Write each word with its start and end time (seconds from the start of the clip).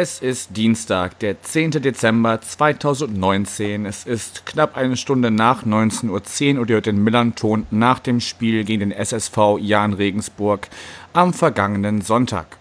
es 0.00 0.20
ist 0.20 0.56
Dienstag, 0.56 1.20
der 1.20 1.40
10. 1.40 1.70
Dezember 1.70 2.40
2019. 2.40 3.86
Es 3.86 4.04
ist 4.04 4.44
knapp 4.44 4.76
eine 4.76 4.96
Stunde 4.96 5.30
nach 5.30 5.64
19.10 5.64 6.54
Uhr 6.54 6.60
und 6.62 6.70
ihr 6.70 6.74
hört 6.74 6.86
den 6.86 7.04
Millanton 7.04 7.66
nach 7.70 8.00
dem 8.00 8.18
Spiel 8.20 8.64
gegen 8.64 8.80
den 8.80 8.92
SSV 8.92 9.58
Jan 9.60 9.92
Regensburg 9.92 10.68
am 11.12 11.32
vergangenen 11.32 12.00
Sonntag. 12.00 12.56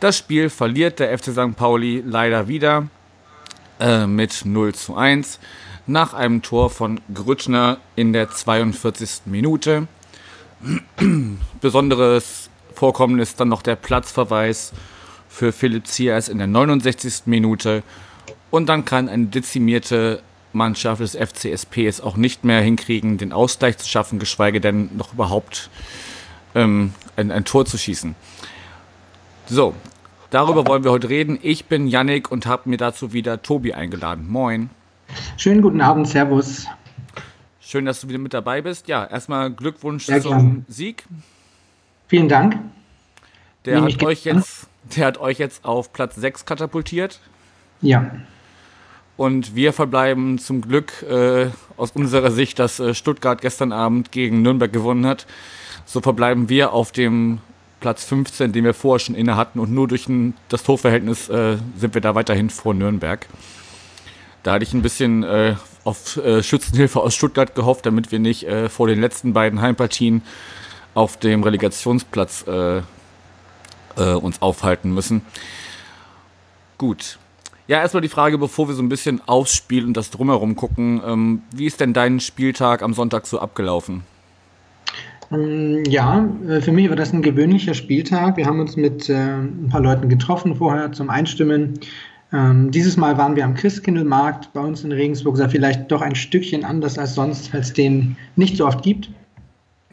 Das 0.00 0.18
Spiel 0.18 0.50
verliert 0.50 0.98
der 0.98 1.16
FC 1.16 1.26
St. 1.26 1.56
Pauli 1.56 2.02
leider 2.04 2.48
wieder 2.48 2.88
äh, 3.78 4.06
mit 4.06 4.44
0 4.44 4.74
zu 4.74 4.96
1 4.96 5.38
nach 5.86 6.14
einem 6.14 6.42
Tor 6.42 6.68
von 6.68 7.00
Grüttner 7.12 7.78
in 7.94 8.12
der 8.12 8.30
42. 8.30 9.22
Minute. 9.26 9.86
Besonderes 11.60 12.50
Vorkommen 12.74 13.20
ist 13.20 13.38
dann 13.38 13.48
noch 13.48 13.62
der 13.62 13.76
Platzverweis 13.76 14.72
für 15.34 15.52
Philipp 15.52 15.86
Ziers 15.86 16.28
in 16.28 16.38
der 16.38 16.46
69. 16.46 17.26
Minute. 17.26 17.82
Und 18.50 18.68
dann 18.68 18.84
kann 18.84 19.08
eine 19.08 19.26
dezimierte 19.26 20.22
Mannschaft 20.52 21.00
des 21.00 21.16
FCSP 21.16 21.86
es 21.88 22.00
auch 22.00 22.16
nicht 22.16 22.44
mehr 22.44 22.60
hinkriegen, 22.60 23.18
den 23.18 23.32
Ausgleich 23.32 23.76
zu 23.78 23.88
schaffen, 23.88 24.20
geschweige 24.20 24.60
denn 24.60 24.90
noch 24.96 25.12
überhaupt 25.12 25.70
ähm, 26.54 26.94
ein, 27.16 27.32
ein 27.32 27.44
Tor 27.44 27.66
zu 27.66 27.76
schießen. 27.76 28.14
So, 29.46 29.74
darüber 30.30 30.66
wollen 30.68 30.84
wir 30.84 30.92
heute 30.92 31.08
reden. 31.08 31.38
Ich 31.42 31.64
bin 31.64 31.88
Yannick 31.88 32.30
und 32.30 32.46
habe 32.46 32.70
mir 32.70 32.76
dazu 32.76 33.12
wieder 33.12 33.42
Tobi 33.42 33.74
eingeladen. 33.74 34.28
Moin. 34.28 34.70
Schönen 35.36 35.60
guten 35.60 35.80
Abend, 35.80 36.06
Servus. 36.06 36.66
Schön, 37.60 37.86
dass 37.86 38.00
du 38.00 38.08
wieder 38.08 38.18
mit 38.20 38.32
dabei 38.32 38.62
bist. 38.62 38.86
Ja, 38.86 39.04
erstmal 39.04 39.50
Glückwunsch 39.50 40.06
Sehr 40.06 40.20
zum 40.20 40.30
gern. 40.30 40.64
Sieg. 40.68 41.04
Vielen 42.06 42.28
Dank. 42.28 42.56
Der 43.64 43.82
hat 43.82 44.02
euch 44.02 44.24
jetzt 44.24 44.68
der 44.96 45.06
hat 45.06 45.18
euch 45.18 45.38
jetzt 45.38 45.64
auf 45.64 45.92
Platz 45.92 46.16
6 46.16 46.44
katapultiert. 46.44 47.20
Ja. 47.80 48.10
Und 49.16 49.54
wir 49.54 49.72
verbleiben 49.72 50.38
zum 50.38 50.60
Glück 50.60 51.02
äh, 51.02 51.46
aus 51.76 51.92
unserer 51.92 52.30
Sicht, 52.30 52.58
dass 52.58 52.80
äh, 52.80 52.94
Stuttgart 52.94 53.40
gestern 53.40 53.72
Abend 53.72 54.10
gegen 54.10 54.42
Nürnberg 54.42 54.72
gewonnen 54.72 55.06
hat. 55.06 55.26
So 55.84 56.00
verbleiben 56.00 56.48
wir 56.48 56.72
auf 56.72 56.90
dem 56.90 57.38
Platz 57.80 58.04
15, 58.04 58.52
den 58.52 58.64
wir 58.64 58.74
vorher 58.74 58.98
schon 58.98 59.14
inne 59.14 59.36
hatten. 59.36 59.60
Und 59.60 59.70
nur 59.70 59.86
durch 59.86 60.08
ein, 60.08 60.34
das 60.48 60.64
Torverhältnis 60.64 61.28
äh, 61.28 61.58
sind 61.76 61.94
wir 61.94 62.00
da 62.00 62.14
weiterhin 62.14 62.50
vor 62.50 62.74
Nürnberg. 62.74 63.26
Da 64.42 64.54
hatte 64.54 64.64
ich 64.64 64.74
ein 64.74 64.82
bisschen 64.82 65.22
äh, 65.22 65.54
auf 65.84 66.16
äh, 66.16 66.42
Schützenhilfe 66.42 67.00
aus 67.00 67.14
Stuttgart 67.14 67.54
gehofft, 67.54 67.86
damit 67.86 68.10
wir 68.10 68.18
nicht 68.18 68.44
äh, 68.44 68.68
vor 68.68 68.88
den 68.88 69.00
letzten 69.00 69.32
beiden 69.32 69.60
Heimpartien 69.60 70.22
auf 70.94 71.16
dem 71.18 71.42
Relegationsplatz 71.42 72.44
äh, 73.96 74.12
uns 74.12 74.42
aufhalten 74.42 74.92
müssen. 74.92 75.22
Gut. 76.78 77.18
Ja, 77.66 77.80
erstmal 77.80 78.02
die 78.02 78.08
Frage, 78.08 78.36
bevor 78.36 78.68
wir 78.68 78.74
so 78.74 78.82
ein 78.82 78.90
bisschen 78.90 79.22
aufs 79.26 79.54
Spiel 79.54 79.86
und 79.86 79.96
das 79.96 80.10
Drumherum 80.10 80.54
gucken. 80.54 81.00
Ähm, 81.06 81.42
wie 81.50 81.64
ist 81.64 81.80
denn 81.80 81.94
dein 81.94 82.20
Spieltag 82.20 82.82
am 82.82 82.92
Sonntag 82.92 83.26
so 83.26 83.38
abgelaufen? 83.38 84.02
Ähm, 85.32 85.82
ja, 85.86 86.28
äh, 86.46 86.60
für 86.60 86.72
mich 86.72 86.88
war 86.90 86.96
das 86.96 87.12
ein 87.14 87.22
gewöhnlicher 87.22 87.72
Spieltag. 87.72 88.36
Wir 88.36 88.44
haben 88.46 88.60
uns 88.60 88.76
mit 88.76 89.08
äh, 89.08 89.14
ein 89.14 89.68
paar 89.70 89.80
Leuten 89.80 90.10
getroffen 90.10 90.56
vorher 90.56 90.92
zum 90.92 91.08
Einstimmen. 91.08 91.80
Ähm, 92.32 92.70
dieses 92.70 92.96
Mal 92.96 93.16
waren 93.16 93.36
wir 93.36 93.44
am 93.44 93.54
Christkindlmarkt 93.54 94.52
bei 94.52 94.60
uns 94.60 94.84
in 94.84 94.92
Regensburg, 94.92 95.36
sah 95.36 95.48
vielleicht 95.48 95.90
doch 95.90 96.02
ein 96.02 96.14
Stückchen 96.14 96.64
anders 96.64 96.98
als 96.98 97.14
sonst, 97.14 97.54
weil 97.54 97.60
es 97.60 97.72
den 97.72 98.16
nicht 98.36 98.56
so 98.56 98.66
oft 98.66 98.82
gibt. 98.82 99.08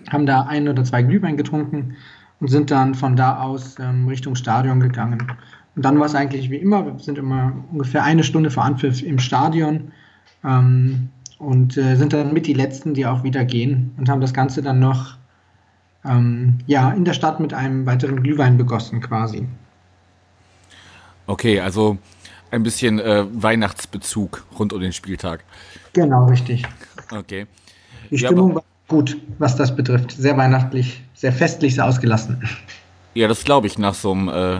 Haben 0.09 0.25
da 0.25 0.41
ein 0.41 0.67
oder 0.67 0.83
zwei 0.83 1.03
Glühwein 1.03 1.37
getrunken 1.37 1.95
und 2.41 2.49
sind 2.49 2.71
dann 2.71 2.95
von 2.95 3.15
da 3.15 3.39
aus 3.39 3.77
ähm, 3.79 4.07
Richtung 4.07 4.35
Stadion 4.35 4.81
gegangen. 4.81 5.31
Und 5.75 5.85
dann 5.85 5.97
war 5.99 6.07
es 6.07 6.15
eigentlich 6.15 6.49
wie 6.49 6.57
immer, 6.57 6.85
wir 6.85 6.99
sind 6.99 7.17
immer 7.17 7.53
ungefähr 7.71 8.03
eine 8.03 8.23
Stunde 8.23 8.51
vor 8.51 8.65
Anpfiff 8.65 9.01
im 9.03 9.19
Stadion 9.19 9.93
ähm, 10.43 11.07
und 11.37 11.77
äh, 11.77 11.95
sind 11.95 12.11
dann 12.11 12.33
mit 12.33 12.47
die 12.47 12.53
Letzten, 12.53 12.93
die 12.93 13.05
auch 13.05 13.23
wieder 13.23 13.45
gehen 13.45 13.91
und 13.97 14.09
haben 14.09 14.19
das 14.19 14.33
Ganze 14.33 14.61
dann 14.61 14.79
noch 14.79 15.17
ähm, 16.03 16.57
ja, 16.65 16.91
in 16.91 17.05
der 17.05 17.13
Stadt 17.13 17.39
mit 17.39 17.53
einem 17.53 17.85
weiteren 17.85 18.21
Glühwein 18.21 18.57
begossen 18.57 18.99
quasi. 19.01 19.47
Okay, 21.27 21.59
also 21.61 21.97
ein 22.49 22.63
bisschen 22.63 22.99
äh, 22.99 23.23
Weihnachtsbezug 23.31 24.45
rund 24.57 24.73
um 24.73 24.81
den 24.81 24.91
Spieltag. 24.91 25.43
Genau, 25.93 26.25
richtig. 26.25 26.65
Okay. 27.11 27.45
Die 28.09 28.17
Stimmung 28.17 28.49
ja, 28.49 28.55
war 28.55 28.63
gut, 28.91 29.17
was 29.39 29.55
das 29.55 29.75
betrifft. 29.75 30.11
Sehr 30.11 30.37
weihnachtlich, 30.37 31.01
sehr 31.15 31.31
festlich, 31.31 31.75
sehr 31.75 31.87
ausgelassen. 31.87 32.43
Ja, 33.13 33.27
das 33.27 33.43
glaube 33.43 33.67
ich 33.67 33.77
nach 33.77 33.93
so 33.93 34.11
einem 34.11 34.27
äh, 34.29 34.55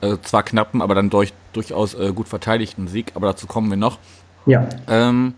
äh, 0.00 0.18
zwar 0.22 0.44
knappen, 0.44 0.80
aber 0.80 0.94
dann 0.94 1.10
durch, 1.10 1.32
durchaus 1.52 1.94
äh, 1.94 2.12
gut 2.14 2.28
verteidigten 2.28 2.88
Sieg. 2.88 3.12
Aber 3.14 3.26
dazu 3.26 3.46
kommen 3.46 3.70
wir 3.70 3.76
noch. 3.76 3.98
Ja. 4.46 4.68
Ähm, 4.88 5.34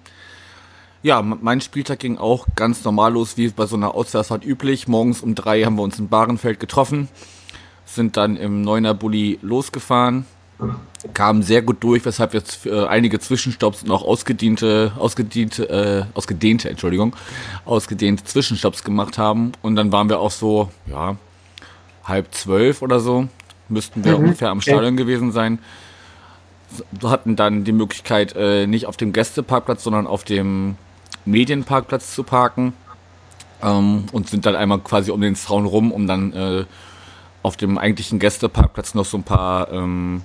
ja, 1.03 1.21
mein 1.21 1.61
Spieltag 1.61 1.99
ging 1.99 2.17
auch 2.19 2.47
ganz 2.55 2.85
normal 2.85 3.13
los, 3.13 3.37
wie 3.37 3.49
bei 3.49 3.67
so 3.67 3.77
einer 3.77 3.95
Auswärtsfahrt 3.95 4.45
üblich. 4.45 4.89
Morgens 4.89 5.23
um 5.23 5.35
drei 5.35 5.63
haben 5.65 5.77
wir 5.77 5.83
uns 5.83 5.99
in 5.99 6.09
Bahrenfeld 6.09 6.61
getroffen, 6.61 7.09
sind 7.85 8.17
dann 8.17 8.37
im 8.37 8.63
Neuner 8.63 8.95
Bulli 8.95 9.39
losgefahren, 9.43 10.27
kamen 11.13 11.43
sehr 11.43 11.63
gut 11.63 11.83
durch, 11.83 12.05
weshalb 12.05 12.33
wir 12.33 12.43
äh, 12.67 12.87
einige 12.87 13.19
Zwischenstopps 13.21 13.83
und 13.83 13.91
auch 13.91 14.03
ausgedehnte, 14.03 14.93
ausgedehnte, 14.99 15.69
äh, 15.69 16.17
ausgedehnte, 16.17 16.71
Entschuldigung, 16.71 17.15
ausgedehnte 17.65 18.25
Zwischenstopps 18.25 18.85
gemacht 18.85 19.19
haben. 19.19 19.53
Und 19.63 19.77
dann 19.77 19.93
waren 19.93 20.09
wir 20.09 20.21
auch 20.21 20.31
so, 20.31 20.71
ja, 20.87 21.17
halb 22.05 22.33
zwölf 22.35 22.83
oder 22.83 23.01
so, 23.01 23.29
müssten 23.69 24.05
wir 24.05 24.13
mhm. 24.13 24.25
ungefähr 24.25 24.51
am 24.51 24.61
Stadion 24.61 24.97
ja. 24.97 25.05
gewesen 25.05 25.33
sein. 25.33 25.59
Wir 26.91 27.11
hatten 27.11 27.37
dann 27.37 27.65
die 27.65 27.73
Möglichkeit, 27.73 28.35
äh, 28.37 28.67
nicht 28.67 28.87
auf 28.87 28.97
dem 28.97 29.13
Gästeparkplatz, 29.13 29.85
sondern 29.85 30.07
auf 30.07 30.25
dem 30.25 30.77
Medienparkplatz 31.25 32.15
zu 32.15 32.23
parken. 32.23 32.73
Ähm, 33.63 34.07
und 34.13 34.29
sind 34.29 34.47
dann 34.47 34.57
einmal 34.57 34.81
quasi 34.81 35.11
um 35.11 35.21
den 35.21 35.37
Zaun 35.37 35.67
rum, 35.67 35.93
um 35.93 36.07
dann 36.07 36.33
äh, 36.33 36.65
auf 37.43 37.57
dem 37.57 37.79
eigentlichen 37.79 38.19
Gästeparkplatz 38.19 38.95
noch 38.95 39.05
so 39.05 39.19
ein 39.19 39.23
paar 39.23 39.71
ähm, 39.71 40.23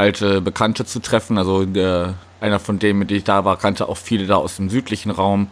alte 0.00 0.40
Bekannte 0.40 0.84
zu 0.84 1.00
treffen. 1.00 1.38
Also 1.38 1.64
der, 1.66 2.14
einer 2.40 2.58
von 2.58 2.78
denen, 2.78 2.98
mit 2.98 3.10
denen 3.10 3.18
ich 3.18 3.24
da 3.24 3.44
war, 3.44 3.58
kannte 3.58 3.88
auch 3.88 3.98
viele 3.98 4.26
da 4.26 4.36
aus 4.36 4.56
dem 4.56 4.70
südlichen 4.70 5.10
Raum. 5.10 5.48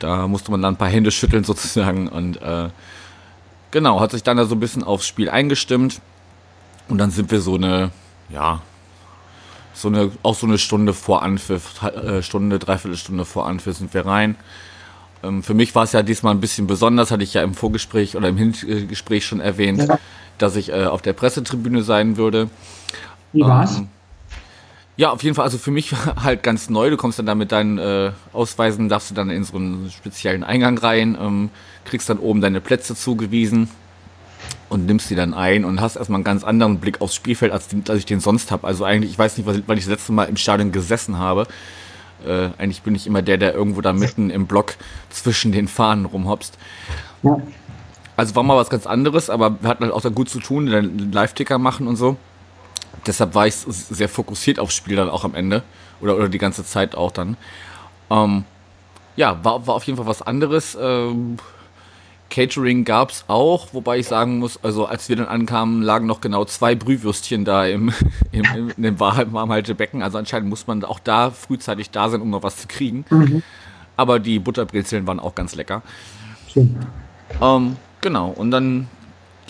Da 0.00 0.26
musste 0.26 0.50
man 0.50 0.60
dann 0.60 0.74
ein 0.74 0.78
paar 0.78 0.88
Hände 0.88 1.12
schütteln 1.12 1.44
sozusagen 1.52 2.08
und 2.08 2.42
äh, 2.42 2.68
genau, 3.70 4.00
hat 4.00 4.10
sich 4.10 4.24
dann 4.24 4.36
da 4.36 4.44
so 4.44 4.56
ein 4.56 4.60
bisschen 4.60 4.82
aufs 4.82 5.06
Spiel 5.06 5.30
eingestimmt. 5.30 6.00
Und 6.88 6.98
dann 6.98 7.12
sind 7.12 7.30
wir 7.30 7.40
so 7.40 7.54
eine, 7.54 7.92
ja, 8.28 8.60
so 9.72 9.88
eine, 9.88 10.10
auch 10.22 10.34
so 10.34 10.46
eine 10.46 10.58
Stunde 10.58 10.92
vor 10.92 11.22
Anpfiff, 11.22 11.82
äh, 11.82 12.20
Stunde, 12.22 12.58
dreiviertel 12.58 12.98
Stunde 12.98 13.24
vor 13.24 13.46
Anpfiff 13.46 13.78
sind 13.78 13.94
wir 13.94 14.04
rein. 14.04 14.36
Ähm, 15.22 15.42
für 15.42 15.54
mich 15.54 15.74
war 15.74 15.84
es 15.84 15.92
ja 15.92 16.02
diesmal 16.02 16.34
ein 16.34 16.40
bisschen 16.40 16.66
besonders, 16.66 17.10
hatte 17.12 17.22
ich 17.22 17.34
ja 17.34 17.42
im 17.42 17.54
Vorgespräch 17.54 18.16
oder 18.16 18.28
im 18.28 18.36
Hingespräch 18.36 19.24
schon 19.24 19.40
erwähnt, 19.40 19.86
dass 20.38 20.56
ich 20.56 20.70
äh, 20.70 20.84
auf 20.84 21.00
der 21.00 21.12
Pressetribüne 21.12 21.82
sein 21.82 22.16
würde. 22.16 22.50
Wie 23.32 23.42
war's? 23.42 23.78
Ähm, 23.78 23.88
ja, 24.96 25.10
auf 25.10 25.22
jeden 25.22 25.34
Fall. 25.34 25.44
Also 25.44 25.58
für 25.58 25.70
mich 25.70 25.92
halt 26.22 26.42
ganz 26.42 26.68
neu. 26.68 26.90
Du 26.90 26.96
kommst 26.96 27.18
dann 27.18 27.26
da 27.26 27.34
mit 27.34 27.52
deinen 27.52 27.78
äh, 27.78 28.12
Ausweisen, 28.32 28.88
darfst 28.88 29.10
du 29.10 29.14
dann 29.14 29.30
in 29.30 29.44
so 29.44 29.56
einen 29.56 29.90
speziellen 29.90 30.44
Eingang 30.44 30.78
rein, 30.78 31.16
ähm, 31.20 31.50
kriegst 31.84 32.08
dann 32.08 32.18
oben 32.18 32.40
deine 32.40 32.60
Plätze 32.60 32.94
zugewiesen 32.94 33.70
und 34.68 34.86
nimmst 34.86 35.10
die 35.10 35.14
dann 35.14 35.34
ein 35.34 35.64
und 35.64 35.80
hast 35.80 35.96
erstmal 35.96 36.18
einen 36.18 36.24
ganz 36.24 36.44
anderen 36.44 36.78
Blick 36.78 37.00
aufs 37.00 37.14
Spielfeld, 37.14 37.52
als, 37.52 37.68
als 37.88 37.98
ich 37.98 38.06
den 38.06 38.20
sonst 38.20 38.50
habe. 38.50 38.66
Also 38.66 38.84
eigentlich, 38.84 39.12
ich 39.12 39.18
weiß 39.18 39.38
nicht, 39.38 39.46
wann 39.46 39.78
ich 39.78 39.84
das 39.84 39.90
letzte 39.90 40.12
Mal 40.12 40.24
im 40.24 40.36
Stadion 40.36 40.72
gesessen 40.72 41.18
habe. 41.18 41.46
Äh, 42.26 42.50
eigentlich 42.58 42.82
bin 42.82 42.94
ich 42.94 43.06
immer 43.06 43.22
der, 43.22 43.38
der 43.38 43.54
irgendwo 43.54 43.80
da 43.80 43.92
mitten 43.92 44.30
im 44.30 44.46
Block 44.46 44.74
zwischen 45.10 45.52
den 45.52 45.68
Fahnen 45.68 46.04
rumhopst. 46.04 46.56
Ja. 47.22 47.38
Also 48.16 48.34
war 48.34 48.42
mal 48.42 48.56
was 48.56 48.68
ganz 48.68 48.86
anderes, 48.86 49.30
aber 49.30 49.62
wir 49.62 49.68
hatten 49.68 49.84
halt 49.84 49.92
auch 49.92 50.02
da 50.02 50.10
gut 50.10 50.28
zu 50.28 50.38
tun, 50.38 50.66
den 50.66 51.10
Live-Ticker 51.12 51.58
machen 51.58 51.88
und 51.88 51.96
so 51.96 52.16
deshalb 53.06 53.34
war 53.34 53.46
ich 53.46 53.54
sehr 53.54 54.08
fokussiert 54.08 54.58
aufs 54.58 54.74
Spiel 54.74 54.96
dann 54.96 55.08
auch 55.08 55.24
am 55.24 55.34
Ende. 55.34 55.62
Oder, 56.00 56.16
oder 56.16 56.28
die 56.28 56.38
ganze 56.38 56.64
Zeit 56.64 56.94
auch 56.94 57.12
dann. 57.12 57.36
Ähm, 58.10 58.44
ja, 59.16 59.42
war, 59.44 59.66
war 59.66 59.74
auf 59.74 59.84
jeden 59.84 59.96
Fall 59.96 60.06
was 60.06 60.22
anderes. 60.22 60.76
Ähm, 60.80 61.38
Catering 62.32 62.84
gab 62.84 63.10
es 63.10 63.24
auch, 63.28 63.68
wobei 63.72 63.98
ich 63.98 64.08
sagen 64.08 64.38
muss, 64.38 64.58
also 64.64 64.86
als 64.86 65.08
wir 65.10 65.16
dann 65.16 65.26
ankamen, 65.26 65.82
lagen 65.82 66.06
noch 66.06 66.22
genau 66.22 66.46
zwei 66.46 66.74
Brühwürstchen 66.74 67.44
da 67.44 67.66
im, 67.66 67.92
im, 68.32 68.44
im, 68.56 68.70
in 68.76 68.82
dem 68.82 68.98
Warmhaltebecken. 68.98 70.02
Also 70.02 70.18
anscheinend 70.18 70.48
muss 70.48 70.66
man 70.66 70.82
auch 70.82 70.98
da 70.98 71.30
frühzeitig 71.30 71.90
da 71.90 72.08
sein, 72.08 72.22
um 72.22 72.30
noch 72.30 72.42
was 72.42 72.56
zu 72.56 72.68
kriegen. 72.68 73.04
Mhm. 73.10 73.42
Aber 73.96 74.18
die 74.18 74.38
Butterbrezeln 74.38 75.06
waren 75.06 75.20
auch 75.20 75.34
ganz 75.34 75.54
lecker. 75.54 75.82
Ähm, 77.40 77.76
genau, 78.00 78.30
und 78.30 78.50
dann 78.50 78.88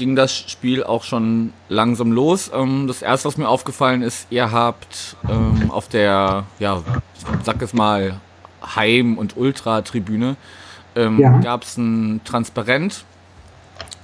ging 0.03 0.17
das 0.17 0.37
Spiel 0.37 0.83
auch 0.83 1.05
schon 1.05 1.53
langsam 1.69 2.11
los. 2.11 2.51
Ähm, 2.53 2.89
das 2.89 3.03
erste, 3.03 3.29
was 3.29 3.37
mir 3.37 3.49
aufgefallen 3.49 4.03
ist, 4.03 4.27
ihr 4.31 4.51
habt 4.51 5.15
ähm, 5.31 5.71
auf 5.71 5.87
der, 5.87 6.43
ja, 6.59 6.83
sag 7.45 7.63
es 7.63 7.73
mal, 7.73 8.21
Heim- 8.75 9.17
und 9.17 9.37
Ultra-Tribüne 9.37 10.35
ähm, 10.97 11.21
ja. 11.21 11.39
gab 11.39 11.63
es 11.63 11.77
ein 11.77 12.21
Transparent 12.25 13.05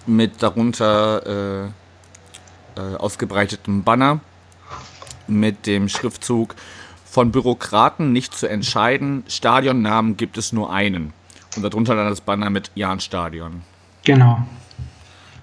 mit 0.06 0.41
darunter 0.41 1.27
äh, 1.27 2.81
äh, 2.81 2.97
ausgebreitetem 2.97 3.83
Banner 3.83 4.21
mit 5.27 5.67
dem 5.67 5.89
Schriftzug 5.89 6.55
von 7.06 7.33
Bürokraten 7.33 8.12
nicht 8.12 8.35
zu 8.35 8.47
entscheiden, 8.47 9.25
Stadionnamen 9.27 10.17
gibt 10.17 10.39
es 10.39 10.53
nur 10.53 10.73
einen. 10.73 11.12
Und 11.56 11.65
darunter 11.65 11.97
dann 11.97 12.09
das 12.09 12.21
Banner 12.21 12.51
mit 12.51 12.71
Jan 12.77 13.01
Stadion. 13.01 13.62
Genau. 14.05 14.47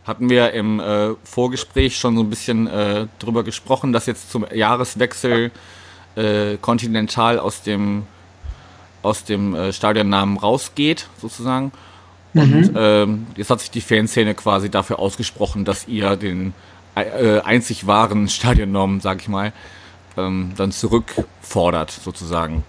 Hatten 0.06 0.30
wir 0.30 0.52
im 0.54 0.80
äh, 0.80 1.16
Vorgespräch 1.24 1.98
schon 1.98 2.16
so 2.16 2.24
ein 2.24 2.30
bisschen 2.30 2.68
äh, 2.68 3.08
drüber 3.20 3.44
gesprochen, 3.44 3.92
dass 3.92 4.06
jetzt 4.06 4.32
zum 4.32 4.46
Jahreswechsel 4.54 5.52
äh, 6.16 6.58
Continental 6.58 7.40
aus 7.40 7.64
dem, 7.64 8.04
aus 9.02 9.24
dem 9.24 9.56
äh, 9.56 9.74
Stadionnamen 9.74 10.38
rausgeht, 10.38 11.08
sozusagen. 11.20 11.72
Und 12.36 12.72
mhm. 12.72 12.76
ähm, 12.76 13.28
jetzt 13.36 13.50
hat 13.50 13.62
sich 13.62 13.72
die 13.72 13.82
Fanszene 13.82 14.36
quasi 14.36 14.70
dafür 14.70 15.00
ausgesprochen, 15.00 15.66
dass 15.66 15.88
ihr 15.88 16.16
den 16.18 16.54
äh, 16.96 17.40
einzig 17.40 17.88
wahren 17.88 18.28
Stadionnamen, 18.28 19.00
sag 19.00 19.22
ich 19.22 19.28
mal, 19.28 19.54
ähm, 20.18 20.52
dann 20.56 20.72
zurückfordert, 20.72 21.92
sozusagen. 21.92 22.64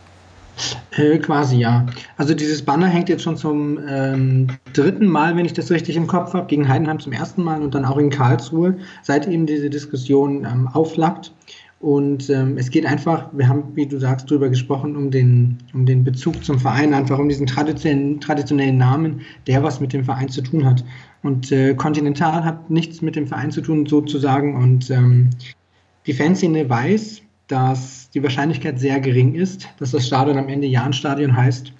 Äh, 0.92 1.18
quasi 1.18 1.56
ja. 1.56 1.86
Also 2.16 2.34
dieses 2.34 2.62
Banner 2.62 2.86
hängt 2.86 3.08
jetzt 3.08 3.22
schon 3.22 3.36
zum 3.36 3.78
ähm, 3.88 4.46
dritten 4.72 5.06
Mal, 5.06 5.36
wenn 5.36 5.44
ich 5.44 5.52
das 5.52 5.70
richtig 5.70 5.96
im 5.96 6.06
Kopf 6.06 6.32
habe, 6.32 6.46
gegen 6.46 6.68
Heidenheim 6.68 6.98
zum 6.98 7.12
ersten 7.12 7.42
Mal 7.42 7.62
und 7.62 7.74
dann 7.74 7.84
auch 7.84 7.98
in 7.98 8.10
Karlsruhe, 8.10 8.76
seit 9.02 9.28
eben 9.28 9.46
diese 9.46 9.68
Diskussion 9.68 10.44
ähm, 10.44 10.68
auflackt. 10.68 11.32
Und 11.78 12.30
ähm, 12.30 12.56
es 12.56 12.70
geht 12.70 12.86
einfach, 12.86 13.28
wir 13.32 13.48
haben, 13.48 13.64
wie 13.74 13.86
du 13.86 13.98
sagst, 13.98 14.30
darüber 14.30 14.48
gesprochen, 14.48 14.96
um 14.96 15.10
den, 15.10 15.58
um 15.74 15.84
den 15.84 16.04
Bezug 16.04 16.42
zum 16.42 16.58
Verein, 16.58 16.94
einfach 16.94 17.18
um 17.18 17.28
diesen 17.28 17.46
traditionellen, 17.46 18.18
traditionellen 18.18 18.78
Namen, 18.78 19.20
der 19.46 19.62
was 19.62 19.78
mit 19.78 19.92
dem 19.92 20.02
Verein 20.02 20.30
zu 20.30 20.40
tun 20.40 20.64
hat. 20.64 20.82
Und 21.22 21.52
äh, 21.52 21.74
Continental 21.74 22.44
hat 22.44 22.70
nichts 22.70 23.02
mit 23.02 23.14
dem 23.14 23.26
Verein 23.26 23.50
zu 23.50 23.60
tun, 23.60 23.84
sozusagen. 23.84 24.56
Und 24.56 24.90
ähm, 24.90 25.28
die 26.06 26.14
Fanszene 26.14 26.68
weiß, 26.68 27.20
dass 27.48 28.10
die 28.10 28.22
Wahrscheinlichkeit 28.22 28.78
sehr 28.78 29.00
gering 29.00 29.34
ist, 29.34 29.68
dass 29.78 29.92
das 29.92 30.06
Stadion 30.06 30.38
am 30.38 30.48
Ende 30.48 30.66
Jahnstadion 30.66 31.36
heißt, 31.36 31.72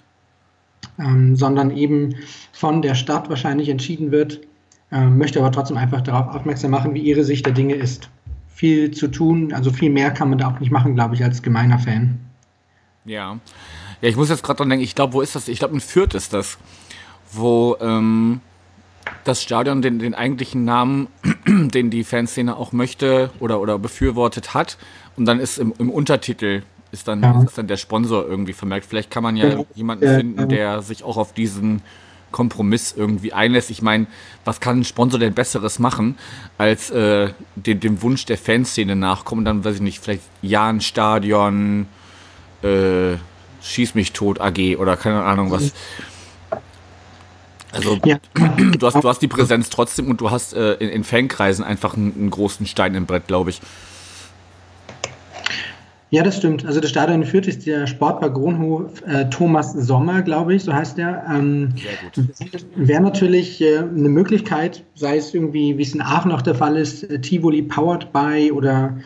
ähm, 0.99 1.35
sondern 1.35 1.75
eben 1.75 2.15
von 2.53 2.81
der 2.81 2.95
Stadt 2.95 3.29
wahrscheinlich 3.29 3.69
entschieden 3.69 4.11
wird, 4.11 4.41
ähm, 4.91 5.17
möchte 5.17 5.39
aber 5.39 5.51
trotzdem 5.51 5.77
einfach 5.77 6.01
darauf 6.01 6.33
aufmerksam 6.33 6.71
machen, 6.71 6.93
wie 6.93 7.01
ihre 7.01 7.23
Sicht 7.23 7.45
der 7.45 7.53
Dinge 7.53 7.75
ist. 7.75 8.09
Viel 8.47 8.91
zu 8.91 9.07
tun, 9.09 9.53
also 9.53 9.71
viel 9.71 9.91
mehr 9.91 10.11
kann 10.11 10.29
man 10.29 10.39
da 10.39 10.49
auch 10.49 10.59
nicht 10.59 10.71
machen, 10.71 10.95
glaube 10.95 11.15
ich, 11.15 11.23
als 11.23 11.43
gemeiner 11.43 11.77
Fan. 11.77 12.19
Ja. 13.05 13.37
Ja, 14.01 14.09
ich 14.09 14.15
muss 14.15 14.29
jetzt 14.29 14.43
gerade 14.43 14.57
dran 14.57 14.69
denken, 14.69 14.83
ich 14.83 14.95
glaube, 14.95 15.13
wo 15.13 15.21
ist 15.21 15.35
das? 15.35 15.47
Ich 15.47 15.59
glaube, 15.59 15.73
in 15.73 15.79
Fürth 15.79 16.13
ist 16.13 16.33
das, 16.33 16.57
wo 17.31 17.75
ähm, 17.81 18.41
das 19.23 19.41
Stadion 19.41 19.81
den, 19.81 19.99
den 19.99 20.13
eigentlichen 20.13 20.65
Namen, 20.65 21.07
den 21.47 21.89
die 21.89 22.03
Fanszene 22.03 22.55
auch 22.55 22.71
möchte 22.71 23.31
oder, 23.39 23.59
oder 23.59 23.79
befürwortet 23.79 24.53
hat. 24.53 24.77
Und 25.17 25.25
dann 25.25 25.39
ist 25.39 25.57
im, 25.57 25.73
im 25.77 25.89
Untertitel 25.89 26.63
ist 26.91 27.07
dann, 27.07 27.21
ja. 27.21 27.43
ist 27.43 27.57
dann 27.57 27.67
der 27.67 27.77
Sponsor 27.77 28.25
irgendwie 28.25 28.53
vermerkt. 28.53 28.85
Vielleicht 28.85 29.11
kann 29.11 29.23
man 29.23 29.35
ja, 29.35 29.49
ja 29.49 29.65
jemanden 29.75 30.05
ja, 30.05 30.17
finden, 30.17 30.47
der 30.47 30.81
sich 30.81 31.03
auch 31.03 31.17
auf 31.17 31.33
diesen 31.33 31.81
Kompromiss 32.31 32.93
irgendwie 32.95 33.33
einlässt. 33.33 33.69
Ich 33.69 33.81
meine, 33.81 34.07
was 34.45 34.59
kann 34.59 34.79
ein 34.79 34.83
Sponsor 34.83 35.19
denn 35.19 35.33
Besseres 35.33 35.79
machen, 35.79 36.17
als 36.57 36.89
äh, 36.91 37.31
dem, 37.55 37.79
dem 37.79 38.01
Wunsch 38.01 38.25
der 38.25 38.37
Fanszene 38.37 38.95
nachkommen? 38.95 39.43
Dann, 39.43 39.65
weiß 39.65 39.75
ich 39.75 39.81
nicht, 39.81 39.99
vielleicht 39.99 40.23
Jahn 40.41 40.81
Stadion, 40.81 41.87
äh, 42.63 43.15
Schieß 43.61 43.95
mich 43.95 44.13
tot 44.13 44.39
AG 44.39 44.77
oder 44.77 44.95
keine 44.95 45.23
Ahnung 45.23 45.51
was. 45.51 45.73
Also 47.71 47.99
ja. 48.05 48.17
du, 48.33 48.87
hast, 48.87 49.03
du 49.03 49.09
hast 49.09 49.19
die 49.19 49.27
Präsenz 49.27 49.69
trotzdem 49.69 50.09
und 50.09 50.21
du 50.21 50.31
hast 50.31 50.53
äh, 50.53 50.73
in, 50.75 50.89
in, 50.89 51.03
Fankreisen 51.03 51.65
einfach 51.65 51.95
einen, 51.95 52.13
einen, 52.13 52.29
großen 52.29 52.65
Stein 52.65 52.95
im 52.95 53.05
Brett, 53.05 53.27
glaube 53.27 53.49
ich. 53.49 53.61
Ja, 56.09 56.23
das 56.23 56.37
stimmt. 56.37 56.65
Also 56.65 56.79
das 56.79 56.89
Stadion 56.89 57.21
in 57.21 57.27
Fürth 57.27 57.47
ist 57.47 57.65
der 57.65 57.85
Sportpark 57.85 58.33
Kronhof 58.33 59.05
äh, 59.05 59.29
Thomas 59.29 59.73
Sommer, 59.73 60.21
glaube 60.21 60.55
ich, 60.55 60.63
so 60.63 60.73
heißt 60.73 60.97
der. 60.97 61.25
Ähm, 61.29 61.73
Wäre 62.75 63.01
natürlich 63.01 63.61
äh, 63.61 63.79
eine 63.79 64.07
Möglichkeit, 64.09 64.83
sei 64.95 65.17
es 65.17 65.33
irgendwie, 65.33 65.77
wie 65.77 65.81
es 65.81 65.93
in 65.93 66.01
Aachen 66.01 66.31
auch 66.31 66.41
der 66.41 66.55
Fall 66.55 66.77
ist, 66.77 67.03
äh, 67.03 67.19
Tivoli 67.19 67.61
Powered 67.61 68.13
by 68.13 68.51
oder 68.53 68.97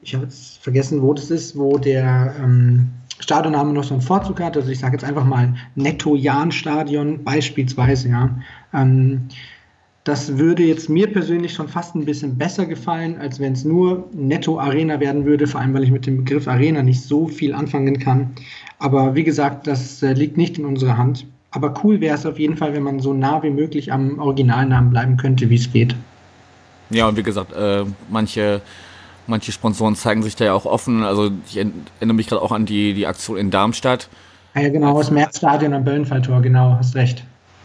ich 0.00 0.14
habe 0.14 0.24
jetzt 0.24 0.62
vergessen, 0.62 1.02
wo 1.02 1.12
das 1.12 1.30
ist, 1.30 1.56
wo 1.56 1.76
der 1.78 2.34
ähm, 2.38 2.88
Stadionname 3.18 3.72
noch 3.72 3.84
so 3.84 3.94
einen 3.94 4.02
Vorzug 4.02 4.40
hat. 4.40 4.56
Also 4.56 4.70
ich 4.70 4.78
sage 4.78 4.94
jetzt 4.94 5.04
einfach 5.04 5.24
mal 5.24 5.54
Netto-Jahn-Stadion 5.74 7.24
beispielsweise, 7.24 8.10
ja. 8.10 8.30
Ähm, 8.72 9.28
das 10.04 10.36
würde 10.38 10.62
jetzt 10.62 10.88
mir 10.88 11.10
persönlich 11.10 11.54
schon 11.54 11.68
fast 11.68 11.94
ein 11.94 12.04
bisschen 12.04 12.36
besser 12.36 12.66
gefallen, 12.66 13.18
als 13.18 13.40
wenn 13.40 13.54
es 13.54 13.64
nur 13.64 14.08
Netto 14.12 14.60
Arena 14.60 15.00
werden 15.00 15.24
würde, 15.24 15.46
vor 15.46 15.60
allem 15.60 15.74
weil 15.74 15.84
ich 15.84 15.90
mit 15.90 16.06
dem 16.06 16.18
Begriff 16.18 16.46
Arena 16.46 16.82
nicht 16.82 17.02
so 17.02 17.26
viel 17.26 17.54
anfangen 17.54 17.98
kann. 17.98 18.30
Aber 18.78 19.14
wie 19.14 19.24
gesagt, 19.24 19.66
das 19.66 20.02
äh, 20.02 20.12
liegt 20.12 20.36
nicht 20.36 20.58
in 20.58 20.66
unserer 20.66 20.98
Hand. 20.98 21.26
Aber 21.50 21.74
cool 21.82 22.00
wäre 22.00 22.16
es 22.16 22.26
auf 22.26 22.38
jeden 22.38 22.56
Fall, 22.56 22.74
wenn 22.74 22.82
man 22.82 23.00
so 23.00 23.14
nah 23.14 23.42
wie 23.42 23.50
möglich 23.50 23.92
am 23.92 24.18
Originalnamen 24.18 24.90
bleiben 24.90 25.16
könnte, 25.16 25.48
wie 25.50 25.54
es 25.54 25.72
geht. 25.72 25.94
Ja, 26.90 27.08
und 27.08 27.16
wie 27.16 27.22
gesagt, 27.22 27.52
äh, 27.52 27.84
manche 28.10 28.60
Manche 29.26 29.52
Sponsoren 29.52 29.96
zeigen 29.96 30.22
sich 30.22 30.36
da 30.36 30.44
ja 30.44 30.52
auch 30.52 30.66
offen. 30.66 31.02
Also 31.02 31.30
ich 31.48 31.56
erinnere 31.56 32.14
mich 32.14 32.26
gerade 32.26 32.42
auch 32.42 32.52
an 32.52 32.66
die, 32.66 32.92
die 32.92 33.06
Aktion 33.06 33.38
in 33.38 33.50
Darmstadt. 33.50 34.08
Ja, 34.54 34.68
genau, 34.68 34.98
das 34.98 35.10
Märzstadion 35.10 35.72
am 35.72 35.84
Böllenfalltor, 35.84 36.42
genau, 36.42 36.76
hast 36.78 36.94
recht. 36.94 37.24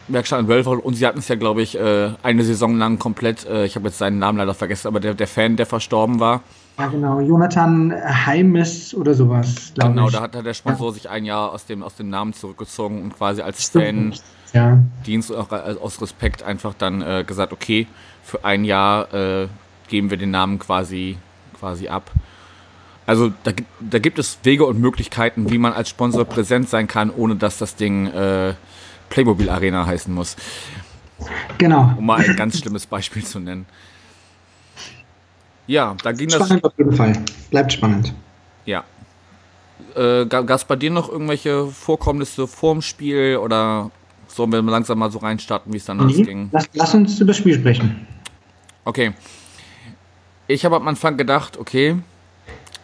Werkstatt 0.10 0.40
in 0.40 0.48
Böllenfall 0.48 0.80
und 0.80 0.96
sie 0.96 1.06
hatten 1.06 1.20
es 1.20 1.28
ja, 1.28 1.36
glaube 1.36 1.62
ich, 1.62 1.78
äh, 1.78 2.12
eine 2.24 2.44
Saison 2.44 2.78
lang 2.78 3.00
komplett, 3.00 3.46
äh, 3.46 3.66
ich 3.66 3.76
habe 3.76 3.88
jetzt 3.88 3.98
seinen 3.98 4.20
Namen 4.20 4.38
leider 4.38 4.54
vergessen, 4.54 4.88
aber 4.88 5.00
der, 5.00 5.14
der 5.14 5.28
Fan, 5.28 5.56
der 5.56 5.66
verstorben 5.66 6.20
war. 6.20 6.42
Ja, 6.78 6.88
genau, 6.88 7.20
Jonathan 7.20 7.94
Heimes 8.26 8.94
oder 8.94 9.14
sowas, 9.14 9.74
glaube 9.76 9.92
genau, 9.92 10.08
ich. 10.08 10.14
Genau, 10.14 10.28
da 10.28 10.40
hat 10.40 10.46
der 10.46 10.54
Sponsor 10.54 10.88
ja. 10.88 10.94
sich 10.94 11.10
ein 11.10 11.26
Jahr 11.26 11.52
aus 11.52 11.66
dem, 11.66 11.84
aus 11.84 11.96
dem 11.96 12.10
Namen 12.10 12.34
zurückgezogen 12.34 13.02
und 13.02 13.16
quasi 13.18 13.42
als 13.42 13.70
Fan 13.70 14.14
ja. 14.54 14.80
Dienst 15.06 15.34
auch 15.34 15.52
aus 15.52 16.02
Respekt 16.02 16.42
einfach 16.44 16.74
dann 16.78 17.02
äh, 17.02 17.24
gesagt, 17.26 17.54
okay, 17.54 17.88
für 18.24 18.46
ein 18.46 18.66
Jahr 18.66 19.14
äh, 19.14 19.48
geben 19.90 20.10
wir 20.10 20.18
den 20.18 20.32
Namen 20.32 20.60
quasi 20.60 21.18
quasi 21.60 21.88
ab. 21.88 22.12
Also 23.06 23.32
da, 23.44 23.52
da 23.80 24.00
gibt 24.00 24.20
es 24.20 24.40
Wege 24.44 24.66
und 24.66 24.80
Möglichkeiten, 24.80 25.50
wie 25.50 25.58
man 25.58 25.74
als 25.74 25.90
Sponsor 25.90 26.26
präsent 26.26 26.70
sein 26.70 26.88
kann, 26.88 27.10
ohne 27.10 27.36
dass 27.36 27.58
das 27.58 27.76
Ding 27.76 28.08
äh, 28.08 28.54
Playmobil 29.10 29.50
Arena 29.50 29.86
heißen 29.86 30.14
muss. 30.14 30.36
Genau. 31.58 31.94
Um 31.98 32.06
mal 32.06 32.20
ein 32.22 32.36
ganz 32.36 32.60
schlimmes 32.60 32.86
Beispiel 32.86 33.24
zu 33.24 33.40
nennen. 33.40 33.66
Ja, 35.68 35.96
da 36.02 36.12
ging 36.12 36.30
spannend 36.30 36.42
das. 36.42 36.48
Spannend 36.48 36.66
auf 36.66 36.78
jeden 36.78 36.94
Fall. 36.94 37.24
Bleibt 37.52 37.74
spannend. 37.74 38.14
Ja. 38.66 38.84
Äh, 39.96 40.26
Gab 40.26 40.50
es 40.50 40.64
bei 40.64 40.76
dir 40.76 40.92
noch 40.92 41.10
irgendwelche 41.10 41.68
Vorkommnisse 41.68 42.48
vorm 42.48 42.82
Spiel 42.82 43.38
oder 43.38 43.92
sollen 44.28 44.52
wir 44.52 44.62
langsam 44.62 45.00
mal 45.00 45.12
so 45.12 45.20
reinstarten, 45.20 45.74
wie 45.74 45.78
es 45.78 45.86
dann 45.86 45.98
nee, 45.98 46.04
losging? 46.04 46.50
Lass, 46.52 46.70
lass 46.74 46.94
uns 46.94 47.18
über 47.20 47.28
das 47.28 47.38
Spiel 47.38 47.60
sprechen. 47.60 48.08
Okay 48.86 49.14
ich 50.50 50.66
habe 50.66 50.76
am 50.76 50.88
Anfang 50.88 51.16
gedacht, 51.16 51.58
okay, 51.58 51.96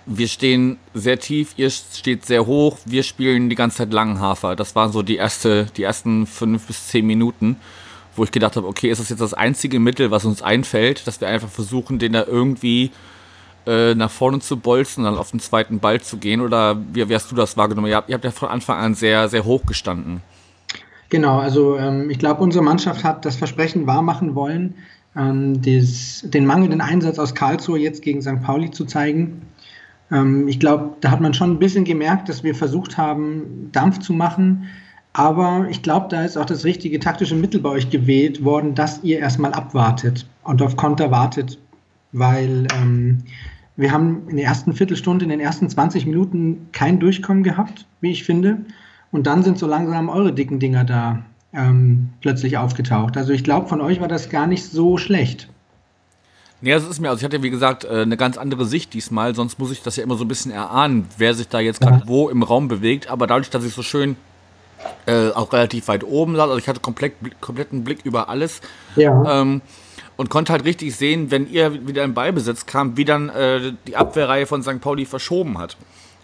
wir 0.06 0.28
stehen 0.28 0.78
sehr 0.94 1.20
tief, 1.20 1.54
ihr 1.58 1.70
steht 1.70 2.26
sehr 2.26 2.46
hoch, 2.46 2.78
wir 2.86 3.04
spielen 3.04 3.50
die 3.50 3.56
ganze 3.56 3.78
Zeit 3.78 3.94
Langhafer. 3.94 4.56
Das 4.56 4.76
waren 4.76 4.92
so 4.92 5.02
die, 5.02 5.16
erste, 5.16 5.66
die 5.78 5.84
ersten 5.84 6.28
fünf 6.28 6.68
bis 6.68 6.88
zehn 6.88 7.06
Minuten, 7.06 7.58
wo 8.16 8.24
ich 8.24 8.32
gedacht 8.32 8.56
habe, 8.56 8.68
okay, 8.68 8.90
ist 8.90 9.00
das 9.00 9.10
jetzt 9.10 9.22
das 9.22 9.34
einzige 9.34 9.80
Mittel, 9.80 10.12
was 10.12 10.26
uns 10.26 10.42
einfällt, 10.42 11.08
dass 11.08 11.22
wir 11.22 11.28
einfach 11.28 11.50
versuchen, 11.50 11.98
den 12.00 12.14
da 12.14 12.24
irgendwie 12.26 12.92
äh, 13.66 13.96
nach 13.96 14.12
vorne 14.12 14.40
zu 14.40 14.58
bolzen 14.58 15.04
und 15.04 15.12
dann 15.12 15.20
auf 15.20 15.32
den 15.32 15.40
zweiten 15.40 15.80
Ball 15.80 16.00
zu 16.02 16.18
gehen? 16.18 16.42
Oder 16.42 16.78
wie, 16.94 17.10
wie 17.10 17.16
hast 17.16 17.32
du 17.32 17.36
das 17.36 17.58
wahrgenommen? 17.58 17.88
Ihr 17.88 17.96
habt, 17.96 18.10
ihr 18.10 18.16
habt 18.16 18.26
ja 18.26 18.32
von 18.32 18.50
Anfang 18.50 18.78
an 18.78 18.94
sehr, 18.94 19.28
sehr 19.28 19.44
hoch 19.44 19.66
gestanden. 19.66 20.22
Genau, 21.10 21.40
also 21.40 21.78
ähm, 21.78 22.10
ich 22.10 22.20
glaube, 22.20 22.42
unsere 22.44 22.64
Mannschaft 22.64 23.04
hat 23.04 23.26
das 23.26 23.36
Versprechen 23.36 23.88
wahrmachen 23.88 24.36
wollen, 24.36 24.76
ähm, 25.16 25.62
des, 25.62 26.22
den 26.26 26.46
mangelnden 26.46 26.82
Einsatz 26.82 27.20
aus 27.20 27.34
Karlsruhe 27.34 27.80
jetzt 27.80 28.02
gegen 28.02 28.22
St. 28.22 28.42
Pauli 28.44 28.72
zu 28.72 28.86
zeigen. 28.86 29.42
Ähm, 30.12 30.48
ich 30.48 30.60
glaube, 30.60 30.98
da 31.02 31.12
hat 31.12 31.22
man 31.22 31.34
schon 31.34 31.52
ein 31.52 31.60
bisschen 31.60 31.86
gemerkt, 31.86 32.30
dass 32.30 32.44
wir 32.44 32.56
versucht 32.56 32.98
haben, 32.98 33.70
Dampf 33.72 34.00
zu 34.00 34.14
machen. 34.14 34.68
Aber 35.14 35.68
ich 35.70 35.82
glaube, 35.82 36.08
da 36.10 36.24
ist 36.24 36.38
auch 36.38 36.46
das 36.46 36.66
richtige 36.66 37.00
taktische 37.00 37.36
Mittel 37.36 37.62
bei 37.62 37.70
euch 37.70 37.90
gewählt 37.90 38.44
worden, 38.44 38.76
dass 38.76 39.04
ihr 39.04 39.20
erstmal 39.20 39.54
abwartet 39.54 40.26
und 40.44 40.62
auf 40.62 40.76
Konter 40.76 41.10
wartet. 41.10 41.58
Weil 42.12 42.68
ähm, 42.78 43.20
wir 43.78 43.92
haben 43.92 44.28
in 44.28 44.38
der 44.38 44.46
ersten 44.46 44.74
Viertelstunde, 44.74 45.24
in 45.24 45.30
den 45.30 45.40
ersten 45.40 45.70
20 45.70 46.06
Minuten 46.06 46.68
kein 46.72 47.00
Durchkommen 47.00 47.44
gehabt, 47.44 47.86
wie 48.02 48.12
ich 48.12 48.24
finde. 48.24 48.58
Und 49.12 49.28
dann 49.28 49.44
sind 49.44 49.58
so 49.58 49.68
langsam 49.68 50.10
eure 50.10 50.34
dicken 50.34 50.60
Dinger 50.60 50.84
da 50.84 51.24
ähm, 51.54 52.10
plötzlich 52.22 52.58
aufgetaucht. 52.58 53.16
Also 53.18 53.32
ich 53.32 53.44
glaube, 53.44 53.68
von 53.68 53.82
euch 53.82 54.02
war 54.02 54.08
das 54.08 54.30
gar 54.30 54.48
nicht 54.48 54.66
so 54.66 54.98
schlecht. 54.98 55.50
Nee, 56.62 56.72
das 56.72 56.86
ist 56.86 57.00
mir, 57.00 57.10
also 57.10 57.20
ich 57.20 57.26
hatte 57.26 57.44
wie 57.44 57.50
gesagt 57.50 57.84
äh, 57.84 58.02
eine 58.02 58.18
ganz 58.18 58.38
andere 58.38 58.66
Sicht 58.66 58.94
diesmal, 58.94 59.36
sonst 59.36 59.60
muss 59.60 59.72
ich 59.72 59.84
das 59.84 59.98
ja 59.98 60.04
immer 60.04 60.16
so 60.16 60.24
ein 60.24 60.28
bisschen 60.28 60.52
erahnen, 60.52 61.08
wer 61.18 61.34
sich 61.34 61.48
da 61.48 61.60
jetzt 61.60 61.82
gerade 61.82 62.04
wo 62.06 62.30
im 62.30 62.44
Raum 62.44 62.68
bewegt, 62.68 63.10
aber 63.10 63.28
dadurch, 63.28 63.50
dass 63.50 63.66
ich 63.66 63.74
so 63.74 63.84
schön 63.84 64.16
äh, 65.06 65.30
auch 65.32 65.52
relativ 65.52 65.88
weit 65.90 66.04
oben 66.04 66.36
saß, 66.36 66.44
also 66.44 66.58
ich 66.58 66.68
hatte 66.68 66.80
komplett, 66.80 67.14
kompletten 67.42 67.84
Blick 67.84 68.06
über 68.06 68.30
alles 68.30 68.62
ja. 68.96 69.42
ähm, 69.42 69.62
und 70.16 70.30
konnte 70.30 70.54
halt 70.54 70.64
richtig 70.64 70.96
sehen, 70.96 71.30
wenn 71.30 71.50
ihr 71.52 71.88
wieder 71.88 72.04
im 72.04 72.14
Ballbesitz 72.14 72.66
kam, 72.66 72.96
wie 72.96 73.06
dann 73.06 73.30
äh, 73.30 73.74
die 73.88 73.98
Abwehrreihe 73.98 74.46
von 74.46 74.64
St. 74.64 74.80
Pauli 74.80 75.06
verschoben 75.06 75.58
hat. 75.58 75.76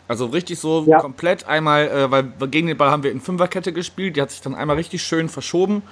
Also 0.08 0.26
richtig 0.28 0.60
so 0.60 0.86
ja. 0.88 1.00
komplett 1.00 1.46
einmal, 1.46 1.88
äh, 1.88 2.12
weil 2.12 2.24
gegen 2.50 2.68
den 2.68 2.78
Ball 2.78 2.90
haben 2.90 3.04
wir 3.04 3.12
in 3.12 3.22
Fünferkette 3.22 3.74
gespielt, 3.74 4.16
die 4.16 4.22
hat 4.22 4.32
sich 4.32 4.42
dann 4.42 4.56
einmal 4.56 4.78
richtig 4.78 5.04
schön 5.04 5.30
verschoben 5.30 5.84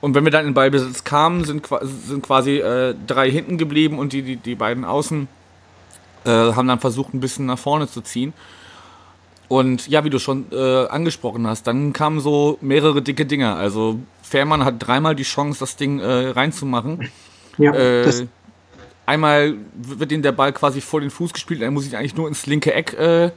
und 0.00 0.14
wenn 0.14 0.24
wir 0.24 0.30
dann 0.30 0.46
in 0.46 0.54
Ballbesitz 0.54 1.04
kamen, 1.04 1.44
sind, 1.44 1.66
sind 1.82 2.22
quasi 2.22 2.58
äh, 2.58 2.94
drei 3.06 3.30
hinten 3.30 3.58
geblieben 3.58 3.98
und 3.98 4.12
die, 4.12 4.22
die, 4.22 4.36
die 4.36 4.54
beiden 4.54 4.84
Außen 4.84 5.28
äh, 6.24 6.30
haben 6.30 6.68
dann 6.68 6.78
versucht, 6.78 7.14
ein 7.14 7.20
bisschen 7.20 7.46
nach 7.46 7.58
vorne 7.58 7.88
zu 7.88 8.00
ziehen. 8.00 8.32
Und 9.48 9.88
ja, 9.88 10.04
wie 10.04 10.10
du 10.10 10.18
schon 10.18 10.46
äh, 10.52 10.86
angesprochen 10.86 11.46
hast, 11.46 11.66
dann 11.66 11.92
kamen 11.92 12.20
so 12.20 12.58
mehrere 12.60 13.00
dicke 13.02 13.24
Dinger. 13.24 13.56
Also 13.56 13.98
Fährmann 14.22 14.64
hat 14.64 14.74
dreimal 14.78 15.16
die 15.16 15.22
Chance, 15.22 15.58
das 15.60 15.76
Ding 15.76 16.00
äh, 16.00 16.28
reinzumachen. 16.28 17.08
Ja, 17.56 17.72
äh, 17.72 18.26
einmal 19.06 19.54
wird 19.74 20.12
ihm 20.12 20.22
der 20.22 20.32
Ball 20.32 20.52
quasi 20.52 20.80
vor 20.80 21.00
den 21.00 21.10
Fuß 21.10 21.32
gespielt, 21.32 21.62
er 21.62 21.70
muss 21.70 21.84
sich 21.84 21.96
eigentlich 21.96 22.14
nur 22.14 22.28
ins 22.28 22.46
linke 22.46 22.74
Eck 22.74 22.92
äh, 22.92 23.30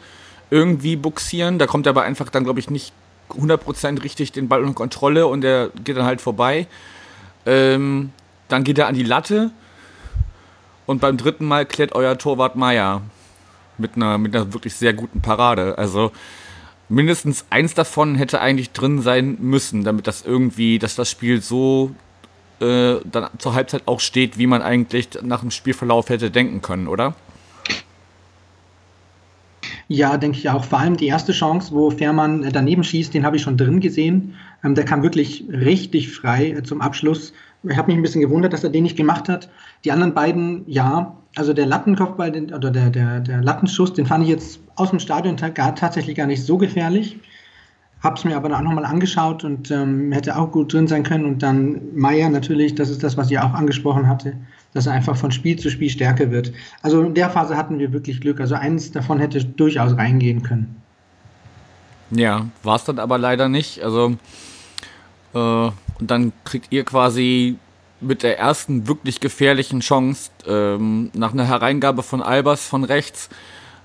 irgendwie 0.52 0.98
buxieren. 0.98 1.58
Da 1.58 1.66
kommt 1.66 1.88
er 1.88 1.92
aber 1.92 2.04
einfach 2.04 2.30
dann, 2.30 2.44
glaube 2.44 2.60
ich, 2.60 2.70
nicht 2.70 2.94
100% 3.34 4.04
richtig 4.04 4.32
den 4.32 4.48
Ball 4.48 4.62
unter 4.62 4.74
Kontrolle 4.74 5.28
und 5.28 5.42
der 5.42 5.70
geht 5.84 5.98
dann 5.98 6.06
halt 6.06 6.22
vorbei. 6.22 6.68
Ähm, 7.46 8.12
dann 8.48 8.64
geht 8.64 8.78
er 8.78 8.88
an 8.88 8.96
die 8.96 9.04
Latte 9.04 9.52
und 10.86 11.02
beim 11.02 11.18
dritten 11.18 11.46
Mal 11.46 11.66
klärt 11.66 11.94
euer 11.94 12.18
Torwart 12.18 12.56
Meier 12.56 13.02
mit 13.78 13.96
einer, 13.96 14.18
mit 14.18 14.36
einer 14.36 14.54
wirklich 14.54 14.76
sehr 14.76 14.94
guten 14.94 15.22
Parade. 15.22 15.78
Also 15.78 16.12
mindestens 16.90 17.46
eins 17.50 17.74
davon 17.74 18.16
hätte 18.16 18.42
eigentlich 18.42 18.72
drin 18.72 19.02
sein 19.02 19.38
müssen, 19.40 19.84
damit 19.84 20.08
das 20.08 20.24
irgendwie, 20.24 20.80
dass 20.80 20.96
das 20.96 21.10
Spiel 21.10 21.42
so 21.42 21.92
äh, 22.60 22.98
dann 23.06 23.30
zur 23.38 23.54
Halbzeit 23.54 23.84
auch 23.86 24.00
steht, 24.00 24.38
wie 24.38 24.48
man 24.48 24.62
eigentlich 24.62 25.10
nach 25.24 25.40
dem 25.42 25.52
Spielverlauf 25.52 26.10
hätte 26.10 26.30
denken 26.30 26.62
können, 26.62 26.88
oder? 26.88 27.16
Ja, 29.94 30.16
denke 30.16 30.38
ich 30.38 30.50
auch. 30.50 30.64
Vor 30.64 30.80
allem 30.80 30.96
die 30.96 31.08
erste 31.08 31.34
Chance, 31.34 31.74
wo 31.74 31.90
Fährmann 31.90 32.46
äh, 32.46 32.52
daneben 32.54 32.82
schießt, 32.82 33.14
den 33.14 33.26
habe 33.26 33.36
ich 33.36 33.42
schon 33.42 33.58
drin 33.58 33.82
gesehen. 33.82 34.36
Ähm, 34.64 34.74
der 34.74 34.86
kam 34.86 35.04
wirklich 35.04 35.44
richtig 35.52 36.10
frei 36.10 36.52
äh, 36.52 36.64
zum 36.64 36.80
Abschluss. 36.80 37.34
Ich 37.64 37.76
habe 37.76 37.88
mich 37.88 37.98
ein 37.98 38.02
bisschen 38.02 38.22
gewundert, 38.22 38.54
dass 38.54 38.64
er 38.64 38.70
den 38.70 38.84
nicht 38.84 38.96
gemacht 38.96 39.28
hat. 39.28 39.50
Die 39.84 39.92
anderen 39.92 40.14
beiden, 40.14 40.64
ja. 40.66 41.18
Also 41.36 41.52
der 41.52 41.66
Lattenkopfball 41.66 42.32
den, 42.32 42.54
oder 42.54 42.72
der, 42.72 42.90
der, 42.90 43.20
der 43.20 43.44
Lattenschuss, 43.44 43.92
den 43.92 44.06
fand 44.06 44.24
ich 44.24 44.30
jetzt 44.30 44.62
aus 44.78 44.92
dem 44.92 45.00
Stadion 45.00 45.36
gar, 45.36 45.76
tatsächlich 45.76 46.16
gar 46.16 46.28
nicht 46.28 46.46
so 46.46 46.58
gefährlich. 46.58 47.20
Habe 48.02 48.16
es 48.16 48.24
mir 48.24 48.38
aber 48.38 48.56
auch 48.56 48.62
nochmal 48.62 48.86
angeschaut 48.86 49.44
und 49.44 49.72
ähm, 49.72 50.14
hätte 50.14 50.38
auch 50.38 50.54
gut 50.54 50.72
drin 50.72 50.88
sein 50.88 51.04
können. 51.04 51.26
Und 51.26 51.44
dann 51.44 51.82
Meier 51.94 52.30
natürlich, 52.30 52.76
das 52.76 52.90
ist 52.90 53.04
das, 53.04 53.18
was 53.18 53.30
ich 53.30 53.40
auch 53.40 53.54
angesprochen 53.54 54.08
hatte, 54.08 54.38
dass 54.74 54.88
er 54.88 54.94
einfach 54.94 55.16
von 55.16 55.32
Spiel 55.32 55.58
zu 55.58 55.70
Spiel 55.70 55.90
stärker 55.90 56.32
wird. 56.32 56.54
Also 56.82 57.02
in 57.02 57.14
der 57.14 57.30
Phase 57.30 57.58
hatten 57.58 57.80
wir 57.80 57.92
wirklich 57.94 58.22
Glück. 58.22 58.40
Also 58.40 58.56
eins 58.56 58.92
davon 58.92 59.20
hätte 59.20 59.44
durchaus 59.44 59.98
reingehen 59.98 60.44
können. 60.44 60.76
Ja, 62.12 62.48
war 62.64 62.76
es 62.76 62.84
dann 62.84 63.00
aber 63.00 63.18
leider 63.18 63.50
nicht. 63.50 63.82
Also 63.82 64.16
äh, 65.34 65.38
und 65.38 66.12
dann 66.12 66.34
kriegt 66.44 66.68
ihr 66.72 66.84
quasi 66.84 67.58
mit 68.02 68.24
der 68.24 68.40
ersten 68.40 68.88
wirklich 68.88 69.20
gefährlichen 69.20 69.80
Chance 69.82 70.32
ähm, 70.48 71.12
nach 71.14 71.34
einer 71.34 71.46
Hereingabe 71.46 72.02
von 72.02 72.22
Albers 72.22 72.66
von 72.66 72.84
rechts 72.84 73.30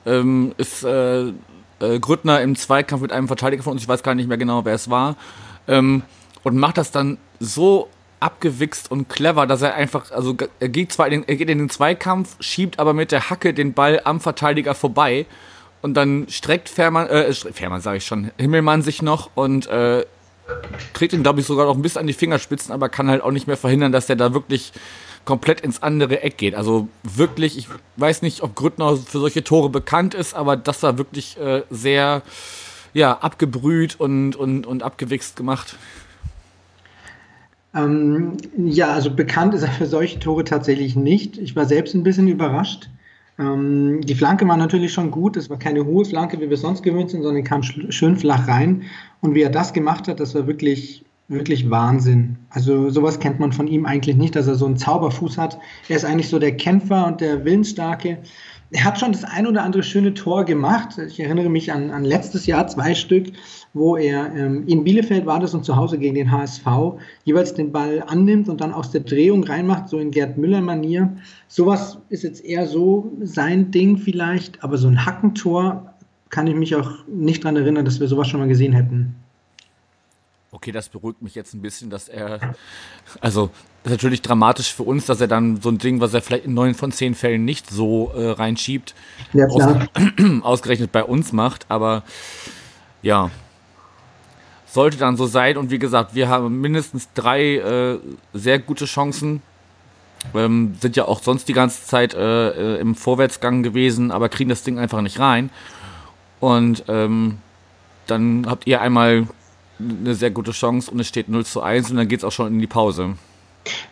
ähm, 0.06 0.54
ist 0.56 0.84
äh, 0.84 1.28
äh, 1.28 1.98
Grüttner 2.00 2.40
im 2.40 2.56
Zweikampf 2.56 3.02
mit 3.02 3.12
einem 3.12 3.26
Verteidiger 3.26 3.62
von 3.62 3.74
uns, 3.74 3.82
ich 3.82 3.88
weiß 3.88 4.02
gar 4.02 4.14
nicht 4.14 4.28
mehr 4.28 4.38
genau, 4.38 4.64
wer 4.64 4.74
es 4.74 4.88
war, 4.88 5.16
ähm, 5.68 6.02
und 6.42 6.56
macht 6.56 6.78
das 6.78 6.90
dann 6.90 7.18
so 7.40 7.88
abgewichst 8.26 8.90
und 8.90 9.08
clever, 9.08 9.46
dass 9.46 9.62
er 9.62 9.74
einfach, 9.74 10.10
also 10.10 10.36
er 10.58 10.68
geht 10.68 10.92
zwar 10.92 11.06
in 11.06 11.12
den, 11.12 11.28
er 11.28 11.36
geht 11.36 11.48
in 11.48 11.58
den 11.58 11.70
Zweikampf, 11.70 12.36
schiebt 12.40 12.80
aber 12.80 12.92
mit 12.92 13.12
der 13.12 13.30
Hacke 13.30 13.54
den 13.54 13.72
Ball 13.72 14.00
am 14.02 14.20
Verteidiger 14.20 14.74
vorbei 14.74 15.26
und 15.80 15.94
dann 15.94 16.26
streckt 16.28 16.68
Fährmann, 16.68 17.06
äh, 17.06 17.32
Fährmann 17.32 17.80
sage 17.80 17.98
ich 17.98 18.04
schon, 18.04 18.32
Himmelmann 18.36 18.82
sich 18.82 19.00
noch 19.00 19.30
und 19.36 19.68
äh, 19.68 20.04
kriegt 20.92 21.12
ihn, 21.12 21.22
glaube 21.22 21.40
ich, 21.40 21.46
sogar 21.46 21.66
noch 21.66 21.76
ein 21.76 21.82
bisschen 21.82 22.00
an 22.00 22.08
die 22.08 22.12
Fingerspitzen, 22.12 22.72
aber 22.72 22.88
kann 22.88 23.08
halt 23.08 23.22
auch 23.22 23.30
nicht 23.30 23.46
mehr 23.46 23.56
verhindern, 23.56 23.92
dass 23.92 24.06
der 24.06 24.16
da 24.16 24.34
wirklich 24.34 24.72
komplett 25.24 25.60
ins 25.60 25.82
andere 25.82 26.22
Eck 26.22 26.36
geht. 26.36 26.56
Also 26.56 26.88
wirklich, 27.04 27.56
ich 27.56 27.68
weiß 27.96 28.22
nicht, 28.22 28.42
ob 28.42 28.56
Grüttner 28.56 28.96
für 28.96 29.20
solche 29.20 29.44
Tore 29.44 29.70
bekannt 29.70 30.14
ist, 30.14 30.34
aber 30.34 30.56
das 30.56 30.82
war 30.82 30.98
wirklich 30.98 31.38
äh, 31.38 31.62
sehr 31.70 32.22
ja, 32.94 33.18
abgebrüht 33.18 34.00
und, 34.00 34.34
und, 34.34 34.66
und 34.66 34.82
abgewichst 34.82 35.36
gemacht. 35.36 35.76
Ähm, 37.76 38.38
ja, 38.56 38.92
also 38.92 39.14
bekannt 39.14 39.54
ist 39.54 39.62
er 39.62 39.68
für 39.68 39.86
solche 39.86 40.18
Tore 40.18 40.44
tatsächlich 40.44 40.96
nicht. 40.96 41.36
Ich 41.38 41.54
war 41.54 41.66
selbst 41.66 41.94
ein 41.94 42.02
bisschen 42.02 42.26
überrascht. 42.26 42.88
Ähm, 43.38 44.00
die 44.02 44.14
Flanke 44.14 44.48
war 44.48 44.56
natürlich 44.56 44.92
schon 44.92 45.10
gut. 45.10 45.36
Es 45.36 45.50
war 45.50 45.58
keine 45.58 45.84
hohe 45.84 46.06
Flanke, 46.06 46.40
wie 46.40 46.48
wir 46.48 46.56
sonst 46.56 46.82
gewöhnt 46.82 47.10
sind, 47.10 47.22
sondern 47.22 47.44
kam 47.44 47.62
schön 47.62 48.16
flach 48.16 48.48
rein. 48.48 48.84
Und 49.20 49.34
wie 49.34 49.42
er 49.42 49.50
das 49.50 49.74
gemacht 49.74 50.08
hat, 50.08 50.20
das 50.20 50.34
war 50.34 50.46
wirklich 50.46 51.04
wirklich 51.28 51.68
Wahnsinn. 51.70 52.36
Also 52.50 52.90
sowas 52.90 53.18
kennt 53.18 53.40
man 53.40 53.52
von 53.52 53.66
ihm 53.66 53.84
eigentlich 53.84 54.16
nicht, 54.16 54.36
dass 54.36 54.46
er 54.46 54.54
so 54.54 54.66
einen 54.66 54.76
Zauberfuß 54.76 55.38
hat. 55.38 55.58
Er 55.88 55.96
ist 55.96 56.04
eigentlich 56.04 56.28
so 56.28 56.38
der 56.38 56.56
Kämpfer 56.56 57.06
und 57.06 57.20
der 57.20 57.44
Willensstarke. 57.44 58.18
Er 58.72 58.84
hat 58.84 58.98
schon 58.98 59.12
das 59.12 59.24
ein 59.24 59.46
oder 59.46 59.62
andere 59.62 59.82
schöne 59.82 60.14
Tor 60.14 60.44
gemacht. 60.44 60.98
Ich 60.98 61.20
erinnere 61.20 61.48
mich 61.48 61.72
an, 61.72 61.90
an 61.90 62.04
letztes 62.04 62.46
Jahr 62.46 62.66
zwei 62.66 62.94
Stück, 62.94 63.28
wo 63.74 63.96
er 63.96 64.34
ähm, 64.34 64.64
in 64.66 64.82
Bielefeld 64.82 65.24
war 65.24 65.38
das 65.38 65.54
und 65.54 65.64
zu 65.64 65.76
Hause 65.76 65.98
gegen 65.98 66.16
den 66.16 66.32
HSV 66.32 66.66
jeweils 67.24 67.54
den 67.54 67.70
Ball 67.70 68.02
annimmt 68.06 68.48
und 68.48 68.60
dann 68.60 68.72
aus 68.72 68.90
der 68.90 69.02
Drehung 69.02 69.44
reinmacht, 69.44 69.88
so 69.88 69.98
in 69.98 70.10
Gerd 70.10 70.36
Müller-Manier. 70.36 71.16
Sowas 71.46 71.98
ist 72.08 72.24
jetzt 72.24 72.44
eher 72.44 72.66
so 72.66 73.12
sein 73.22 73.70
Ding 73.70 73.98
vielleicht, 73.98 74.62
aber 74.64 74.78
so 74.78 74.88
ein 74.88 75.06
Hackentor 75.06 75.94
kann 76.30 76.48
ich 76.48 76.56
mich 76.56 76.74
auch 76.74 76.90
nicht 77.06 77.44
daran 77.44 77.56
erinnern, 77.56 77.84
dass 77.84 78.00
wir 78.00 78.08
sowas 78.08 78.28
schon 78.28 78.40
mal 78.40 78.48
gesehen 78.48 78.72
hätten. 78.72 79.14
Okay, 80.52 80.72
das 80.72 80.88
beruhigt 80.88 81.22
mich 81.22 81.34
jetzt 81.34 81.54
ein 81.54 81.60
bisschen, 81.60 81.90
dass 81.90 82.08
er, 82.08 82.54
also 83.20 83.50
ist 83.84 83.90
natürlich 83.90 84.22
dramatisch 84.22 84.72
für 84.72 84.84
uns, 84.84 85.06
dass 85.06 85.20
er 85.20 85.28
dann 85.28 85.60
so 85.60 85.68
ein 85.68 85.78
Ding, 85.78 86.00
was 86.00 86.14
er 86.14 86.22
vielleicht 86.22 86.44
in 86.44 86.54
neun 86.54 86.74
von 86.74 86.92
zehn 86.92 87.14
Fällen 87.14 87.44
nicht 87.44 87.70
so 87.70 88.12
äh, 88.14 88.30
reinschiebt, 88.30 88.94
ja, 89.32 89.46
aus, 89.46 89.62
ausgerechnet 90.42 90.92
bei 90.92 91.04
uns 91.04 91.32
macht. 91.32 91.66
Aber 91.68 92.04
ja, 93.02 93.30
sollte 94.66 94.96
dann 94.98 95.16
so 95.16 95.26
sein. 95.26 95.56
Und 95.56 95.70
wie 95.70 95.78
gesagt, 95.78 96.14
wir 96.14 96.28
haben 96.28 96.60
mindestens 96.60 97.08
drei 97.14 97.56
äh, 97.56 97.98
sehr 98.32 98.58
gute 98.58 98.84
Chancen. 98.84 99.42
Ähm, 100.34 100.74
sind 100.80 100.96
ja 100.96 101.04
auch 101.06 101.22
sonst 101.22 101.48
die 101.48 101.52
ganze 101.52 101.84
Zeit 101.84 102.14
äh, 102.14 102.76
äh 102.76 102.80
im 102.80 102.94
Vorwärtsgang 102.94 103.62
gewesen, 103.62 104.10
aber 104.10 104.28
kriegen 104.28 104.50
das 104.50 104.62
Ding 104.62 104.78
einfach 104.78 105.00
nicht 105.00 105.18
rein. 105.18 105.50
Und 106.40 106.84
ähm, 106.88 107.38
dann 108.06 108.46
habt 108.48 108.66
ihr 108.66 108.80
einmal 108.80 109.26
eine 109.78 110.14
sehr 110.14 110.30
gute 110.30 110.52
Chance 110.52 110.90
und 110.90 111.00
es 111.00 111.08
steht 111.08 111.28
0 111.28 111.44
zu 111.44 111.62
1 111.62 111.90
und 111.90 111.96
dann 111.96 112.08
geht 112.08 112.20
es 112.20 112.24
auch 112.24 112.32
schon 112.32 112.48
in 112.48 112.58
die 112.58 112.66
Pause. 112.66 113.14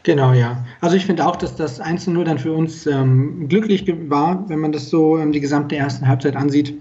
Genau, 0.02 0.32
ja. 0.32 0.64
Also 0.80 0.96
ich 0.96 1.06
finde 1.06 1.26
auch, 1.26 1.36
dass 1.36 1.56
das 1.56 1.80
1 1.80 2.04
zu 2.04 2.10
0 2.10 2.24
dann 2.24 2.38
für 2.38 2.52
uns 2.52 2.86
ähm, 2.86 3.48
glücklich 3.48 3.84
war, 4.08 4.48
wenn 4.48 4.60
man 4.60 4.72
das 4.72 4.88
so 4.88 5.18
ähm, 5.18 5.32
die 5.32 5.40
gesamte 5.40 5.74
erste 5.74 6.06
Halbzeit 6.06 6.36
ansieht. 6.36 6.74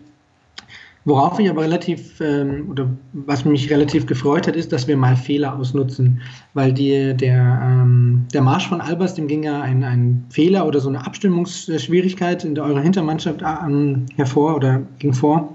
Worauf 1.05 1.37
ich 1.37 1.49
aber 1.49 1.63
relativ, 1.63 2.21
ähm, 2.21 2.67
oder 2.69 2.89
was 3.11 3.43
mich 3.43 3.69
relativ 3.69 4.05
gefreut 4.05 4.47
hat, 4.47 4.55
ist, 4.55 4.71
dass 4.71 4.87
wir 4.87 4.95
mal 4.95 5.17
Fehler 5.17 5.57
ausnutzen. 5.57 6.21
Weil 6.53 6.71
die, 6.71 7.13
der, 7.13 7.61
ähm, 7.61 8.25
der 8.33 8.41
Marsch 8.41 8.69
von 8.69 8.79
Albers, 8.79 9.15
dem 9.15 9.27
ging 9.27 9.43
ja 9.43 9.61
ein, 9.61 9.83
ein 9.83 10.23
Fehler 10.29 10.65
oder 10.65 10.79
so 10.79 10.87
eine 10.87 11.05
Abstimmungsschwierigkeit 11.05 12.45
in 12.45 12.55
der 12.55 12.63
eurer 12.63 12.79
Hintermannschaft 12.79 13.41
ähm, 13.41 14.05
hervor 14.15 14.55
oder 14.55 14.81
ging 14.99 15.13
vor. 15.13 15.52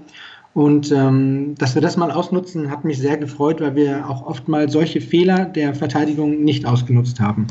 Und 0.59 0.91
ähm, 0.91 1.55
dass 1.57 1.73
wir 1.73 1.81
das 1.81 1.95
mal 1.95 2.11
ausnutzen, 2.11 2.69
hat 2.69 2.83
mich 2.83 2.97
sehr 2.97 3.15
gefreut, 3.15 3.61
weil 3.61 3.75
wir 3.75 4.09
auch 4.09 4.25
oft 4.25 4.49
mal 4.49 4.67
solche 4.67 4.99
Fehler 4.99 5.45
der 5.45 5.73
Verteidigung 5.73 6.43
nicht 6.43 6.65
ausgenutzt 6.65 7.21
haben. 7.21 7.47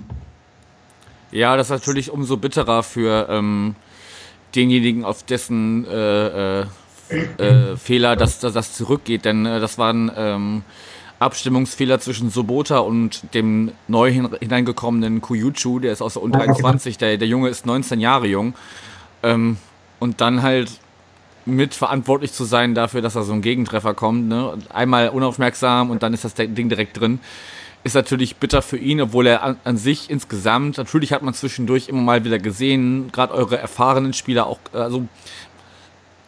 Ja, 1.32 1.56
das 1.56 1.68
ist 1.68 1.70
natürlich 1.70 2.10
umso 2.10 2.36
bitterer 2.36 2.82
für 2.82 3.26
ähm, 3.30 3.76
denjenigen, 4.54 5.06
auf 5.06 5.22
dessen 5.22 5.86
äh, 5.86 6.60
äh, 6.60 6.66
äh, 7.38 7.76
Fehler 7.78 8.14
das, 8.14 8.40
das, 8.40 8.52
das 8.52 8.74
zurückgeht. 8.74 9.24
Denn 9.24 9.46
äh, 9.46 9.58
das 9.58 9.78
waren 9.78 10.12
ähm, 10.14 10.62
Abstimmungsfehler 11.18 12.00
zwischen 12.00 12.28
Sobota 12.28 12.80
und 12.80 13.22
dem 13.32 13.72
neu 13.86 14.12
hineingekommenen 14.12 15.22
Kuyuchu, 15.22 15.78
der 15.78 15.94
ist 15.94 16.02
aus 16.02 16.12
der 16.12 16.24
U23, 16.24 16.98
der, 16.98 17.16
der 17.16 17.26
Junge 17.26 17.48
ist 17.48 17.64
19 17.64 18.00
Jahre 18.00 18.26
jung. 18.26 18.52
Ähm, 19.22 19.56
und 19.98 20.20
dann 20.20 20.42
halt 20.42 20.78
mitverantwortlich 21.48 22.32
zu 22.32 22.44
sein 22.44 22.74
dafür, 22.74 23.02
dass 23.02 23.14
da 23.14 23.22
so 23.22 23.32
ein 23.32 23.42
Gegentreffer 23.42 23.94
kommt. 23.94 24.28
Ne? 24.28 24.58
Einmal 24.70 25.08
unaufmerksam 25.08 25.90
und 25.90 26.02
dann 26.02 26.14
ist 26.14 26.24
das 26.24 26.34
Ding 26.34 26.68
direkt 26.68 27.00
drin. 27.00 27.20
ist 27.84 27.94
natürlich 27.94 28.36
bitter 28.36 28.62
für 28.62 28.76
ihn, 28.76 29.00
obwohl 29.00 29.26
er 29.26 29.42
an, 29.42 29.56
an 29.64 29.76
sich 29.76 30.10
insgesamt, 30.10 30.78
natürlich 30.78 31.12
hat 31.12 31.22
man 31.22 31.34
zwischendurch 31.34 31.88
immer 31.88 32.02
mal 32.02 32.24
wieder 32.24 32.38
gesehen, 32.38 33.10
gerade 33.12 33.34
eure 33.34 33.58
erfahrenen 33.58 34.12
Spieler 34.12 34.46
auch, 34.46 34.58
also 34.72 35.06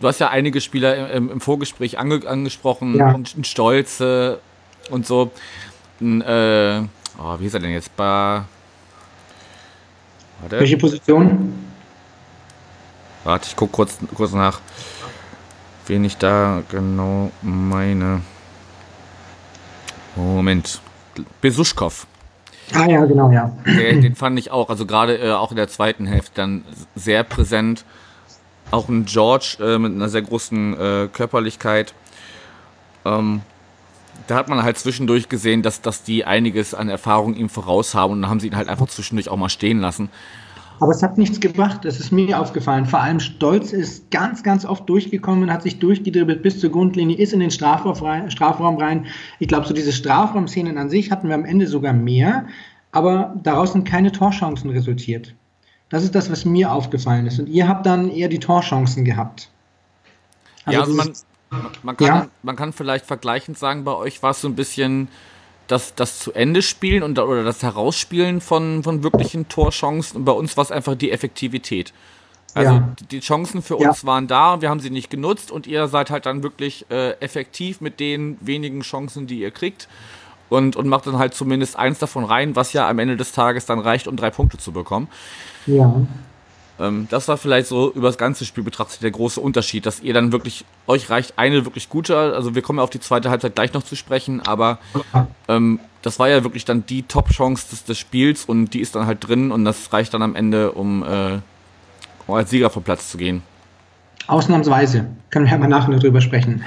du 0.00 0.08
hast 0.08 0.18
ja 0.18 0.28
einige 0.28 0.60
Spieler 0.60 1.10
im, 1.10 1.30
im 1.30 1.40
Vorgespräch 1.40 1.98
ange, 1.98 2.26
angesprochen, 2.26 2.96
ja. 2.96 3.08
ein, 3.08 3.26
ein 3.36 3.44
Stolze 3.44 4.40
und 4.90 5.06
so. 5.06 5.30
Ein, 6.00 6.22
äh, 6.22 6.82
oh, 7.18 7.36
wie 7.38 7.46
ist 7.46 7.54
er 7.54 7.60
denn 7.60 7.72
jetzt? 7.72 7.94
Bei. 7.96 8.42
Welche 10.48 10.78
Position? 10.78 11.52
Warte, 13.24 13.48
ich 13.48 13.56
gucke 13.56 13.72
kurz, 13.72 13.98
kurz 14.14 14.32
nach, 14.32 14.60
wen 15.90 16.04
ich 16.04 16.16
da 16.16 16.62
genau 16.70 17.30
meine. 17.42 18.22
Moment. 20.16 20.80
Besuschkow. 21.40 22.06
Ah 22.72 22.86
ja, 22.86 23.04
genau, 23.04 23.30
ja. 23.30 23.52
Den, 23.66 24.00
den 24.00 24.14
fand 24.14 24.38
ich 24.38 24.52
auch, 24.52 24.70
also 24.70 24.86
gerade 24.86 25.18
äh, 25.18 25.32
auch 25.32 25.50
in 25.50 25.56
der 25.56 25.68
zweiten 25.68 26.06
Hälfte 26.06 26.32
dann 26.36 26.64
sehr 26.94 27.24
präsent. 27.24 27.84
Auch 28.70 28.88
ein 28.88 29.04
George 29.04 29.56
äh, 29.60 29.78
mit 29.78 29.92
einer 29.92 30.08
sehr 30.08 30.22
großen 30.22 30.78
äh, 30.78 31.08
Körperlichkeit. 31.12 31.92
Ähm, 33.04 33.42
da 34.28 34.36
hat 34.36 34.48
man 34.48 34.62
halt 34.62 34.78
zwischendurch 34.78 35.28
gesehen, 35.28 35.62
dass, 35.62 35.80
dass 35.80 36.04
die 36.04 36.24
einiges 36.24 36.72
an 36.72 36.88
Erfahrung 36.88 37.34
ihm 37.34 37.48
voraus 37.48 37.96
haben 37.96 38.12
und 38.12 38.22
dann 38.22 38.30
haben 38.30 38.38
sie 38.38 38.46
ihn 38.46 38.56
halt 38.56 38.68
einfach 38.68 38.86
zwischendurch 38.86 39.28
auch 39.28 39.36
mal 39.36 39.48
stehen 39.48 39.80
lassen. 39.80 40.08
Aber 40.80 40.92
es 40.92 41.02
hat 41.02 41.18
nichts 41.18 41.40
gebracht, 41.40 41.84
das 41.84 42.00
ist 42.00 42.10
mir 42.10 42.40
aufgefallen. 42.40 42.86
Vor 42.86 43.00
allem 43.00 43.20
Stolz 43.20 43.72
ist 43.72 44.10
ganz, 44.10 44.42
ganz 44.42 44.64
oft 44.64 44.88
durchgekommen, 44.88 45.52
hat 45.52 45.62
sich 45.62 45.78
durchgedribbelt 45.78 46.42
bis 46.42 46.58
zur 46.58 46.70
Grundlinie, 46.70 47.18
ist 47.18 47.34
in 47.34 47.40
den 47.40 47.50
Strafraum 47.50 47.92
rein. 48.02 48.30
Strafraum 48.30 48.78
rein. 48.78 49.06
Ich 49.38 49.48
glaube, 49.48 49.66
so 49.66 49.74
diese 49.74 49.92
Strafraumszenen 49.92 50.78
an 50.78 50.88
sich 50.88 51.10
hatten 51.10 51.28
wir 51.28 51.34
am 51.34 51.44
Ende 51.44 51.66
sogar 51.66 51.92
mehr, 51.92 52.46
aber 52.92 53.36
daraus 53.42 53.72
sind 53.72 53.86
keine 53.86 54.10
Torchancen 54.10 54.70
resultiert. 54.70 55.34
Das 55.90 56.02
ist 56.02 56.14
das, 56.14 56.30
was 56.30 56.46
mir 56.46 56.72
aufgefallen 56.72 57.26
ist. 57.26 57.38
Und 57.38 57.48
ihr 57.48 57.68
habt 57.68 57.84
dann 57.84 58.10
eher 58.10 58.28
die 58.28 58.38
Torchancen 58.38 59.04
gehabt. 59.04 59.50
Also 60.64 60.78
ja, 60.78 60.84
also 60.84 60.94
man, 60.94 61.12
man, 61.82 61.96
kann, 61.96 62.06
ja. 62.06 62.26
man 62.42 62.56
kann 62.56 62.72
vielleicht 62.72 63.04
vergleichend 63.04 63.58
sagen, 63.58 63.84
bei 63.84 63.94
euch 63.94 64.22
war 64.22 64.30
es 64.30 64.40
so 64.40 64.48
ein 64.48 64.54
bisschen 64.54 65.08
das, 65.70 65.94
das 65.94 66.18
zu 66.18 66.32
Ende 66.32 66.62
spielen 66.62 67.02
und, 67.02 67.18
oder 67.18 67.44
das 67.44 67.62
Herausspielen 67.62 68.40
von, 68.40 68.82
von 68.82 69.02
wirklichen 69.02 69.48
Torchancen. 69.48 70.18
Und 70.18 70.24
bei 70.24 70.32
uns 70.32 70.56
war 70.56 70.64
es 70.64 70.72
einfach 70.72 70.94
die 70.94 71.10
Effektivität. 71.10 71.92
Also 72.54 72.72
ja. 72.72 72.92
die 73.10 73.20
Chancen 73.20 73.62
für 73.62 73.76
uns 73.76 74.02
ja. 74.02 74.08
waren 74.08 74.26
da, 74.26 74.60
wir 74.60 74.70
haben 74.70 74.80
sie 74.80 74.90
nicht 74.90 75.08
genutzt 75.08 75.52
und 75.52 75.66
ihr 75.66 75.86
seid 75.86 76.10
halt 76.10 76.26
dann 76.26 76.42
wirklich 76.42 76.84
äh, 76.90 77.12
effektiv 77.20 77.80
mit 77.80 78.00
den 78.00 78.38
wenigen 78.40 78.80
Chancen, 78.80 79.28
die 79.28 79.40
ihr 79.40 79.52
kriegt 79.52 79.88
und, 80.48 80.74
und 80.74 80.88
macht 80.88 81.06
dann 81.06 81.18
halt 81.18 81.32
zumindest 81.32 81.76
eins 81.76 82.00
davon 82.00 82.24
rein, 82.24 82.56
was 82.56 82.72
ja 82.72 82.88
am 82.88 82.98
Ende 82.98 83.16
des 83.16 83.32
Tages 83.32 83.66
dann 83.66 83.78
reicht, 83.78 84.08
um 84.08 84.16
drei 84.16 84.30
Punkte 84.30 84.58
zu 84.58 84.72
bekommen. 84.72 85.06
Ja. 85.66 85.94
Ähm, 86.80 87.06
das 87.10 87.28
war 87.28 87.36
vielleicht 87.36 87.68
so 87.68 87.92
über 87.92 88.08
das 88.08 88.16
ganze 88.16 88.44
Spiel 88.44 88.64
betrachtet 88.64 89.02
der 89.02 89.10
große 89.10 89.40
Unterschied, 89.40 89.84
dass 89.84 90.00
ihr 90.00 90.14
dann 90.14 90.32
wirklich, 90.32 90.64
euch 90.86 91.10
reicht 91.10 91.38
eine 91.38 91.66
wirklich 91.66 91.88
gute, 91.88 92.16
also 92.16 92.54
wir 92.54 92.62
kommen 92.62 92.78
ja 92.78 92.82
auf 92.82 92.90
die 92.90 93.00
zweite 93.00 93.30
Halbzeit 93.30 93.54
gleich 93.54 93.74
noch 93.74 93.82
zu 93.82 93.96
sprechen, 93.96 94.40
aber 94.40 94.78
ähm, 95.48 95.78
das 96.02 96.18
war 96.18 96.28
ja 96.28 96.42
wirklich 96.42 96.64
dann 96.64 96.86
die 96.86 97.02
Top-Chance 97.02 97.68
des, 97.70 97.84
des, 97.84 97.98
Spiels 97.98 98.46
und 98.46 98.72
die 98.72 98.80
ist 98.80 98.94
dann 98.94 99.06
halt 99.06 99.26
drin 99.26 99.52
und 99.52 99.64
das 99.66 99.92
reicht 99.92 100.14
dann 100.14 100.22
am 100.22 100.34
Ende, 100.34 100.72
um, 100.72 101.02
äh, 101.02 101.38
um 102.26 102.34
als 102.34 102.48
Sieger 102.50 102.70
vom 102.70 102.82
Platz 102.82 103.10
zu 103.10 103.18
gehen. 103.18 103.42
Ausnahmsweise. 104.26 105.06
Können 105.28 105.44
wir 105.44 105.52
ja 105.52 105.58
mal 105.58 105.68
nachher 105.68 105.98
darüber 105.98 106.20
sprechen. 106.20 106.64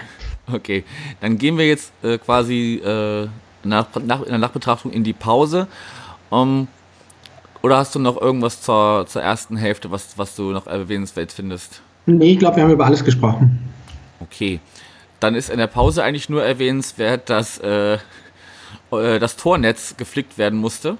Okay, 0.51 0.84
dann 1.22 1.38
gehen 1.38 1.58
wir 1.58 1.65
jetzt 1.65 1.93
äh, 2.03 2.17
quasi 2.17 2.75
äh, 2.75 3.27
nach, 3.64 3.87
nach, 4.05 4.22
in 4.24 4.29
der 4.29 4.37
Nachbetrachtung 4.37 4.92
in 4.92 5.03
die 5.03 5.14
Pause. 5.14 5.68
Um, 6.29 6.40
ähm, 6.50 6.68
oder 7.63 7.77
hast 7.77 7.95
du 7.95 7.99
noch 7.99 8.21
irgendwas 8.21 8.61
zur, 8.61 9.05
zur 9.07 9.21
ersten 9.21 9.55
Hälfte, 9.55 9.89
was, 9.89 10.17
was 10.17 10.35
du 10.35 10.51
noch 10.51 10.67
erwähnenswert 10.67 11.31
findest? 11.31 11.81
Nee, 12.05 12.33
ich 12.33 12.39
glaube, 12.39 12.57
wir 12.57 12.63
haben 12.63 12.71
über 12.71 12.85
alles 12.85 13.03
gesprochen. 13.03 13.59
Okay. 14.19 14.59
Dann 15.21 15.35
ist 15.35 15.49
in 15.49 15.57
der 15.57 15.67
Pause 15.67 16.03
eigentlich 16.03 16.29
nur 16.29 16.43
erwähnenswert, 16.43 17.29
dass 17.29 17.57
äh, 17.59 17.93
äh, 18.91 19.19
das 19.19 19.37
Tornetz 19.37 19.95
geflickt 19.95 20.37
werden 20.37 20.59
musste. 20.59 20.97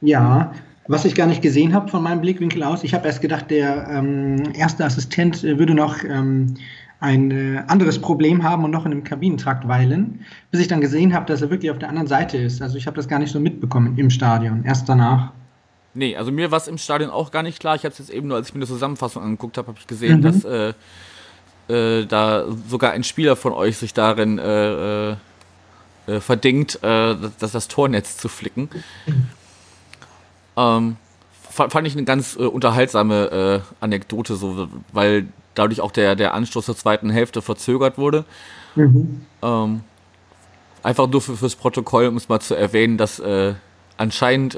Ja, 0.00 0.52
was 0.86 1.04
ich 1.04 1.16
gar 1.16 1.26
nicht 1.26 1.42
gesehen 1.42 1.74
habe 1.74 1.88
von 1.88 2.04
meinem 2.04 2.20
Blickwinkel 2.20 2.62
aus. 2.62 2.84
Ich 2.84 2.94
habe 2.94 3.08
erst 3.08 3.20
gedacht, 3.20 3.50
der 3.50 3.88
ähm, 3.90 4.52
erste 4.54 4.84
Assistent 4.84 5.42
würde 5.42 5.74
noch 5.74 6.04
ähm, 6.04 6.54
ein 7.00 7.32
äh, 7.32 7.62
anderes 7.66 7.98
Problem 7.98 8.44
haben 8.44 8.62
und 8.62 8.70
noch 8.70 8.86
in 8.86 8.92
einem 8.92 9.02
Kabinentrakt 9.02 9.66
weilen, 9.66 10.20
bis 10.52 10.60
ich 10.60 10.68
dann 10.68 10.80
gesehen 10.80 11.12
habe, 11.12 11.26
dass 11.26 11.42
er 11.42 11.50
wirklich 11.50 11.72
auf 11.72 11.78
der 11.78 11.88
anderen 11.88 12.06
Seite 12.06 12.38
ist. 12.38 12.62
Also 12.62 12.76
ich 12.76 12.86
habe 12.86 12.96
das 12.96 13.08
gar 13.08 13.18
nicht 13.18 13.32
so 13.32 13.40
mitbekommen 13.40 13.98
im 13.98 14.10
Stadion, 14.10 14.62
erst 14.64 14.88
danach. 14.88 15.32
Nee, 15.96 16.14
also 16.14 16.30
mir 16.30 16.50
war 16.50 16.58
es 16.58 16.68
im 16.68 16.76
Stadion 16.76 17.10
auch 17.10 17.30
gar 17.30 17.42
nicht 17.42 17.58
klar. 17.58 17.74
Ich 17.74 17.84
habe 17.84 17.92
es 17.92 17.98
jetzt 17.98 18.10
eben 18.10 18.28
nur, 18.28 18.36
als 18.36 18.48
ich 18.48 18.54
mir 18.54 18.58
eine 18.58 18.66
Zusammenfassung 18.66 19.22
angeguckt 19.22 19.56
habe, 19.56 19.68
habe 19.68 19.78
ich 19.80 19.86
gesehen, 19.86 20.18
mhm. 20.18 20.22
dass 20.22 20.44
äh, 20.44 20.74
äh, 21.68 22.04
da 22.06 22.44
sogar 22.68 22.92
ein 22.92 23.02
Spieler 23.02 23.34
von 23.34 23.52
euch 23.52 23.78
sich 23.78 23.94
darin 23.94 24.38
äh, 24.38 25.12
äh, 25.12 25.16
äh 26.06 26.20
verdingt, 26.20 26.76
äh, 26.82 27.16
das, 27.38 27.52
das 27.52 27.68
Tornetz 27.68 28.18
zu 28.18 28.28
flicken. 28.28 28.68
Ähm, 30.56 30.96
fand 31.50 31.86
ich 31.86 31.94
eine 31.94 32.04
ganz 32.04 32.36
unterhaltsame 32.36 33.62
Anekdote, 33.80 34.36
so, 34.36 34.68
weil 34.92 35.28
dadurch 35.54 35.80
auch 35.80 35.90
der, 35.90 36.14
der 36.14 36.34
Anstoß 36.34 36.66
zur 36.66 36.76
zweiten 36.76 37.08
Hälfte 37.08 37.40
verzögert 37.40 37.96
wurde. 37.96 38.26
Mhm. 38.74 39.22
Ähm, 39.42 39.80
einfach 40.82 41.08
nur 41.08 41.22
für, 41.22 41.36
fürs 41.36 41.56
Protokoll, 41.56 42.08
um 42.08 42.16
es 42.18 42.28
mal 42.28 42.40
zu 42.40 42.54
erwähnen, 42.54 42.98
dass 42.98 43.22
anscheinend 43.96 44.54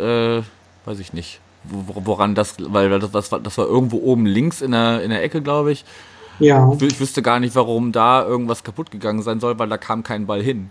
weiß 0.89 1.01
ich 1.01 1.13
nicht, 1.13 1.41
woran 1.65 2.35
das, 2.35 2.55
weil 2.59 2.89
das, 2.89 3.11
das, 3.11 3.31
war, 3.31 3.41
das 3.41 3.59
war 3.59 3.67
irgendwo 3.67 3.99
oben 3.99 4.25
links 4.25 4.63
in 4.63 4.71
der, 4.71 5.03
in 5.03 5.11
der 5.11 5.23
Ecke, 5.23 5.43
glaube 5.43 5.73
ich. 5.73 5.85
Ja. 6.39 6.73
Ich 6.81 7.01
wüsste 7.01 7.21
gar 7.21 7.41
nicht, 7.41 7.55
warum 7.55 7.93
da 7.93 8.25
irgendwas 8.25 8.65
kaputt 8.65 8.91
gegangen 8.91 9.23
sein 9.23 9.41
soll, 9.41 9.59
weil 9.59 9.69
da 9.69 9.77
kam 9.77 10.03
kein 10.03 10.27
Ball 10.27 10.43
hin. 10.43 10.71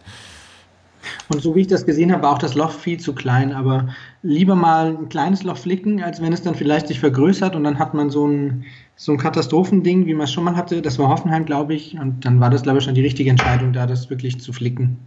Und 1.30 1.42
so 1.42 1.56
wie 1.56 1.62
ich 1.62 1.68
das 1.68 1.86
gesehen 1.86 2.12
habe, 2.12 2.24
war 2.24 2.34
auch 2.34 2.38
das 2.38 2.56
Loch 2.56 2.72
viel 2.72 3.00
zu 3.00 3.14
klein. 3.14 3.54
Aber 3.54 3.90
lieber 4.24 4.56
mal 4.56 4.98
ein 4.98 5.10
kleines 5.10 5.44
Loch 5.44 5.58
flicken, 5.58 6.02
als 6.02 6.22
wenn 6.22 6.34
es 6.34 6.42
dann 6.42 6.56
vielleicht 6.56 6.88
sich 6.88 7.00
vergrößert 7.00 7.56
und 7.56 7.64
dann 7.64 7.80
hat 7.80 7.94
man 7.94 8.10
so 8.10 8.28
ein, 8.28 8.66
so 8.96 9.12
ein 9.12 9.18
Katastrophending, 9.18 10.06
wie 10.06 10.14
man 10.14 10.24
es 10.24 10.34
schon 10.34 10.46
mal 10.46 10.56
hatte. 10.56 10.82
Das 10.82 10.98
war 10.98 11.10
Hoffenheim, 11.10 11.46
glaube 11.46 11.76
ich. 11.76 11.98
Und 12.00 12.26
dann 12.26 12.40
war 12.40 12.50
das, 12.50 12.64
glaube 12.64 12.80
ich, 12.80 12.86
schon 12.86 12.96
die 12.96 13.02
richtige 13.02 13.30
Entscheidung, 13.30 13.74
da 13.74 13.86
das 13.86 14.10
wirklich 14.10 14.40
zu 14.40 14.52
flicken. 14.52 14.98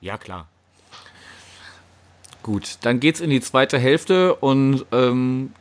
Ja, 0.00 0.16
klar. 0.16 0.48
Gut, 2.44 2.76
dann 2.82 3.00
geht's 3.00 3.20
in 3.20 3.30
die 3.30 3.40
zweite 3.40 3.78
Hälfte 3.78 4.34
und 4.34 4.84
ähm, 4.92 5.52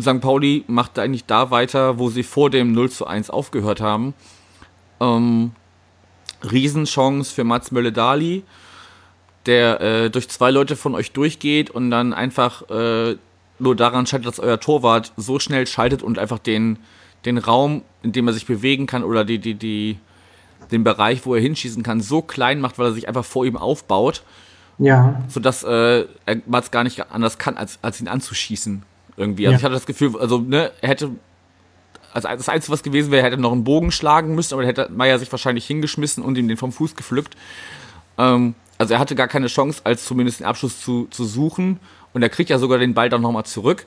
St. 0.00 0.20
Pauli 0.20 0.62
macht 0.68 0.96
eigentlich 1.00 1.24
da 1.24 1.50
weiter, 1.50 1.98
wo 1.98 2.10
sie 2.10 2.22
vor 2.22 2.48
dem 2.48 2.70
0 2.70 2.90
zu 2.90 3.08
1 3.08 3.28
aufgehört 3.28 3.80
haben. 3.80 4.14
Ähm, 5.00 5.50
Riesenchance 6.48 7.34
für 7.34 7.42
Mats 7.42 7.72
Mölle-Dali, 7.72 8.44
der 9.46 9.80
äh, 9.80 10.10
durch 10.10 10.28
zwei 10.28 10.52
Leute 10.52 10.76
von 10.76 10.94
euch 10.94 11.10
durchgeht 11.10 11.70
und 11.70 11.90
dann 11.90 12.14
einfach 12.14 12.70
äh, 12.70 13.16
nur 13.58 13.74
daran 13.74 14.06
scheitert, 14.06 14.26
dass 14.26 14.38
euer 14.38 14.60
Torwart 14.60 15.12
so 15.16 15.40
schnell 15.40 15.66
schaltet 15.66 16.04
und 16.04 16.20
einfach 16.20 16.38
den, 16.38 16.78
den 17.24 17.38
Raum, 17.38 17.82
in 18.04 18.12
dem 18.12 18.28
er 18.28 18.32
sich 18.32 18.46
bewegen 18.46 18.86
kann 18.86 19.02
oder 19.02 19.24
die, 19.24 19.40
die, 19.40 19.54
die, 19.54 19.98
den 20.70 20.84
Bereich, 20.84 21.26
wo 21.26 21.34
er 21.34 21.40
hinschießen 21.40 21.82
kann, 21.82 22.00
so 22.00 22.22
klein 22.22 22.60
macht, 22.60 22.78
weil 22.78 22.90
er 22.90 22.92
sich 22.92 23.08
einfach 23.08 23.24
vor 23.24 23.44
ihm 23.44 23.56
aufbaut. 23.56 24.22
Ja. 24.78 25.22
Sodass 25.28 25.64
äh, 25.64 26.06
man 26.46 26.62
es 26.62 26.70
gar 26.70 26.84
nicht 26.84 27.10
anders 27.10 27.38
kann, 27.38 27.56
als, 27.56 27.78
als 27.82 28.00
ihn 28.00 28.08
anzuschießen. 28.08 28.82
Irgendwie. 29.16 29.46
Also 29.46 29.52
ja. 29.52 29.58
ich 29.58 29.64
hatte 29.64 29.74
das 29.74 29.86
Gefühl, 29.86 30.18
also, 30.18 30.38
ne, 30.38 30.70
er 30.80 30.88
hätte. 30.88 31.10
Also 32.14 32.28
das 32.28 32.48
Einzige, 32.48 32.72
was 32.72 32.82
gewesen 32.82 33.10
wäre, 33.10 33.22
er 33.22 33.30
hätte 33.30 33.40
noch 33.40 33.52
einen 33.52 33.64
Bogen 33.64 33.92
schlagen 33.92 34.34
müssen, 34.34 34.54
aber 34.54 34.62
dann 34.62 34.68
hätte 34.68 34.88
Meier 34.90 35.18
sich 35.18 35.30
wahrscheinlich 35.30 35.66
hingeschmissen 35.66 36.24
und 36.24 36.38
ihm 36.38 36.48
den 36.48 36.56
vom 36.56 36.72
Fuß 36.72 36.96
gepflückt. 36.96 37.36
Ähm, 38.16 38.54
also 38.78 38.94
er 38.94 39.00
hatte 39.00 39.14
gar 39.14 39.28
keine 39.28 39.48
Chance, 39.48 39.82
als 39.84 40.04
zumindest 40.04 40.40
den 40.40 40.46
Abschluss 40.46 40.80
zu, 40.80 41.06
zu 41.10 41.24
suchen. 41.24 41.80
Und 42.14 42.22
er 42.22 42.30
kriegt 42.30 42.48
ja 42.48 42.58
sogar 42.58 42.78
den 42.78 42.94
Ball 42.94 43.10
dann 43.10 43.20
nochmal 43.20 43.44
zurück, 43.44 43.84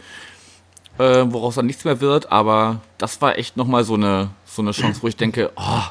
äh, 1.00 1.26
woraus 1.26 1.56
dann 1.56 1.66
nichts 1.66 1.84
mehr 1.84 2.00
wird. 2.00 2.32
Aber 2.32 2.82
das 2.98 3.22
war 3.22 3.38
echt 3.38 3.58
nochmal 3.58 3.84
so 3.84 3.96
eine, 3.96 4.30
so 4.46 4.62
eine 4.62 4.72
Chance, 4.72 5.02
wo 5.02 5.08
ich 5.08 5.18
denke, 5.18 5.52
oh, 5.56 5.84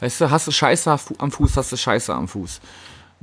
weißt 0.00 0.20
du, 0.20 0.30
hast 0.30 0.46
du 0.46 0.50
Scheiße 0.50 0.94
am 1.18 1.30
Fuß, 1.30 1.56
hast 1.56 1.72
du 1.72 1.76
Scheiße 1.76 2.12
am 2.12 2.28
Fuß. 2.28 2.60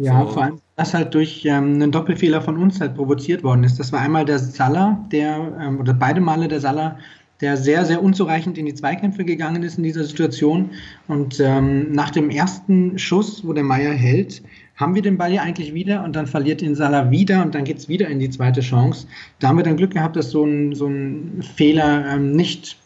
Ja, 0.02 0.26
so. 0.26 0.34
vor 0.34 0.44
allem, 0.44 0.62
das 0.76 0.94
halt 0.94 1.14
durch 1.14 1.46
ähm, 1.46 1.76
einen 1.76 1.92
Doppelfehler 1.92 2.42
von 2.42 2.58
uns 2.58 2.82
halt 2.82 2.96
provoziert 2.96 3.44
worden 3.44 3.64
ist. 3.64 3.80
Das 3.80 3.92
war 3.92 4.02
einmal 4.02 4.26
der 4.26 4.40
Salah, 4.40 5.00
der, 5.12 5.56
ähm, 5.62 5.80
oder 5.80 5.94
beide 5.94 6.20
Male 6.20 6.48
der 6.48 6.60
Salah, 6.60 6.98
der 7.40 7.58
sehr, 7.58 7.86
sehr 7.86 8.02
unzureichend 8.02 8.58
in 8.58 8.66
die 8.66 8.74
Zweikämpfe 8.74 9.26
gegangen 9.26 9.64
ist 9.64 9.78
in 9.78 9.84
dieser 9.84 10.04
Situation. 10.04 10.72
Und 11.08 11.40
ähm, 11.40 11.92
nach 11.92 12.10
dem 12.10 12.30
ersten 12.30 12.98
Schuss, 12.98 13.46
wo 13.46 13.54
der 13.54 13.64
Meier 13.64 13.94
hält, 13.94 14.42
haben 14.76 14.96
wir 14.96 15.04
den 15.04 15.18
Ball 15.18 15.32
ja 15.32 15.44
eigentlich 15.44 15.74
wieder 15.74 16.04
und 16.04 16.16
dann 16.16 16.26
verliert 16.26 16.62
ihn 16.62 16.76
Salah 16.76 17.12
wieder 17.12 17.44
und 17.44 17.54
dann 17.54 17.64
geht 17.64 17.78
es 17.78 17.88
wieder 17.88 18.08
in 18.08 18.20
die 18.20 18.30
zweite 18.30 18.62
Chance. 18.62 19.08
Da 19.40 19.50
haben 19.50 19.58
wir 19.58 19.64
dann 19.64 19.78
Glück 19.78 19.92
gehabt, 19.92 20.16
dass 20.16 20.32
so 20.32 20.44
ein, 20.44 20.74
so 20.74 20.88
ein 20.88 21.44
Fehler 21.56 22.06
ähm, 22.08 22.32
nicht, 22.36 22.78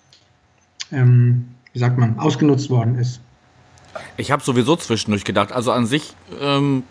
ähm, 0.91 1.45
wie 1.71 1.79
sagt 1.79 1.97
man, 1.97 2.19
ausgenutzt 2.19 2.69
worden 2.69 2.95
ist. 2.95 3.21
Ich 4.17 4.31
habe 4.31 4.43
sowieso 4.43 4.75
zwischendurch 4.75 5.23
gedacht, 5.23 5.53
also 5.53 5.71
an 5.71 5.85
sich 5.85 6.13
ähm, 6.41 6.83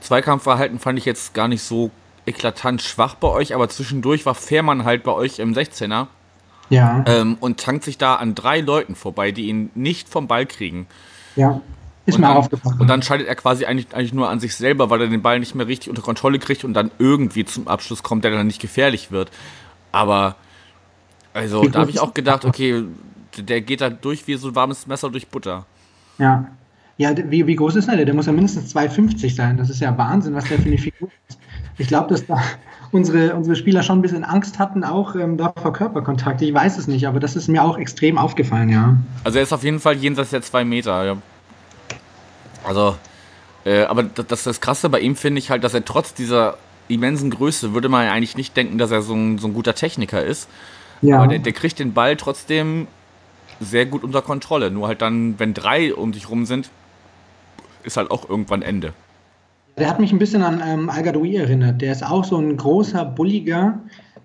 Zweikampfverhalten 0.00 0.78
fand 0.78 0.98
ich 0.98 1.04
jetzt 1.04 1.34
gar 1.34 1.48
nicht 1.48 1.62
so 1.62 1.90
eklatant 2.26 2.82
schwach 2.82 3.14
bei 3.14 3.28
euch, 3.28 3.54
aber 3.54 3.68
zwischendurch 3.68 4.26
war 4.26 4.34
Fährmann 4.34 4.84
halt 4.84 5.02
bei 5.02 5.12
euch 5.12 5.38
im 5.38 5.54
16er. 5.54 6.06
Ja. 6.68 7.04
Ähm, 7.06 7.36
und 7.40 7.58
tankt 7.58 7.84
sich 7.84 7.98
da 7.98 8.14
an 8.14 8.34
drei 8.34 8.60
Leuten 8.60 8.94
vorbei, 8.94 9.32
die 9.32 9.48
ihn 9.48 9.70
nicht 9.74 10.08
vom 10.08 10.28
Ball 10.28 10.46
kriegen. 10.46 10.86
Ja. 11.34 11.60
Ist 12.06 12.14
und 12.14 12.20
mir 12.20 12.28
dann, 12.28 12.36
aufgefallen. 12.36 12.80
Und 12.80 12.86
dann 12.88 13.02
scheidet 13.02 13.26
er 13.26 13.34
quasi 13.34 13.64
eigentlich, 13.66 13.92
eigentlich 13.92 14.14
nur 14.14 14.28
an 14.28 14.40
sich 14.40 14.54
selber, 14.54 14.88
weil 14.88 15.02
er 15.02 15.08
den 15.08 15.20
Ball 15.20 15.40
nicht 15.40 15.54
mehr 15.54 15.66
richtig 15.66 15.90
unter 15.90 16.02
Kontrolle 16.02 16.38
kriegt 16.38 16.64
und 16.64 16.74
dann 16.74 16.90
irgendwie 16.98 17.44
zum 17.44 17.68
Abschluss 17.68 18.02
kommt, 18.02 18.24
der 18.24 18.30
dann 18.30 18.46
nicht 18.46 18.60
gefährlich 18.60 19.10
wird. 19.10 19.30
Aber, 19.92 20.36
also, 21.34 21.66
da 21.68 21.80
habe 21.80 21.90
ich 21.90 22.00
auch 22.00 22.14
gedacht, 22.14 22.44
okay, 22.44 22.84
der 23.36 23.60
geht 23.60 23.80
da 23.80 23.90
durch 23.90 24.26
wie 24.26 24.36
so 24.36 24.48
ein 24.48 24.54
warmes 24.54 24.86
Messer 24.86 25.10
durch 25.10 25.28
Butter. 25.28 25.66
Ja. 26.18 26.46
Ja, 27.00 27.14
wie, 27.16 27.46
wie 27.46 27.56
groß 27.56 27.76
ist 27.76 27.88
der? 27.88 28.04
Der 28.04 28.12
muss 28.14 28.26
ja 28.26 28.32
mindestens 28.32 28.76
2,50 28.76 29.34
sein. 29.34 29.56
Das 29.56 29.70
ist 29.70 29.80
ja 29.80 29.96
Wahnsinn, 29.96 30.34
was 30.34 30.44
der 30.44 30.58
für 30.58 30.66
eine 30.66 30.76
Figur 30.76 31.08
ist. 31.30 31.38
Ich 31.78 31.88
glaube, 31.88 32.10
dass 32.10 32.26
da 32.26 32.42
unsere, 32.92 33.34
unsere 33.34 33.56
Spieler 33.56 33.82
schon 33.82 34.00
ein 34.00 34.02
bisschen 34.02 34.22
Angst 34.22 34.58
hatten, 34.58 34.84
auch 34.84 35.14
ähm, 35.14 35.38
da 35.38 35.50
vor 35.56 35.72
Körperkontakt. 35.72 36.42
Ich 36.42 36.52
weiß 36.52 36.76
es 36.76 36.88
nicht, 36.88 37.08
aber 37.08 37.18
das 37.18 37.36
ist 37.36 37.48
mir 37.48 37.64
auch 37.64 37.78
extrem 37.78 38.18
aufgefallen, 38.18 38.68
ja. 38.68 38.98
Also 39.24 39.38
er 39.38 39.44
ist 39.44 39.52
auf 39.54 39.64
jeden 39.64 39.80
Fall 39.80 39.96
jenseits 39.96 40.28
der 40.28 40.42
zwei 40.42 40.62
Meter, 40.62 41.02
ja. 41.06 41.16
Also, 42.64 42.96
äh, 43.64 43.84
aber 43.84 44.02
das, 44.02 44.44
das 44.44 44.60
Krasse 44.60 44.90
bei 44.90 45.00
ihm 45.00 45.16
finde 45.16 45.38
ich 45.38 45.48
halt, 45.48 45.64
dass 45.64 45.72
er 45.72 45.86
trotz 45.86 46.12
dieser 46.12 46.58
immensen 46.88 47.30
Größe, 47.30 47.72
würde 47.72 47.88
man 47.88 48.08
eigentlich 48.08 48.36
nicht 48.36 48.54
denken, 48.58 48.76
dass 48.76 48.90
er 48.90 49.00
so 49.00 49.14
ein, 49.14 49.38
so 49.38 49.46
ein 49.46 49.54
guter 49.54 49.74
Techniker 49.74 50.22
ist. 50.22 50.50
Ja. 51.00 51.16
Aber 51.16 51.28
der, 51.28 51.38
der 51.38 51.54
kriegt 51.54 51.78
den 51.78 51.94
Ball 51.94 52.16
trotzdem 52.16 52.88
sehr 53.58 53.86
gut 53.86 54.04
unter 54.04 54.20
Kontrolle. 54.20 54.70
Nur 54.70 54.86
halt 54.86 55.00
dann, 55.00 55.38
wenn 55.38 55.54
drei 55.54 55.94
um 55.94 56.12
dich 56.12 56.28
rum 56.28 56.44
sind, 56.44 56.68
ist 57.84 57.96
halt 57.96 58.10
auch 58.10 58.28
irgendwann 58.28 58.62
Ende. 58.62 58.92
Der 59.78 59.88
hat 59.88 60.00
mich 60.00 60.12
ein 60.12 60.18
bisschen 60.18 60.42
an 60.42 60.62
ähm, 60.66 60.90
al 60.90 61.06
erinnert. 61.06 61.80
Der 61.80 61.92
ist 61.92 62.04
auch 62.04 62.24
so 62.24 62.36
ein 62.36 62.56
großer, 62.56 63.04
bulliger 63.04 63.78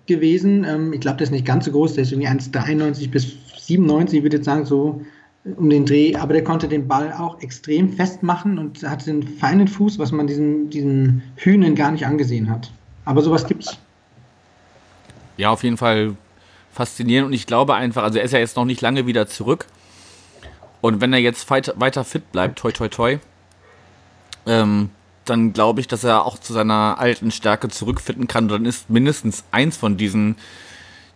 gewesen. 0.06 0.64
Ähm, 0.64 0.92
ich 0.92 1.00
glaube, 1.00 1.18
der 1.18 1.24
ist 1.24 1.30
nicht 1.30 1.46
ganz 1.46 1.64
so 1.64 1.72
groß. 1.72 1.94
Der 1.94 2.02
ist 2.02 2.12
irgendwie 2.12 2.28
1,93 2.28 3.10
bis 3.10 3.36
97, 3.66 4.18
ich 4.18 4.22
würde 4.22 4.36
jetzt 4.36 4.46
sagen, 4.46 4.64
so 4.64 5.00
äh, 5.44 5.50
um 5.50 5.70
den 5.70 5.86
Dreh. 5.86 6.14
Aber 6.16 6.32
der 6.32 6.44
konnte 6.44 6.68
den 6.68 6.88
Ball 6.88 7.12
auch 7.12 7.40
extrem 7.40 7.92
festmachen 7.92 8.58
und 8.58 8.82
hatte 8.82 9.10
einen 9.10 9.22
feinen 9.22 9.68
Fuß, 9.68 9.98
was 9.98 10.12
man 10.12 10.26
diesen, 10.26 10.70
diesen 10.70 11.22
Hühnen 11.36 11.74
gar 11.74 11.90
nicht 11.90 12.06
angesehen 12.06 12.50
hat. 12.50 12.70
Aber 13.04 13.22
sowas 13.22 13.46
gibt's. 13.46 13.78
Ja, 15.36 15.50
auf 15.50 15.62
jeden 15.62 15.76
Fall 15.76 16.16
faszinierend. 16.72 17.28
Und 17.28 17.32
ich 17.32 17.46
glaube 17.46 17.74
einfach, 17.74 18.02
also 18.02 18.18
er 18.18 18.24
ist 18.24 18.32
ja 18.32 18.38
jetzt 18.38 18.56
noch 18.56 18.64
nicht 18.64 18.80
lange 18.80 19.06
wieder 19.06 19.26
zurück. 19.26 19.66
Und 20.80 21.00
wenn 21.00 21.12
er 21.12 21.18
jetzt 21.18 21.48
weiter 21.50 22.04
fit 22.04 22.30
bleibt, 22.32 22.58
toi 22.58 22.70
toi 22.70 22.88
toi, 22.88 23.18
ähm, 24.46 24.90
dann 25.24 25.52
glaube 25.52 25.80
ich, 25.80 25.88
dass 25.88 26.04
er 26.04 26.24
auch 26.24 26.38
zu 26.38 26.52
seiner 26.52 26.98
alten 26.98 27.30
Stärke 27.30 27.68
zurückfinden 27.68 28.28
kann. 28.28 28.44
Und 28.44 28.50
dann 28.50 28.64
ist 28.64 28.88
mindestens 28.88 29.44
eins 29.50 29.76
von 29.76 29.96
diesen 29.96 30.36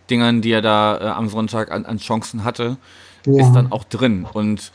Dingern, 0.09 0.41
die 0.41 0.51
er 0.51 0.61
da 0.61 0.97
äh, 0.97 1.03
am 1.05 1.29
Sonntag 1.29 1.71
an, 1.71 1.85
an 1.85 1.97
Chancen 1.97 2.43
hatte, 2.43 2.77
ja. 3.25 3.41
ist 3.41 3.53
dann 3.53 3.71
auch 3.71 3.85
drin. 3.85 4.27
Und 4.31 4.71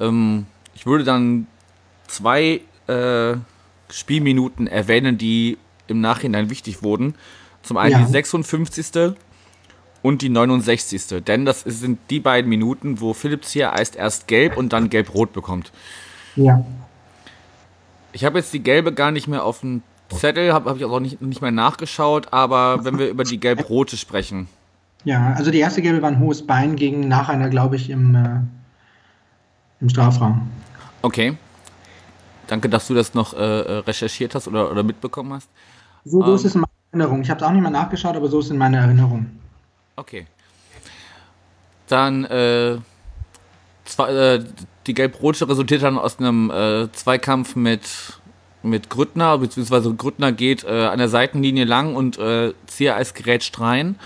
ähm, 0.00 0.46
ich 0.74 0.86
würde 0.86 1.04
dann 1.04 1.46
zwei 2.08 2.60
äh, 2.88 3.36
Spielminuten 3.90 4.66
erwähnen, 4.66 5.16
die 5.18 5.58
im 5.86 6.00
Nachhinein 6.00 6.50
wichtig 6.50 6.82
wurden. 6.82 7.14
Zum 7.62 7.76
einen 7.76 7.92
ja. 7.92 7.98
die 8.04 8.10
56. 8.10 9.14
und 10.02 10.22
die 10.22 10.28
69. 10.28 11.22
Denn 11.24 11.44
das 11.44 11.60
sind 11.60 11.98
die 12.10 12.20
beiden 12.20 12.48
Minuten, 12.48 13.00
wo 13.00 13.14
Philipp 13.14 13.44
Ziereist 13.44 13.96
erst 13.96 14.26
gelb 14.26 14.56
und 14.56 14.72
dann 14.72 14.90
gelb-rot 14.90 15.32
bekommt. 15.32 15.72
Ja. 16.36 16.64
Ich 18.14 18.24
habe 18.24 18.38
jetzt 18.38 18.52
die 18.54 18.62
gelbe 18.62 18.94
gar 18.94 19.10
nicht 19.10 19.26
mehr 19.26 19.44
auf 19.44 19.60
dem 19.60 19.82
Zettel, 20.08 20.52
habe 20.52 20.70
hab 20.70 20.76
ich 20.76 20.84
auch 20.84 21.00
nicht, 21.00 21.20
nicht 21.20 21.42
mehr 21.42 21.50
nachgeschaut, 21.50 22.32
aber 22.32 22.84
wenn 22.84 22.96
wir 22.96 23.08
über 23.08 23.24
die 23.24 23.40
gelb-rote 23.40 23.96
sprechen. 23.96 24.46
Ja, 25.02 25.34
also 25.34 25.50
die 25.50 25.58
erste 25.58 25.82
gelbe 25.82 26.00
war 26.00 26.10
ein 26.10 26.20
hohes 26.20 26.46
Bein 26.46 26.76
gegen 26.76 27.08
nach 27.08 27.28
einer, 27.28 27.48
glaube 27.48 27.74
ich, 27.74 27.90
im, 27.90 28.14
äh, 28.14 28.40
im 29.80 29.88
Strafraum. 29.88 30.48
Okay. 31.02 31.36
Danke, 32.46 32.68
dass 32.68 32.86
du 32.86 32.94
das 32.94 33.14
noch 33.14 33.34
äh, 33.34 33.42
recherchiert 33.42 34.36
hast 34.36 34.46
oder, 34.46 34.70
oder 34.70 34.84
mitbekommen 34.84 35.32
hast. 35.32 35.48
So, 36.04 36.22
so 36.22 36.28
ähm, 36.28 36.34
ist 36.36 36.44
es 36.44 36.54
in 36.54 36.60
meiner 36.60 36.70
Erinnerung. 36.92 37.22
Ich 37.22 37.30
habe 37.30 37.40
es 37.40 37.46
auch 37.46 37.50
nicht 37.50 37.62
mehr 37.62 37.70
nachgeschaut, 37.70 38.14
aber 38.14 38.28
so 38.28 38.38
ist 38.38 38.46
es 38.46 38.50
in 38.52 38.58
meiner 38.58 38.78
Erinnerung. 38.78 39.26
Okay. 39.96 40.26
Dann 41.88 42.24
äh, 42.26 42.78
zwei, 43.84 44.10
äh, 44.12 44.44
die 44.86 44.94
Gelb-Rote 44.94 45.48
resultiert 45.48 45.82
dann 45.82 45.98
aus 45.98 46.18
einem 46.18 46.50
äh, 46.50 46.90
Zweikampf 46.92 47.56
mit, 47.56 47.82
mit 48.62 48.90
Grüttner, 48.90 49.38
beziehungsweise 49.38 49.94
Grüttner 49.94 50.32
geht 50.32 50.64
äh, 50.64 50.86
an 50.86 50.98
der 50.98 51.08
Seitenlinie 51.08 51.64
lang 51.64 51.94
und 51.94 52.18
äh, 52.18 52.52
Ziereis 52.66 53.14
grätscht 53.14 53.60
rein. 53.60 53.96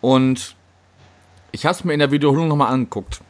Und 0.00 0.54
ich 1.52 1.64
habe 1.64 1.74
es 1.74 1.84
mir 1.84 1.92
in 1.92 1.98
der 1.98 2.10
Wiederholung 2.10 2.48
nochmal 2.48 2.72
angeguckt. 2.72 3.20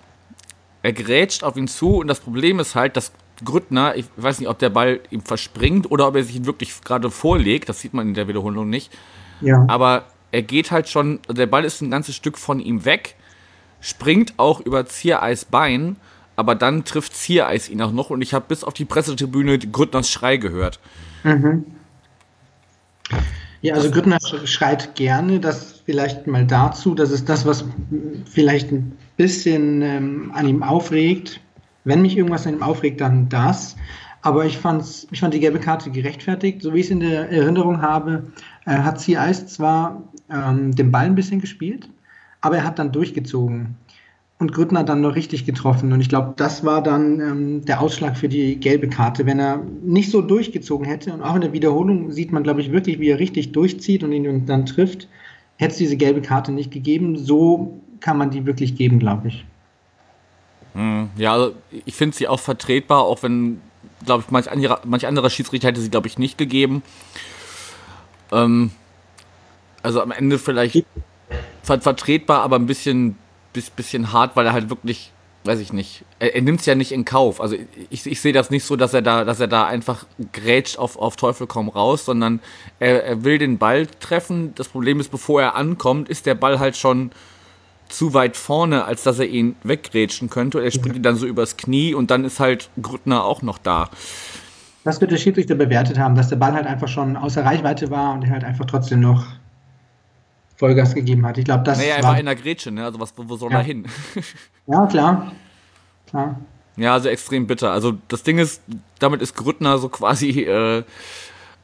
Er 0.82 0.92
grätscht 0.92 1.44
auf 1.44 1.56
ihn 1.56 1.68
zu 1.68 1.96
und 1.96 2.08
das 2.08 2.20
Problem 2.20 2.60
ist 2.60 2.74
halt, 2.74 2.96
dass 2.96 3.12
Grüttner, 3.44 3.94
ich 3.94 4.06
weiß 4.16 4.40
nicht, 4.40 4.48
ob 4.48 4.58
der 4.58 4.70
Ball 4.70 5.00
ihm 5.10 5.22
verspringt 5.22 5.90
oder 5.90 6.08
ob 6.08 6.16
er 6.16 6.24
sich 6.24 6.36
ihn 6.36 6.46
wirklich 6.46 6.80
gerade 6.82 7.10
vorlegt, 7.10 7.68
das 7.68 7.80
sieht 7.80 7.94
man 7.94 8.08
in 8.08 8.14
der 8.14 8.26
Wiederholung 8.26 8.68
nicht. 8.68 8.92
Ja. 9.40 9.64
Aber 9.68 10.06
er 10.32 10.42
geht 10.42 10.70
halt 10.70 10.88
schon, 10.88 11.20
der 11.28 11.46
Ball 11.46 11.64
ist 11.64 11.80
ein 11.80 11.90
ganzes 11.90 12.16
Stück 12.16 12.36
von 12.38 12.60
ihm 12.60 12.84
weg 12.84 13.14
springt 13.80 14.34
auch 14.38 14.60
über 14.60 14.86
Ziereis 14.86 15.44
Bein, 15.44 15.96
aber 16.36 16.54
dann 16.54 16.84
trifft 16.84 17.14
Ziereis 17.16 17.68
ihn 17.68 17.82
auch 17.82 17.92
noch 17.92 18.10
und 18.10 18.22
ich 18.22 18.34
habe 18.34 18.46
bis 18.48 18.64
auf 18.64 18.74
die 18.74 18.84
Pressetribüne 18.84 19.58
Grüttners 19.58 20.10
Schrei 20.10 20.36
gehört. 20.36 20.78
Mhm. 21.24 21.64
Ja, 23.60 23.74
also 23.74 23.90
Grüttner 23.90 24.18
schreit 24.44 24.94
gerne, 24.94 25.40
das 25.40 25.82
vielleicht 25.84 26.26
mal 26.28 26.46
dazu, 26.46 26.94
das 26.94 27.10
ist 27.10 27.28
das, 27.28 27.44
was 27.44 27.64
vielleicht 28.30 28.70
ein 28.70 28.96
bisschen 29.16 29.82
ähm, 29.82 30.30
an 30.32 30.46
ihm 30.46 30.62
aufregt. 30.62 31.40
Wenn 31.84 32.02
mich 32.02 32.16
irgendwas 32.16 32.46
an 32.46 32.54
ihm 32.54 32.62
aufregt, 32.62 33.00
dann 33.00 33.28
das. 33.28 33.76
Aber 34.22 34.44
ich, 34.44 34.58
fand's, 34.58 35.08
ich 35.10 35.20
fand 35.20 35.34
die 35.34 35.40
gelbe 35.40 35.58
Karte 35.58 35.90
gerechtfertigt. 35.90 36.62
So 36.62 36.72
wie 36.72 36.80
ich 36.80 36.86
es 36.86 36.90
in 36.90 37.00
der 37.00 37.30
Erinnerung 37.30 37.82
habe, 37.82 38.30
äh, 38.64 38.76
hat 38.76 39.00
Ziereis 39.00 39.46
zwar 39.46 40.02
ähm, 40.30 40.74
den 40.74 40.92
Ball 40.92 41.06
ein 41.06 41.14
bisschen 41.14 41.40
gespielt, 41.40 41.88
aber 42.40 42.58
er 42.58 42.64
hat 42.64 42.78
dann 42.78 42.92
durchgezogen 42.92 43.76
und 44.38 44.52
Grüttner 44.52 44.84
dann 44.84 45.00
noch 45.00 45.16
richtig 45.16 45.44
getroffen. 45.46 45.92
Und 45.92 46.00
ich 46.00 46.08
glaube, 46.08 46.34
das 46.36 46.64
war 46.64 46.82
dann 46.82 47.20
ähm, 47.20 47.64
der 47.64 47.80
Ausschlag 47.80 48.16
für 48.16 48.28
die 48.28 48.56
gelbe 48.56 48.88
Karte. 48.88 49.26
Wenn 49.26 49.40
er 49.40 49.62
nicht 49.82 50.10
so 50.10 50.22
durchgezogen 50.22 50.86
hätte, 50.86 51.12
und 51.12 51.22
auch 51.22 51.34
in 51.34 51.40
der 51.40 51.52
Wiederholung 51.52 52.12
sieht 52.12 52.30
man, 52.30 52.44
glaube 52.44 52.60
ich, 52.60 52.70
wirklich, 52.70 53.00
wie 53.00 53.08
er 53.08 53.18
richtig 53.18 53.52
durchzieht 53.52 54.04
und 54.04 54.12
ihn 54.12 54.46
dann 54.46 54.64
trifft, 54.64 55.08
hätte 55.56 55.72
es 55.72 55.78
diese 55.78 55.96
gelbe 55.96 56.22
Karte 56.22 56.52
nicht 56.52 56.70
gegeben. 56.70 57.16
So 57.16 57.80
kann 58.00 58.16
man 58.16 58.30
die 58.30 58.46
wirklich 58.46 58.76
geben, 58.76 59.00
glaube 59.00 59.28
ich. 59.28 59.44
Hm, 60.74 61.10
ja, 61.16 61.32
also 61.32 61.54
ich 61.84 61.94
finde 61.96 62.16
sie 62.16 62.28
auch 62.28 62.38
vertretbar, 62.38 63.02
auch 63.02 63.24
wenn, 63.24 63.60
glaube 64.04 64.22
ich, 64.24 64.30
manch 64.30 64.48
anderer, 64.48 64.80
manch 64.84 65.04
anderer 65.04 65.30
Schiedsrichter 65.30 65.68
hätte 65.68 65.80
sie, 65.80 65.90
glaube 65.90 66.06
ich, 66.06 66.16
nicht 66.16 66.38
gegeben. 66.38 66.84
Ähm, 68.30 68.70
also 69.82 70.00
am 70.00 70.12
Ende 70.12 70.38
vielleicht 70.38 70.84
vertretbar, 71.62 72.42
aber 72.42 72.56
ein 72.56 72.66
bisschen, 72.66 73.16
bisschen 73.76 74.12
hart, 74.12 74.36
weil 74.36 74.46
er 74.46 74.52
halt 74.52 74.70
wirklich, 74.70 75.12
weiß 75.44 75.60
ich 75.60 75.72
nicht, 75.72 76.04
er, 76.18 76.34
er 76.34 76.42
nimmt 76.42 76.60
es 76.60 76.66
ja 76.66 76.74
nicht 76.74 76.92
in 76.92 77.04
Kauf. 77.04 77.40
Also 77.40 77.56
ich, 77.90 78.06
ich 78.06 78.20
sehe 78.20 78.32
das 78.32 78.50
nicht 78.50 78.64
so, 78.64 78.76
dass 78.76 78.94
er 78.94 79.02
da, 79.02 79.24
dass 79.24 79.40
er 79.40 79.48
da 79.48 79.66
einfach 79.66 80.06
grätscht 80.32 80.78
auf, 80.78 80.98
auf 80.98 81.16
Teufel 81.16 81.46
komm 81.46 81.68
raus, 81.68 82.04
sondern 82.04 82.40
er, 82.78 83.04
er 83.04 83.24
will 83.24 83.38
den 83.38 83.58
Ball 83.58 83.86
treffen. 83.86 84.54
Das 84.54 84.68
Problem 84.68 85.00
ist, 85.00 85.10
bevor 85.10 85.42
er 85.42 85.56
ankommt, 85.56 86.08
ist 86.08 86.26
der 86.26 86.34
Ball 86.34 86.58
halt 86.58 86.76
schon 86.76 87.10
zu 87.88 88.14
weit 88.14 88.36
vorne, 88.36 88.84
als 88.84 89.02
dass 89.02 89.18
er 89.18 89.26
ihn 89.26 89.56
weggrätschen 89.62 90.28
könnte. 90.30 90.62
Er 90.62 90.70
springt 90.70 90.96
ihn 90.96 91.02
dann 91.02 91.16
so 91.16 91.26
übers 91.26 91.56
Knie 91.56 91.94
und 91.94 92.10
dann 92.10 92.24
ist 92.24 92.40
halt 92.40 92.68
Grüttner 92.80 93.24
auch 93.24 93.42
noch 93.42 93.58
da. 93.58 93.88
Das 94.84 95.00
wird 95.00 95.10
der 95.10 95.16
Schiedsrichter 95.16 95.54
bewertet 95.54 95.98
haben, 95.98 96.14
dass 96.14 96.28
der 96.28 96.36
Ball 96.36 96.52
halt 96.52 96.66
einfach 96.66 96.88
schon 96.88 97.16
außer 97.16 97.44
Reichweite 97.44 97.90
war 97.90 98.14
und 98.14 98.24
er 98.24 98.30
halt 98.30 98.44
einfach 98.44 98.64
trotzdem 98.64 99.00
noch 99.00 99.26
Vollgas 100.58 100.94
gegeben 100.94 101.24
hat. 101.24 101.38
Ich 101.38 101.44
glaube, 101.44 101.62
das 101.64 101.78
naja, 101.78 101.94
er 101.96 102.02
war 102.02 102.18
in 102.18 102.26
der 102.26 102.34
Grätsche, 102.34 102.70
ne? 102.72 102.84
Also 102.84 102.98
was, 102.98 103.14
wo 103.16 103.36
soll 103.36 103.52
ja. 103.52 103.58
er 103.58 103.64
hin? 103.64 103.86
ja, 104.66 104.86
klar. 104.86 105.32
klar. 106.10 106.40
Ja, 106.76 106.92
also 106.94 107.08
extrem 107.08 107.46
bitter. 107.46 107.70
Also 107.70 107.94
das 108.08 108.24
Ding 108.24 108.38
ist, 108.38 108.62
damit 108.98 109.22
ist 109.22 109.34
Grüttner 109.34 109.78
so 109.78 109.88
quasi 109.88 110.42
äh, 110.42 110.82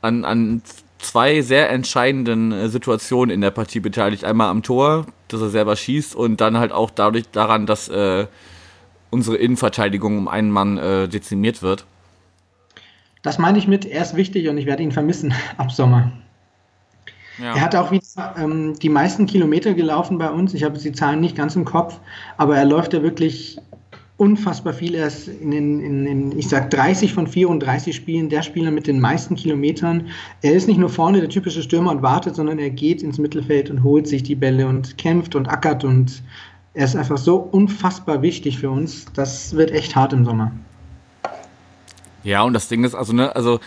an, 0.00 0.24
an 0.24 0.62
zwei 0.98 1.42
sehr 1.42 1.70
entscheidenden 1.70 2.52
äh, 2.52 2.68
Situationen 2.68 3.34
in 3.34 3.40
der 3.40 3.50
Partie 3.50 3.80
beteiligt. 3.80 4.24
Einmal 4.24 4.48
am 4.48 4.62
Tor, 4.62 5.06
dass 5.28 5.40
er 5.40 5.50
selber 5.50 5.74
schießt 5.74 6.14
und 6.14 6.40
dann 6.40 6.58
halt 6.58 6.72
auch 6.72 6.90
dadurch 6.90 7.28
daran, 7.30 7.66
dass 7.66 7.88
äh, 7.88 8.26
unsere 9.10 9.36
Innenverteidigung 9.36 10.18
um 10.18 10.28
einen 10.28 10.50
Mann 10.50 10.78
äh, 10.78 11.08
dezimiert 11.08 11.62
wird. 11.62 11.84
Das 13.22 13.38
meine 13.38 13.58
ich 13.58 13.66
mit, 13.66 13.86
er 13.86 14.02
ist 14.02 14.16
wichtig 14.16 14.48
und 14.48 14.58
ich 14.58 14.66
werde 14.66 14.82
ihn 14.82 14.92
vermissen 14.92 15.32
ab 15.56 15.72
Sommer. 15.72 16.12
Ja. 17.38 17.54
Er 17.54 17.60
hat 17.60 17.74
auch 17.74 17.90
wieder 17.90 18.34
ähm, 18.38 18.74
die 18.80 18.88
meisten 18.88 19.26
Kilometer 19.26 19.74
gelaufen 19.74 20.18
bei 20.18 20.30
uns. 20.30 20.54
Ich 20.54 20.62
habe 20.62 20.78
die 20.78 20.92
Zahlen 20.92 21.20
nicht 21.20 21.36
ganz 21.36 21.56
im 21.56 21.64
Kopf, 21.64 21.98
aber 22.36 22.56
er 22.56 22.64
läuft 22.64 22.92
ja 22.92 23.02
wirklich 23.02 23.58
unfassbar 24.16 24.72
viel. 24.72 24.94
Er 24.94 25.08
ist 25.08 25.26
in, 25.26 25.52
in, 25.52 25.80
in, 25.80 26.06
in, 26.06 26.38
ich 26.38 26.48
sag 26.48 26.70
30 26.70 27.12
von 27.12 27.26
34 27.26 27.94
Spielen 27.94 28.28
der 28.28 28.42
Spieler 28.42 28.70
mit 28.70 28.86
den 28.86 29.00
meisten 29.00 29.34
Kilometern. 29.34 30.08
Er 30.42 30.52
ist 30.52 30.68
nicht 30.68 30.78
nur 30.78 30.88
vorne 30.88 31.20
der 31.20 31.28
typische 31.28 31.62
Stürmer 31.62 31.90
und 31.90 32.02
wartet, 32.02 32.36
sondern 32.36 32.58
er 32.58 32.70
geht 32.70 33.02
ins 33.02 33.18
Mittelfeld 33.18 33.70
und 33.70 33.82
holt 33.82 34.06
sich 34.06 34.22
die 34.22 34.36
Bälle 34.36 34.66
und 34.68 34.96
kämpft 34.98 35.34
und 35.34 35.48
ackert 35.48 35.84
und 35.84 36.22
er 36.74 36.84
ist 36.84 36.96
einfach 36.96 37.18
so 37.18 37.36
unfassbar 37.36 38.22
wichtig 38.22 38.58
für 38.58 38.70
uns. 38.70 39.06
Das 39.14 39.54
wird 39.54 39.70
echt 39.70 39.94
hart 39.94 40.12
im 40.12 40.24
Sommer. 40.24 40.52
Ja, 42.24 42.42
und 42.42 42.52
das 42.52 42.68
Ding 42.68 42.84
ist, 42.84 42.94
also, 42.94 43.12
ne, 43.12 43.34
also 43.36 43.60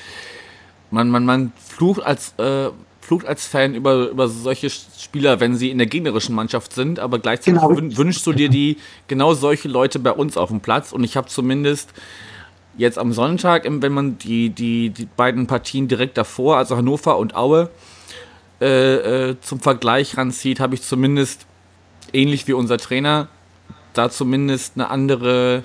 man, 0.91 1.09
man, 1.09 1.25
man 1.25 1.51
flucht 1.57 2.03
als 2.03 2.33
äh, 2.37 2.69
flucht 3.07 3.25
als 3.25 3.47
Fan 3.47 3.73
über, 3.73 4.09
über 4.09 4.27
solche 4.27 4.69
Spieler, 4.69 5.39
wenn 5.39 5.55
sie 5.55 5.71
in 5.71 5.77
der 5.77 5.87
gegnerischen 5.87 6.35
Mannschaft 6.35 6.73
sind, 6.73 6.99
aber 6.99 7.19
gleichzeitig 7.19 7.61
genau. 7.61 7.97
wünschst 7.97 8.27
du 8.27 8.33
dir 8.33 8.49
die 8.49 8.75
genau 9.07 9.33
solche 9.33 9.69
Leute 9.69 9.97
bei 9.99 10.11
uns 10.11 10.35
auf 10.35 10.49
dem 10.49 10.59
Platz. 10.59 10.91
Und 10.91 11.05
ich 11.05 11.15
habe 11.15 11.29
zumindest 11.29 11.93
jetzt 12.77 12.99
am 12.99 13.13
Sonntag, 13.13 13.63
wenn 13.65 13.93
man 13.93 14.17
die, 14.17 14.49
die, 14.49 14.89
die 14.89 15.05
beiden 15.05 15.47
Partien 15.47 15.87
direkt 15.87 16.17
davor, 16.17 16.57
also 16.57 16.75
Hannover 16.75 17.17
und 17.17 17.33
Aue, 17.33 17.69
äh, 18.59 19.29
äh, 19.29 19.35
zum 19.39 19.61
Vergleich 19.61 20.17
ranzieht, 20.17 20.59
habe 20.59 20.75
ich 20.75 20.81
zumindest, 20.81 21.45
ähnlich 22.11 22.45
wie 22.49 22.53
unser 22.53 22.77
Trainer, 22.77 23.29
da 23.93 24.09
zumindest 24.09 24.73
eine 24.75 24.89
andere 24.89 25.63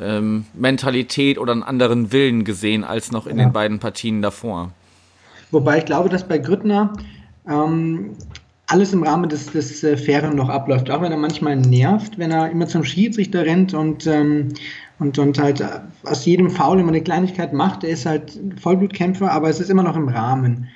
ähm, 0.00 0.46
Mentalität 0.54 1.36
oder 1.36 1.50
einen 1.50 1.64
anderen 1.64 2.12
Willen 2.12 2.44
gesehen 2.44 2.84
als 2.84 3.10
noch 3.10 3.26
in 3.26 3.38
ja. 3.38 3.46
den 3.46 3.52
beiden 3.52 3.80
Partien 3.80 4.22
davor. 4.22 4.70
Wobei 5.50 5.78
ich 5.78 5.84
glaube, 5.84 6.08
dass 6.08 6.26
bei 6.26 6.38
Grüttner 6.38 6.92
ähm, 7.48 8.16
alles 8.68 8.92
im 8.92 9.02
Rahmen 9.02 9.28
des, 9.28 9.46
des 9.46 9.82
äh, 9.82 9.96
Fairen 9.96 10.36
noch 10.36 10.50
abläuft, 10.50 10.90
auch 10.90 11.00
wenn 11.00 11.10
er 11.10 11.18
manchmal 11.18 11.56
nervt, 11.56 12.18
wenn 12.18 12.30
er 12.30 12.50
immer 12.50 12.66
zum 12.66 12.84
Schiedsrichter 12.84 13.44
rennt 13.44 13.72
und, 13.72 14.06
ähm, 14.06 14.48
und, 14.98 15.18
und 15.18 15.38
halt 15.38 15.60
äh, 15.60 15.80
aus 16.04 16.26
jedem 16.26 16.50
Foul 16.50 16.80
immer 16.80 16.90
eine 16.90 17.02
Kleinigkeit 17.02 17.52
macht. 17.52 17.82
Er 17.82 17.90
ist 17.90 18.04
halt 18.04 18.38
Vollblutkämpfer, 18.60 19.32
aber 19.32 19.48
es 19.48 19.58
ist 19.58 19.70
immer 19.70 19.82
noch 19.82 19.96
im 19.96 20.08
Rahmen. 20.08 20.68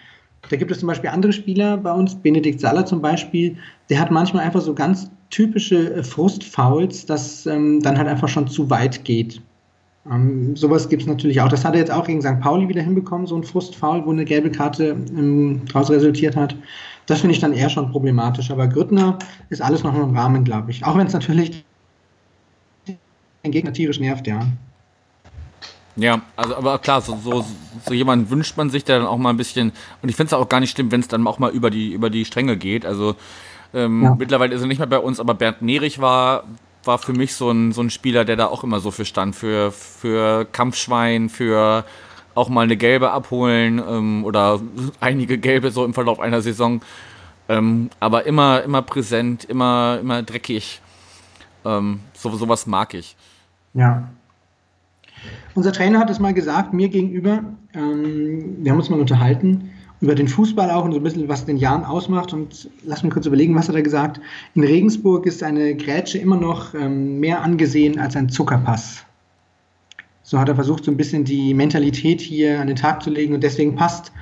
Da 0.49 0.57
gibt 0.57 0.71
es 0.71 0.81
zum 0.81 0.89
Beispiel 0.89 1.11
andere 1.11 1.33
Spieler 1.33 1.77
bei 1.77 1.93
uns, 1.93 2.15
Benedikt 2.15 2.61
Saller 2.61 2.87
zum 2.87 3.03
Beispiel, 3.03 3.57
der 3.91 4.01
hat 4.01 4.11
manchmal 4.11 4.45
einfach 4.45 4.63
so 4.63 4.75
ganz 4.75 5.11
typische 5.29 5.95
äh, 5.95 6.03
Frustfouls, 6.03 7.05
dass 7.05 7.45
ähm, 7.47 7.81
dann 7.83 7.99
halt 7.99 8.09
einfach 8.09 8.29
schon 8.29 8.49
zu 8.49 8.71
weit 8.71 9.05
geht. 9.05 9.43
Ähm, 10.11 10.57
sowas 10.57 10.89
gibt 10.89 11.03
es 11.03 11.09
natürlich 11.09 11.41
auch. 11.41 11.49
Das 11.49 11.65
hat 11.65 11.75
er 11.75 11.81
jetzt 11.81 11.93
auch 11.93 12.07
gegen 12.07 12.21
St. 12.21 12.41
Pauli 12.41 12.69
wieder 12.69 12.83
hinbekommen, 12.83 13.27
so 13.27 13.37
ein 13.37 13.45
Frustfoul, 13.45 14.05
wo 14.05 14.11
eine 14.11 14.25
gelbe 14.25 14.51
Karte 14.51 14.97
ähm, 15.17 15.63
daraus 15.67 15.91
resultiert 15.91 16.35
hat. 16.35 16.57
Das 17.07 17.21
finde 17.21 17.35
ich 17.35 17.41
dann 17.41 17.53
eher 17.53 17.69
schon 17.69 17.91
problematisch. 17.91 18.51
Aber 18.51 18.67
Grüttner 18.67 19.19
ist 19.49 19.63
alles 19.63 19.83
noch 19.83 19.95
im 19.95 20.17
Rahmen, 20.17 20.45
glaube 20.45 20.71
ich. 20.71 20.85
Auch 20.85 20.97
wenn 20.97 21.07
es 21.07 21.13
natürlich 21.13 21.65
den 22.87 23.53
Gegner 23.53 23.73
tierisch 23.73 24.01
nervt, 24.01 24.27
ja. 24.27 24.41
Ja, 25.95 26.23
also 26.37 26.57
aber 26.57 26.79
klar, 26.79 27.01
so, 27.03 27.19
so, 27.23 27.45
so 27.85 27.93
jemand 27.93 28.31
wünscht 28.31 28.57
man 28.57 28.71
sich, 28.71 28.85
der 28.85 28.99
dann 28.99 29.07
auch 29.07 29.19
mal 29.19 29.31
ein 29.31 29.37
bisschen, 29.37 29.73
und 30.01 30.09
ich 30.09 30.17
finde 30.17 30.29
es 30.29 30.33
auch 30.33 30.49
gar 30.49 30.61
nicht 30.61 30.71
schlimm, 30.71 30.91
wenn 30.91 31.01
es 31.01 31.09
dann 31.09 31.27
auch 31.27 31.39
mal 31.39 31.51
über 31.51 31.71
die, 31.71 31.93
über 31.93 32.09
die 32.09 32.25
Stränge 32.25 32.57
geht. 32.57 32.87
Also 32.87 33.15
ähm, 33.75 34.03
ja. 34.03 34.15
mittlerweile 34.15 34.55
ist 34.55 34.63
er 34.63 34.69
nicht 34.69 34.79
mehr 34.79 34.87
bei 34.87 34.99
uns, 34.99 35.21
aber 35.21 35.35
Bernd 35.35 35.61
Nerich 35.61 36.01
war, 36.01 36.45
war 36.85 36.99
für 36.99 37.13
mich 37.13 37.35
so 37.35 37.51
ein, 37.51 37.73
so 37.73 37.83
ein 37.83 37.91
Spieler, 37.91 38.25
der 38.25 38.37
da 38.37 38.47
auch 38.47 38.65
immer 38.65 38.81
so 38.81 38.91
für 38.91 39.05
stand. 39.05 39.37
Für, 39.37 39.73
für 39.73 40.45
Kampfschwein, 40.47 41.29
für 41.29 41.85
auch 42.35 42.49
mal 42.49 42.63
eine 42.63 42.77
gelbe 42.77 43.11
abholen 43.11 43.83
ähm, 43.87 44.25
oder 44.25 44.61
einige 45.01 45.39
gelbe 45.39 45.71
so 45.71 45.85
im 45.85 45.95
Verlauf 45.95 46.19
einer 46.21 46.41
Saison. 46.41 46.81
Ähm, 47.49 47.91
aber 48.01 48.27
immer, 48.27 48.63
immer 48.63 48.83
präsent, 48.83 49.45
immer, 49.45 49.99
immer 50.01 50.23
dreckig. 50.23 50.81
Ähm, 51.65 52.01
so, 52.15 52.35
sowas 52.35 52.67
mag 52.67 52.95
ich. 52.95 53.17
Ja. 53.75 54.09
Unser 55.55 55.73
Trainer 55.73 55.99
hat 55.99 56.11
es 56.11 56.19
mal 56.19 56.35
gesagt, 56.35 56.73
mir 56.73 56.89
gegenüber. 56.89 57.45
Ähm, 57.75 58.57
wir 58.59 58.73
haben 58.73 58.79
uns 58.79 58.89
mal 58.89 59.01
unterhalten 59.01 59.71
über 60.03 60.17
den 60.17 60.27
Fußball 60.27 60.69
auch 60.71 60.85
und 60.85 60.93
so 60.93 60.99
ein 60.99 61.03
bisschen, 61.03 61.29
was 61.29 61.47
den 61.47 61.57
Jahren 61.57 61.85
ausmacht. 61.85 62.33
Und 62.33 62.69
lass 62.85 63.05
mich 63.05 63.13
kurz 63.13 63.25
überlegen, 63.25 63.55
was 63.55 63.69
hat 63.69 63.77
er 63.77 63.83
gesagt? 63.83 64.21
In 64.55 64.65
Regensburg 64.65 65.27
ist 65.27 65.43
eine 65.45 65.77
Grätsche 65.77 66.19
immer 66.19 66.37
noch 66.37 66.75
ähm, 66.75 67.21
mehr 67.21 67.41
angesehen 67.41 68.01
als 68.01 68.17
ein 68.17 68.29
Zuckerpass. 68.29 69.05
So 70.25 70.41
hat 70.41 70.49
er 70.49 70.57
versucht, 70.57 70.85
so 70.85 70.91
ein 70.91 70.97
bisschen 70.97 71.25
die 71.25 71.55
Mentalität 71.55 72.21
hier 72.21 72.61
an 72.61 72.67
den 72.67 72.77
Tag 72.77 73.03
zu 73.03 73.11
legen 73.11 73.33
und 73.33 73.43
deswegen 73.43 73.77
passt 73.77 74.13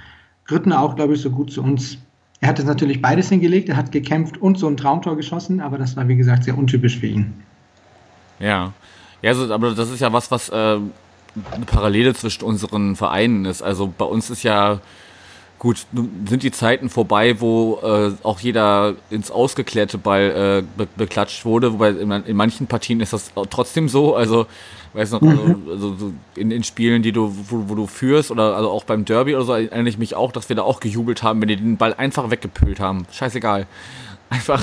Grüttner 0.46 0.80
auch, 0.82 0.96
glaube 0.96 1.14
ich, 1.14 1.20
so 1.22 1.30
gut 1.30 1.50
zu 1.50 1.62
uns. 1.62 1.96
Er 2.40 2.48
hat 2.48 2.58
jetzt 2.58 2.66
natürlich 2.66 3.00
beides 3.00 3.28
hingelegt, 3.28 3.68
er 3.68 3.76
hat 3.76 3.90
gekämpft 3.90 4.38
und 4.38 4.58
so 4.58 4.66
ein 4.66 4.76
Traumtor 4.76 5.16
geschossen, 5.16 5.60
aber 5.60 5.78
das 5.78 5.96
war, 5.96 6.08
wie 6.08 6.16
gesagt, 6.16 6.44
sehr 6.44 6.58
untypisch 6.58 6.98
für 6.98 7.06
ihn. 7.06 7.32
Ja, 8.38 8.72
ja 9.22 9.30
also, 9.30 9.52
aber 9.52 9.74
das 9.74 9.90
ist 9.90 10.00
ja 10.00 10.12
was, 10.12 10.30
was 10.30 10.48
äh, 10.48 10.52
eine 10.52 11.64
Parallele 11.66 12.14
zwischen 12.14 12.44
unseren 12.44 12.96
Vereinen 12.96 13.44
ist. 13.46 13.62
Also 13.62 13.92
bei 13.96 14.04
uns 14.04 14.28
ist 14.28 14.42
ja 14.42 14.80
Gut, 15.60 15.84
nun 15.92 16.24
sind 16.26 16.42
die 16.42 16.52
Zeiten 16.52 16.88
vorbei, 16.88 17.38
wo 17.38 17.80
äh, 17.82 18.12
auch 18.22 18.40
jeder 18.40 18.94
ins 19.10 19.30
ausgeklärte 19.30 19.98
Ball 19.98 20.62
äh, 20.64 20.78
be 20.78 20.88
beklatscht 20.96 21.44
wurde, 21.44 21.74
wobei 21.74 21.90
in, 21.90 22.10
in, 22.10 22.34
manchen 22.34 22.66
Partien 22.66 23.00
ist 23.00 23.12
das 23.12 23.30
trotzdem 23.50 23.90
so. 23.90 24.16
Also, 24.16 24.46
weiß 24.94 25.10
noch, 25.10 25.20
also, 25.20 25.42
mhm. 25.42 25.68
also 25.68 25.94
so 25.96 26.12
in, 26.34 26.50
in 26.50 26.64
Spielen, 26.64 27.02
die 27.02 27.12
du, 27.12 27.30
wo, 27.50 27.68
wo, 27.68 27.74
du 27.74 27.86
führst, 27.86 28.30
oder 28.30 28.56
also 28.56 28.70
auch 28.70 28.84
beim 28.84 29.04
Derby 29.04 29.34
oder 29.34 29.44
so, 29.44 29.52
erinnere 29.52 29.90
ich 29.90 29.98
mich 29.98 30.16
auch, 30.16 30.32
dass 30.32 30.48
wir 30.48 30.56
da 30.56 30.62
auch 30.62 30.80
gejubelt 30.80 31.22
haben, 31.22 31.42
wenn 31.42 31.48
die 31.48 31.56
den 31.56 31.76
Ball 31.76 31.92
einfach 31.92 32.30
weggepült 32.30 32.80
haben. 32.80 33.06
Scheißegal. 33.12 33.66
Einfach, 34.30 34.62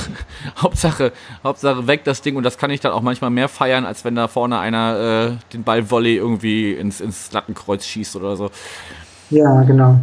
Hauptsache, 0.58 1.12
Hauptsache 1.44 1.88
weg 1.88 2.06
das 2.06 2.22
Ding 2.22 2.38
und 2.38 2.44
das 2.44 2.58
kann 2.58 2.72
ich 2.72 2.80
dann 2.80 2.94
auch 2.94 3.02
manchmal 3.02 3.30
mehr 3.30 3.50
feiern, 3.50 3.86
als 3.86 4.06
wenn 4.06 4.16
da 4.16 4.30
vorne 4.30 4.60
einer 4.60 5.36
äh, 5.36 5.54
den 5.54 5.64
Ball 5.64 5.92
Volley 5.92 6.16
irgendwie 6.16 6.72
ins, 6.72 7.02
ins 7.02 7.34
Lattenkreuz 7.34 7.86
schießt 7.86 8.16
oder 8.16 8.38
so. 8.38 8.50
Ja, 9.30 9.64
genau 9.64 10.00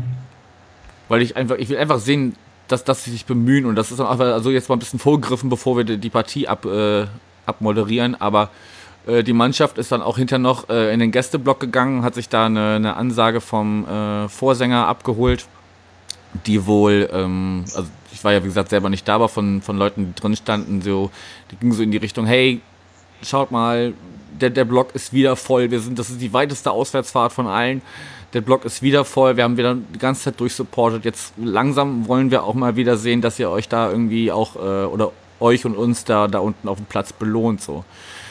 weil 1.09 1.23
ich 1.23 1.37
einfach, 1.37 1.57
ich 1.57 1.69
will 1.69 1.79
einfach 1.79 1.99
sehen, 1.99 2.37
dass, 2.69 2.85
dass 2.85 3.05
sie 3.05 3.11
sich 3.11 3.27
bemühen 3.27 3.67
und 3.67 3.77
das 3.77 3.91
ist 3.91 4.01
einfach, 4.01 4.33
also 4.33 4.51
jetzt 4.51 4.69
mal 4.69 4.77
ein 4.77 4.79
bisschen 4.79 4.99
vorgegriffen, 4.99 5.51
bevor 5.51 5.77
wir 5.77 5.85
die 5.85 6.11
Partie 6.11 6.49
ab, 6.49 6.65
äh, 6.65 7.07
abmoderieren, 7.47 8.15
aber 8.21 8.51
äh, 9.07 9.23
die 9.23 9.33
Mannschaft 9.33 9.79
ist 9.79 9.93
dann 9.93 10.03
auch 10.03 10.17
hinterher 10.17 10.39
noch 10.39 10.69
äh, 10.69 10.93
in 10.93 11.01
den 11.01 11.11
Gästeblock 11.11 11.61
gegangen, 11.61 12.03
hat 12.03 12.15
sich 12.15 12.29
da 12.29 12.47
eine, 12.47 12.77
eine 12.77 12.97
Ansage 12.97 13.41
vom 13.41 13.87
äh, 13.87 14.29
Vorsänger 14.29 14.87
abgeholt, 14.87 15.47
die 16.47 16.67
wohl, 16.67 17.09
ähm, 17.13 17.65
also 17.75 17.89
ich 18.13 18.25
war 18.25 18.33
ja 18.33 18.43
wie 18.43 18.49
gesagt 18.49 18.71
selber 18.71 18.89
nicht 18.89 19.07
da, 19.07 19.17
aber 19.17 19.29
von, 19.29 19.61
von 19.61 19.77
Leuten, 19.77 20.15
die 20.15 20.21
drin 20.21 20.37
standen, 20.37 20.81
so, 20.81 21.11
die 21.51 21.57
gingen 21.57 21.73
so 21.73 21.83
in 21.83 21.91
die 21.91 21.99
Richtung, 21.99 22.25
hey, 22.27 22.61
schaut 23.23 23.51
mal, 23.51 23.93
der, 24.41 24.51
der 24.51 24.65
Block 24.65 24.95
ist 24.95 25.13
wieder 25.13 25.37
voll, 25.37 25.71
wir 25.71 25.81
sind, 25.81 25.99
das 25.99 26.11
ist 26.11 26.21
die 26.21 26.33
weiteste 26.33 26.71
Auswärtsfahrt 26.71 27.33
von 27.33 27.47
allen 27.47 27.83
der 28.35 28.41
Blog 28.41 28.65
ist 28.65 28.83
wieder 28.83 29.05
voll. 29.05 29.37
Wir 29.37 29.45
haben 29.45 29.57
wieder 29.57 29.75
die 29.77 29.99
ganze 29.99 30.25
Zeit 30.25 30.41
durchsupportet. 30.41 31.05
Jetzt 31.05 31.33
langsam 31.39 32.09
wollen 32.09 32.31
wir 32.33 32.43
auch 32.43 32.55
mal 32.55 32.75
wieder 32.77 32.97
sehen, 32.97 33.21
dass 33.21 33.39
ihr 33.39 33.49
euch 33.49 33.69
da 33.69 33.91
irgendwie 33.91 34.33
auch 34.33 34.57
äh, 34.57 34.85
oder 34.87 35.13
euch 35.41 35.65
und 35.65 35.77
uns 35.77 36.05
da, 36.05 36.27
da 36.27 36.41
unten 36.41 36.69
auf 36.69 36.79
dem 36.79 36.87
Platz 36.87 37.13
belohnt. 37.13 37.61
So. 37.61 37.85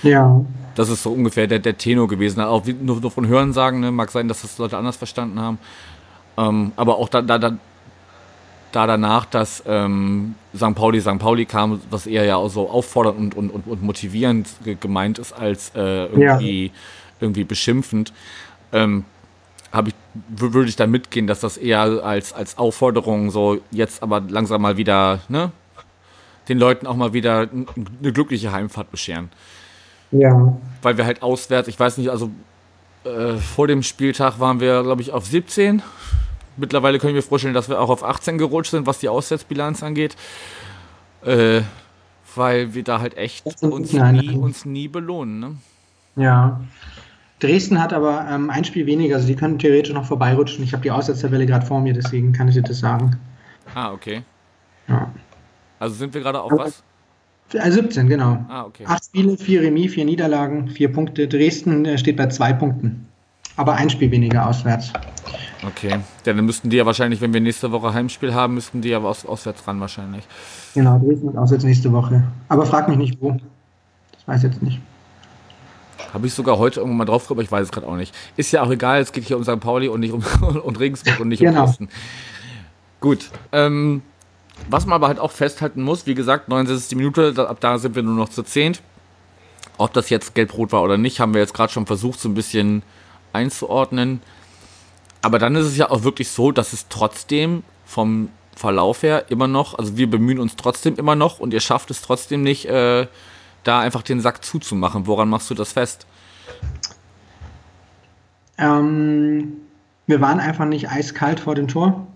Ja. 0.04 0.44
Das 0.76 0.90
ist 0.90 1.04
so 1.04 1.12
ungefähr 1.12 1.48
der, 1.48 1.60
der 1.60 1.78
Tenor 1.78 2.08
gewesen. 2.08 2.42
Auch 2.42 2.66
nur, 2.66 3.00
nur 3.00 3.12
von 3.12 3.28
Hören 3.28 3.54
sagen, 3.54 3.80
ne? 3.80 3.92
mag 3.92 4.12
sein, 4.12 4.28
dass 4.28 4.42
das 4.42 4.58
Leute 4.58 4.78
anders 4.78 4.98
verstanden 4.98 5.40
haben. 5.40 5.58
Ähm, 6.38 6.74
aber 6.76 6.98
auch 6.98 7.08
da, 7.08 7.22
da, 7.22 7.38
da, 7.38 7.58
da 8.74 8.88
danach, 8.88 9.26
dass 9.26 9.64
ähm, 9.66 10.36
St. 10.56 10.76
Pauli 10.76 11.00
St. 11.00 11.20
Pauli 11.20 11.46
kam, 11.46 11.80
was 11.90 12.08
eher 12.08 12.26
ja 12.26 12.36
auch 12.36 12.50
so 12.50 12.70
auffordernd 12.70 13.36
und, 13.36 13.52
und, 13.52 13.68
und 13.68 13.84
motivierend 13.84 14.50
gemeint 14.82 15.20
ist, 15.20 15.32
als 15.32 15.72
äh, 15.76 16.06
irgendwie, 16.08 16.66
ja. 16.66 16.72
irgendwie 17.22 17.44
beschimpfend. 17.46 18.12
Ähm, 18.74 19.06
habe 19.74 19.90
ich, 19.90 19.96
würde 20.30 20.70
ich 20.70 20.76
da 20.76 20.86
mitgehen, 20.86 21.26
dass 21.26 21.40
das 21.40 21.58
eher 21.58 21.82
als, 21.82 22.32
als 22.32 22.58
Aufforderung 22.60 23.32
so 23.32 23.60
jetzt 23.72 24.04
aber 24.04 24.22
langsam 24.22 24.62
mal 24.62 24.78
wieder, 24.78 25.20
ne, 25.28 25.52
den 26.48 26.60
Leuten 26.60 26.86
auch 26.86 26.96
mal 26.96 27.14
wieder 27.14 27.50
eine 27.50 28.14
glückliche 28.14 28.52
Heimfahrt 28.52 28.92
bescheren. 28.92 29.30
Ja. 30.12 30.56
Weil 30.84 30.98
wir 30.98 31.06
halt 31.06 31.24
auswärts, 31.24 31.68
ich 31.68 31.80
weiß 31.80 31.98
nicht, 31.98 32.10
also 32.10 32.30
äh, 33.04 33.38
vor 33.38 33.68
dem 33.68 33.82
Spieltag 33.82 34.40
waren 34.40 34.60
wir, 34.60 34.84
glaube 34.84 35.02
ich, 35.02 35.12
auf 35.12 35.26
17. 35.26 35.82
Mittlerweile 36.56 37.00
können 37.00 37.16
wir 37.16 37.24
vorstellen, 37.24 37.56
dass 37.56 37.68
wir 37.68 37.82
auch 37.82 37.90
auf 37.90 38.04
18 38.04 38.38
gerutscht 38.38 38.72
sind, 38.72 38.86
was 38.86 39.00
die 39.00 39.10
Auswärtsbilanz 39.10 39.82
angeht. 39.82 40.16
Äh, 41.26 41.62
weil 42.36 42.74
wir 42.76 42.84
da 42.84 43.00
halt 43.00 43.18
echt 43.18 43.46
uns 43.64 43.94
nie, 43.94 44.36
uns 44.36 44.66
nie 44.66 44.88
belohnen. 44.88 45.40
Ne? 45.40 45.56
Ja. 46.16 46.62
Dresden 47.44 47.82
hat 47.82 47.92
aber 47.92 48.26
ähm, 48.30 48.50
ein 48.50 48.64
Spiel 48.64 48.86
weniger, 48.86 49.16
also 49.16 49.28
die 49.28 49.36
können 49.36 49.60
theoretisch 49.60 49.94
noch 49.94 50.06
vorbeirutschen. 50.06 50.64
Ich 50.64 50.72
habe 50.72 50.82
die 50.82 50.92
Auswärtstabelle 50.92 51.46
gerade 51.46 51.66
vor 51.66 51.82
mir, 51.82 51.94
deswegen 51.94 52.32
kann 52.32 52.48
ich 52.48 52.56
dir 52.56 52.62
das 52.62 52.80
sagen. 52.80 53.18
Ah, 53.76 53.92
okay. 53.92 54.24
Ja. 54.88 55.12
Also 55.80 55.96
sind 55.96 56.14
wir 56.14 56.22
gerade 56.22 56.42
auf 56.42 56.52
was? 56.52 56.84
17, 57.52 58.08
genau. 58.08 58.44
Ah, 58.48 58.64
okay. 58.64 58.84
Acht 58.88 59.06
Spiele, 59.06 59.38
vier 59.38 59.62
Remis, 59.62 59.94
vier 59.94 60.06
Niederlagen, 60.06 60.70
vier 60.70 60.92
Punkte. 60.92 61.28
Dresden 61.28 61.86
äh, 61.86 61.98
steht 61.98 62.18
bei 62.18 62.28
zwei 62.28 62.54
Punkten. 62.54 63.08
Aber 63.58 63.74
ein 63.74 63.90
Spiel 63.90 64.10
weniger 64.10 64.48
auswärts. 64.48 64.92
Okay. 65.66 66.00
Ja, 66.26 66.34
dann 66.34 66.46
müssten 66.46 66.70
die 66.70 66.78
ja 66.78 66.86
wahrscheinlich, 66.86 67.22
wenn 67.22 67.34
wir 67.34 67.42
nächste 67.42 67.72
Woche 67.72 67.94
Heimspiel 67.94 68.34
haben, 68.34 68.56
müssten 68.56 68.82
die 68.82 68.90
ja 68.90 69.00
aus, 69.00 69.26
auswärts 69.26 69.68
ran 69.68 69.80
wahrscheinlich. 69.80 70.24
Genau, 70.74 70.98
Dresden 71.00 71.30
ist 71.30 71.38
auswärts 71.38 71.64
nächste 71.64 71.92
Woche. 71.92 72.24
Aber 72.50 72.66
frag 72.66 72.88
mich 72.88 72.98
nicht 72.98 73.22
wo. 73.22 73.32
Das 74.14 74.28
weiß 74.28 74.44
ich 74.44 74.52
jetzt 74.52 74.64
nicht. 74.64 74.80
Habe 76.12 76.28
ich 76.28 76.34
sogar 76.34 76.58
heute 76.58 76.80
irgendwann 76.80 76.98
mal 76.98 77.06
drauf, 77.06 77.30
aber 77.30 77.42
ich 77.42 77.52
weiß 77.52 77.66
es 77.66 77.72
gerade 77.72 77.88
auch 77.88 77.96
nicht. 77.96 78.14
Ist 78.36 78.52
ja 78.52 78.64
auch 78.64 78.72
egal, 78.72 79.02
es 79.02 79.12
geht 79.12 79.26
hier 79.26 79.38
um 79.38 79.44
St. 79.44 79.60
Pauli 79.60 79.88
und 79.88 80.00
nicht 80.00 80.14
um 80.14 80.24
und 80.64 80.80
Regensburg 80.80 81.20
und 81.20 81.30
nicht 81.30 81.40
genau. 81.40 81.62
um 81.62 81.66
Dresden. 81.68 81.90
Gut. 83.00 83.30
Ähm, 83.52 84.02
was 84.70 84.86
man 84.86 84.96
aber 84.96 85.08
halt 85.08 85.20
auch 85.20 85.32
festhalten 85.32 85.82
muss, 85.82 86.06
wie 86.06 86.14
gesagt, 86.14 86.50
69. 86.50 86.98
Minute, 86.98 87.34
ab 87.50 87.58
da 87.60 87.78
sind 87.78 87.96
wir 87.96 88.04
nur 88.04 88.16
noch 88.16 88.30
zu 88.30 88.44
zehnt. 88.44 88.82
Ob 89.78 89.94
das 89.94 90.10
jetzt 90.10 90.36
gelb-rot 90.36 90.72
war 90.72 90.84
oder 90.84 90.98
nicht, 90.98 91.20
haben 91.20 91.34
wir 91.34 91.42
jetzt 91.42 91.54
gerade 91.54 91.74
schon 91.74 91.86
versucht, 91.86 92.20
so 92.20 92.30
ein 92.30 92.36
bisschen 92.36 92.84
einzuordnen. 93.34 94.22
Aber 95.22 95.40
dann 95.40 95.56
ist 95.56 95.66
es 95.66 95.78
ja 95.78 95.90
auch 95.90 96.04
wirklich 96.04 96.30
so, 96.30 96.52
dass 96.52 96.74
es 96.74 96.88
trotzdem 96.90 97.64
vom 97.86 98.30
Verlauf 98.56 99.04
her 99.04 99.26
immer 99.30 99.48
noch, 99.48 99.78
also 99.78 99.98
wir 99.98 100.10
bemühen 100.10 100.40
uns 100.40 100.56
trotzdem 100.56 100.96
immer 100.96 101.16
noch 101.16 101.40
und 101.40 101.54
ihr 101.54 101.60
schafft 101.60 101.90
es 101.92 102.02
trotzdem 102.02 102.44
nicht, 102.44 102.66
äh, 102.66 103.08
da 103.64 103.80
einfach 103.80 104.02
den 104.02 104.20
Sack 104.20 104.44
zuzumachen. 104.44 105.08
Woran 105.08 105.30
machst 105.30 105.50
du 105.50 105.54
das 105.54 105.74
fest? 105.74 106.06
Ähm, 108.58 109.54
wir 110.08 110.22
waren 110.22 110.40
einfach 110.40 110.66
nicht 110.66 110.90
eiskalt 110.90 111.40
vor 111.40 111.56
dem 111.56 111.68
Tor. 111.68 112.08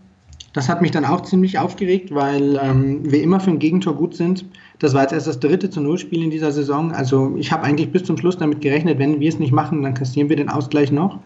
Das 0.54 0.70
hat 0.70 0.82
mich 0.82 0.92
dann 0.92 1.06
auch 1.06 1.22
ziemlich 1.22 1.60
aufgeregt, 1.60 2.14
weil 2.14 2.60
ähm, 2.62 3.12
wir 3.12 3.22
immer 3.22 3.40
für 3.40 3.52
ein 3.52 3.60
Gegentor 3.60 3.96
gut 3.96 4.16
sind. 4.16 4.46
Das 4.80 4.94
war 4.94 5.04
jetzt 5.04 5.12
erst 5.12 5.28
das 5.28 5.40
dritte 5.40 5.70
zu 5.70 5.82
Null 5.82 5.98
Spiel 5.98 6.24
in 6.24 6.32
dieser 6.32 6.52
Saison. 6.52 6.92
Also 6.92 7.36
ich 7.38 7.52
habe 7.52 7.64
eigentlich 7.64 7.92
bis 7.92 8.04
zum 8.04 8.18
Schluss 8.18 8.38
damit 8.38 8.62
gerechnet, 8.62 8.98
wenn 8.98 9.20
wir 9.20 9.30
es 9.30 9.40
nicht 9.40 9.52
machen, 9.52 9.84
dann 9.84 9.94
kassieren 9.94 10.30
wir 10.30 10.36
den 10.36 10.50
Ausgleich 10.50 10.92
noch, 10.92 11.20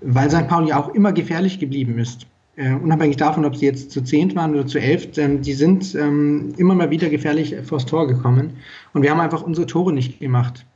weil 0.00 0.30
St. 0.30 0.48
Pauli 0.48 0.72
auch 0.72 0.90
immer 0.90 1.12
gefährlich 1.12 1.58
geblieben 1.58 1.98
ist. 1.98 2.26
Äh, 2.58 2.74
unabhängig 2.74 3.16
davon, 3.16 3.44
ob 3.44 3.54
sie 3.54 3.66
jetzt 3.66 3.92
zu 3.92 4.02
zehnt 4.02 4.34
waren 4.34 4.52
oder 4.52 4.66
zu 4.66 4.80
elf, 4.80 5.16
ähm, 5.16 5.42
die 5.42 5.52
sind 5.52 5.94
ähm, 5.94 6.52
immer 6.56 6.74
mal 6.74 6.90
wieder 6.90 7.08
gefährlich 7.08 7.54
vors 7.62 7.86
Tor 7.86 8.08
gekommen. 8.08 8.54
Und 8.92 9.02
wir 9.02 9.12
haben 9.12 9.20
einfach 9.20 9.42
unsere 9.42 9.64
Tore 9.64 9.92
nicht 9.92 10.18
gemacht. 10.18 10.66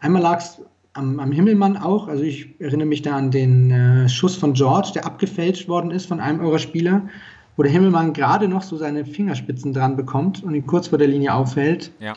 Einmal 0.00 0.20
lag 0.20 0.40
es 0.40 0.60
am, 0.92 1.18
am, 1.18 1.32
Himmelmann 1.32 1.78
auch. 1.78 2.08
Also 2.08 2.24
ich 2.24 2.60
erinnere 2.60 2.86
mich 2.86 3.00
da 3.00 3.16
an 3.16 3.30
den 3.30 3.70
äh, 3.70 4.06
Schuss 4.06 4.36
von 4.36 4.52
George, 4.52 4.90
der 4.96 5.06
abgefälscht 5.06 5.66
worden 5.66 5.90
ist 5.92 6.04
von 6.04 6.20
einem 6.20 6.40
eurer 6.40 6.58
Spieler, 6.58 7.08
wo 7.56 7.62
der 7.62 7.72
Himmelmann 7.72 8.12
gerade 8.12 8.46
noch 8.46 8.62
so 8.62 8.76
seine 8.76 9.06
Fingerspitzen 9.06 9.72
dran 9.72 9.96
bekommt 9.96 10.44
und 10.44 10.54
ihn 10.54 10.66
kurz 10.66 10.88
vor 10.88 10.98
der 10.98 11.08
Linie 11.08 11.32
auffällt. 11.32 11.90
Ja. 12.00 12.12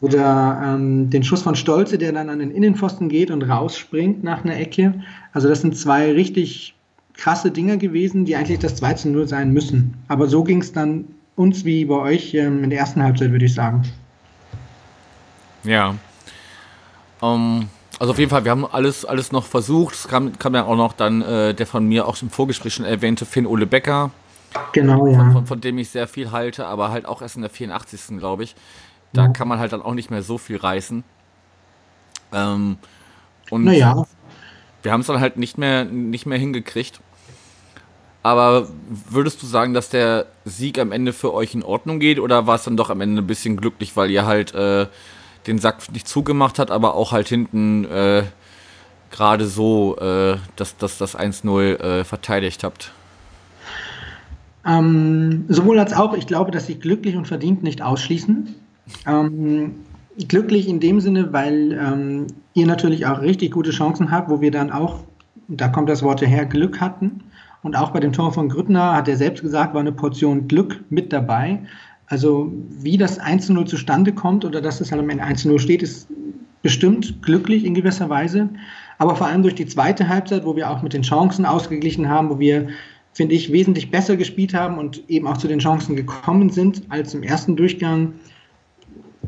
Oder 0.00 0.62
ähm, 0.64 1.10
den 1.10 1.24
Schuss 1.24 1.42
von 1.42 1.56
Stolze, 1.56 1.98
der 1.98 2.12
dann 2.12 2.30
an 2.30 2.38
den 2.38 2.52
Innenpfosten 2.52 3.10
geht 3.10 3.30
und 3.30 3.42
rausspringt 3.42 4.24
nach 4.24 4.44
einer 4.44 4.58
Ecke. 4.58 4.94
Also 5.34 5.46
das 5.46 5.60
sind 5.60 5.76
zwei 5.76 6.10
richtig 6.12 6.75
krasse 7.16 7.50
Dinge 7.50 7.78
gewesen, 7.78 8.24
die 8.24 8.36
eigentlich 8.36 8.58
das 8.58 8.76
2 8.76 8.94
zu 8.94 9.08
0 9.08 9.28
sein 9.28 9.52
müssen. 9.52 9.94
Aber 10.08 10.26
so 10.26 10.44
ging 10.44 10.60
es 10.60 10.72
dann 10.72 11.06
uns 11.34 11.64
wie 11.64 11.84
bei 11.84 11.96
euch 11.96 12.34
ähm, 12.34 12.64
in 12.64 12.70
der 12.70 12.78
ersten 12.78 13.02
Halbzeit, 13.02 13.30
würde 13.30 13.44
ich 13.44 13.54
sagen. 13.54 13.82
Ja. 15.64 15.94
Um, 17.20 17.60
ähm, 17.62 17.68
also 17.98 18.12
auf 18.12 18.18
jeden 18.18 18.30
Fall, 18.30 18.44
wir 18.44 18.50
haben 18.50 18.66
alles, 18.66 19.04
alles 19.04 19.32
noch 19.32 19.46
versucht. 19.46 19.94
Es 19.94 20.08
kam, 20.08 20.38
kam 20.38 20.54
ja 20.54 20.64
auch 20.64 20.76
noch 20.76 20.92
dann 20.92 21.22
äh, 21.22 21.54
der 21.54 21.66
von 21.66 21.86
mir 21.86 22.06
auch 22.06 22.20
im 22.20 22.28
Vorgespräch 22.28 22.74
schon 22.74 22.84
erwähnte 22.84 23.24
Finn 23.24 23.46
Ole 23.46 23.66
Becker. 23.66 24.10
Genau, 24.72 25.06
ja. 25.06 25.18
Von, 25.18 25.32
von, 25.32 25.46
von, 25.46 25.60
dem 25.60 25.78
ich 25.78 25.90
sehr 25.90 26.06
viel 26.06 26.30
halte, 26.30 26.66
aber 26.66 26.90
halt 26.90 27.06
auch 27.06 27.22
erst 27.22 27.36
in 27.36 27.42
der 27.42 27.50
84. 27.50 28.18
glaube 28.18 28.44
ich. 28.44 28.54
Da 29.12 29.24
ja. 29.24 29.28
kann 29.28 29.48
man 29.48 29.58
halt 29.58 29.72
dann 29.72 29.82
auch 29.82 29.94
nicht 29.94 30.10
mehr 30.10 30.22
so 30.22 30.36
viel 30.36 30.56
reißen. 30.56 31.04
Ähm, 32.32 32.76
und 33.50 33.64
naja. 33.64 34.04
wir 34.82 34.92
haben 34.92 35.00
es 35.00 35.06
dann 35.06 35.20
halt 35.20 35.36
nicht 35.36 35.56
mehr, 35.56 35.84
nicht 35.84 36.26
mehr 36.26 36.38
hingekriegt. 36.38 37.00
Aber 38.26 38.66
würdest 39.08 39.40
du 39.40 39.46
sagen, 39.46 39.72
dass 39.72 39.88
der 39.88 40.26
Sieg 40.44 40.80
am 40.80 40.90
Ende 40.90 41.12
für 41.12 41.32
euch 41.32 41.54
in 41.54 41.62
Ordnung 41.62 42.00
geht 42.00 42.18
oder 42.18 42.48
war 42.48 42.56
es 42.56 42.64
dann 42.64 42.76
doch 42.76 42.90
am 42.90 43.00
Ende 43.00 43.22
ein 43.22 43.26
bisschen 43.28 43.56
glücklich, 43.56 43.96
weil 43.96 44.10
ihr 44.10 44.26
halt 44.26 44.52
äh, 44.52 44.88
den 45.46 45.60
Sack 45.60 45.92
nicht 45.92 46.08
zugemacht 46.08 46.58
hat, 46.58 46.72
aber 46.72 46.96
auch 46.96 47.12
halt 47.12 47.28
hinten 47.28 47.84
äh, 47.84 48.24
gerade 49.12 49.46
so 49.46 49.96
äh, 49.98 50.38
dass, 50.56 50.76
dass 50.76 50.98
das 50.98 51.16
1-0 51.16 51.76
äh, 51.76 52.02
verteidigt 52.02 52.64
habt? 52.64 52.90
Ähm, 54.66 55.44
sowohl 55.46 55.78
als 55.78 55.92
auch, 55.92 56.12
ich 56.14 56.26
glaube, 56.26 56.50
dass 56.50 56.66
sie 56.66 56.80
glücklich 56.80 57.14
und 57.14 57.28
verdient 57.28 57.62
nicht 57.62 57.80
ausschließen. 57.80 58.56
Ähm, 59.06 59.76
glücklich 60.26 60.66
in 60.66 60.80
dem 60.80 60.98
Sinne, 60.98 61.32
weil 61.32 61.78
ähm, 61.80 62.26
ihr 62.54 62.66
natürlich 62.66 63.06
auch 63.06 63.20
richtig 63.20 63.52
gute 63.52 63.70
Chancen 63.70 64.10
habt, 64.10 64.28
wo 64.28 64.40
wir 64.40 64.50
dann 64.50 64.72
auch, 64.72 65.04
da 65.46 65.68
kommt 65.68 65.88
das 65.88 66.02
Wort 66.02 66.22
her, 66.22 66.44
Glück 66.44 66.80
hatten. 66.80 67.20
Und 67.62 67.76
auch 67.76 67.90
bei 67.90 68.00
dem 68.00 68.12
Tor 68.12 68.32
von 68.32 68.48
Grüttner 68.48 68.94
hat 68.94 69.08
er 69.08 69.16
selbst 69.16 69.42
gesagt, 69.42 69.74
war 69.74 69.80
eine 69.80 69.92
Portion 69.92 70.48
Glück 70.48 70.84
mit 70.88 71.12
dabei. 71.12 71.60
Also 72.06 72.52
wie 72.70 72.96
das 72.96 73.20
1-0 73.20 73.66
zustande 73.66 74.12
kommt 74.12 74.44
oder 74.44 74.60
dass 74.60 74.80
es 74.80 74.92
halt 74.92 75.02
am 75.02 75.10
Ende 75.10 75.24
1-0 75.24 75.58
steht, 75.58 75.82
ist 75.82 76.08
bestimmt 76.62 77.22
glücklich 77.22 77.64
in 77.64 77.74
gewisser 77.74 78.08
Weise. 78.08 78.48
Aber 78.98 79.16
vor 79.16 79.26
allem 79.26 79.42
durch 79.42 79.54
die 79.54 79.66
zweite 79.66 80.08
Halbzeit, 80.08 80.44
wo 80.44 80.56
wir 80.56 80.70
auch 80.70 80.82
mit 80.82 80.92
den 80.92 81.02
Chancen 81.02 81.44
ausgeglichen 81.44 82.08
haben, 82.08 82.30
wo 82.30 82.38
wir, 82.38 82.68
finde 83.12 83.34
ich, 83.34 83.52
wesentlich 83.52 83.90
besser 83.90 84.16
gespielt 84.16 84.54
haben 84.54 84.78
und 84.78 85.02
eben 85.08 85.26
auch 85.26 85.36
zu 85.36 85.48
den 85.48 85.58
Chancen 85.58 85.96
gekommen 85.96 86.50
sind 86.50 86.82
als 86.88 87.14
im 87.14 87.22
ersten 87.22 87.56
Durchgang, 87.56 88.14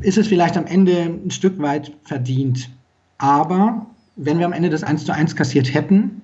ist 0.01 0.17
es 0.17 0.27
vielleicht 0.27 0.57
am 0.57 0.65
Ende 0.65 1.19
ein 1.25 1.31
Stück 1.31 1.59
weit 1.59 1.91
verdient. 2.03 2.69
Aber 3.17 3.85
wenn 4.15 4.39
wir 4.39 4.45
am 4.45 4.53
Ende 4.53 4.69
das 4.69 4.83
1 4.83 5.05
zu 5.05 5.13
1 5.13 5.35
kassiert 5.35 5.73
hätten, 5.73 6.18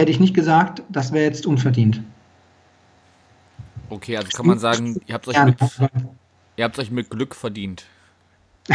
hätte 0.00 0.10
ich 0.10 0.20
nicht 0.20 0.34
gesagt, 0.34 0.82
das 0.88 1.12
wäre 1.12 1.24
jetzt 1.24 1.46
unverdient. 1.46 2.02
Okay, 3.88 4.16
also 4.16 4.28
kann 4.36 4.46
man 4.46 4.58
sagen, 4.58 5.00
ihr 5.06 5.14
habt 5.14 5.26
euch 5.28 5.44
mit, 5.44 5.56
ihr 6.56 6.64
habt 6.64 6.78
euch 6.78 6.90
mit 6.90 7.10
Glück 7.10 7.34
verdient. 7.34 7.84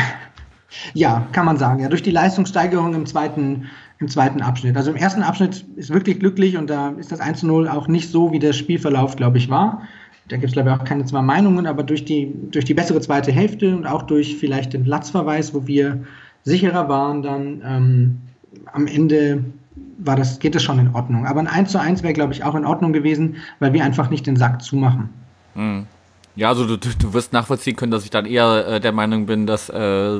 Ja, 0.93 1.27
kann 1.31 1.45
man 1.45 1.57
sagen. 1.57 1.79
Ja, 1.79 1.89
durch 1.89 2.03
die 2.03 2.11
Leistungssteigerung 2.11 2.93
im 2.93 3.05
zweiten, 3.05 3.67
im 3.99 4.07
zweiten 4.07 4.41
Abschnitt. 4.41 4.75
Also 4.75 4.91
im 4.91 4.97
ersten 4.97 5.23
Abschnitt 5.23 5.65
ist 5.75 5.89
wirklich 5.89 6.19
glücklich 6.19 6.57
und 6.57 6.69
da 6.69 6.89
ist 6.89 7.11
das 7.11 7.21
1-0 7.21 7.69
auch 7.69 7.87
nicht 7.87 8.09
so, 8.09 8.31
wie 8.31 8.39
der 8.39 8.53
Spielverlauf, 8.53 9.15
glaube 9.15 9.37
ich, 9.37 9.49
war. 9.49 9.83
Da 10.27 10.37
gibt 10.37 10.47
es, 10.47 10.53
glaube 10.53 10.69
ich, 10.69 10.75
auch 10.75 10.83
keine 10.83 11.05
zwei 11.05 11.21
Meinungen, 11.21 11.67
aber 11.67 11.83
durch 11.83 12.03
die, 12.03 12.33
durch 12.51 12.65
die 12.65 12.73
bessere 12.73 12.99
zweite 12.99 13.31
Hälfte 13.31 13.75
und 13.75 13.85
auch 13.85 14.03
durch 14.03 14.37
vielleicht 14.37 14.73
den 14.73 14.83
Platzverweis, 14.83 15.53
wo 15.53 15.67
wir 15.67 16.03
sicherer 16.43 16.89
waren, 16.89 17.21
dann 17.21 17.61
ähm, 17.63 18.21
am 18.73 18.87
Ende 18.87 19.43
war 19.97 20.15
das, 20.15 20.39
geht 20.39 20.55
das 20.55 20.63
schon 20.63 20.79
in 20.79 20.93
Ordnung. 20.93 21.25
Aber 21.25 21.39
ein 21.39 21.47
1 21.47 21.71
zu 21.71 21.79
1 21.79 22.03
wäre, 22.03 22.13
glaube 22.13 22.33
ich, 22.33 22.43
auch 22.43 22.55
in 22.55 22.65
Ordnung 22.65 22.93
gewesen, 22.93 23.37
weil 23.59 23.73
wir 23.73 23.83
einfach 23.83 24.09
nicht 24.09 24.27
den 24.27 24.35
Sack 24.35 24.61
zumachen. 24.61 25.09
Mhm. 25.55 25.87
Ja, 26.35 26.49
also 26.49 26.65
du, 26.65 26.77
du 26.77 27.13
wirst 27.13 27.31
nachvollziehen 27.31 27.77
können, 27.77 27.91
dass 27.91 28.03
ich 28.03 28.09
dann 28.09 28.25
eher 28.25 28.67
äh, 28.67 28.79
der 28.81 28.91
Meinung 28.91 29.25
bin, 29.25 29.47
dass 29.47 29.69
äh, 29.69 29.73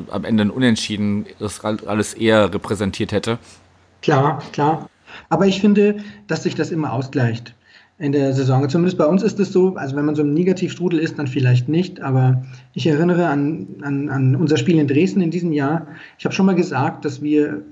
am 0.09 0.23
Ende 0.23 0.45
ein 0.45 0.49
Unentschieden 0.49 1.25
das 1.39 1.63
alles 1.63 2.13
eher 2.13 2.53
repräsentiert 2.53 3.11
hätte. 3.11 3.37
Klar, 4.01 4.41
klar. 4.53 4.89
Aber 5.29 5.45
ich 5.45 5.59
finde, 5.59 5.97
dass 6.27 6.43
sich 6.43 6.55
das 6.55 6.71
immer 6.71 6.93
ausgleicht 6.93 7.53
in 7.97 8.11
der 8.11 8.33
Saison. 8.33 8.67
Zumindest 8.69 8.97
bei 8.97 9.05
uns 9.05 9.23
ist 9.23 9.39
es 9.39 9.53
so, 9.53 9.75
also 9.75 9.95
wenn 9.95 10.05
man 10.05 10.15
so 10.15 10.21
im 10.21 10.33
Negativstrudel 10.33 10.99
ist, 10.99 11.17
dann 11.17 11.27
vielleicht 11.27 11.69
nicht, 11.69 12.01
aber 12.01 12.43
ich 12.73 12.87
erinnere 12.87 13.27
an, 13.27 13.67
an, 13.81 14.09
an 14.09 14.35
unser 14.35 14.57
Spiel 14.57 14.79
in 14.79 14.87
Dresden 14.87 15.21
in 15.21 15.31
diesem 15.31 15.53
Jahr. 15.53 15.87
Ich 16.17 16.25
habe 16.25 16.35
schon 16.35 16.45
mal 16.45 16.55
gesagt, 16.55 17.05
dass 17.05 17.21
wir 17.21 17.63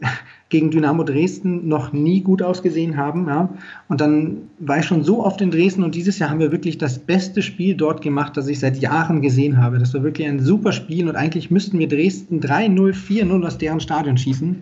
gegen 0.53 0.69
Dynamo 0.69 1.03
Dresden 1.03 1.67
noch 1.67 1.93
nie 1.93 2.21
gut 2.21 2.43
ausgesehen 2.43 2.95
haben. 2.95 3.27
Ja? 3.27 3.49
Und 3.87 3.99
dann 3.99 4.49
war 4.59 4.77
ich 4.77 4.85
schon 4.85 5.03
so 5.03 5.25
oft 5.25 5.41
in 5.41 5.49
Dresden 5.49 5.81
und 5.83 5.95
dieses 5.95 6.19
Jahr 6.19 6.29
haben 6.29 6.39
wir 6.39 6.51
wirklich 6.51 6.77
das 6.77 6.99
beste 6.99 7.41
Spiel 7.41 7.73
dort 7.73 8.03
gemacht, 8.03 8.37
das 8.37 8.47
ich 8.47 8.59
seit 8.59 8.79
Jahren 8.79 9.23
gesehen 9.23 9.57
habe. 9.57 9.79
Das 9.79 9.95
war 9.95 10.03
wirklich 10.03 10.27
ein 10.27 10.39
super 10.39 10.71
Spiel 10.71 11.09
und 11.09 11.15
eigentlich 11.15 11.49
müssten 11.49 11.79
wir 11.79 11.87
Dresden 11.87 12.39
3-0, 12.39 12.93
4-0 12.93 13.45
aus 13.47 13.57
deren 13.57 13.79
Stadion 13.79 14.15
schießen 14.15 14.61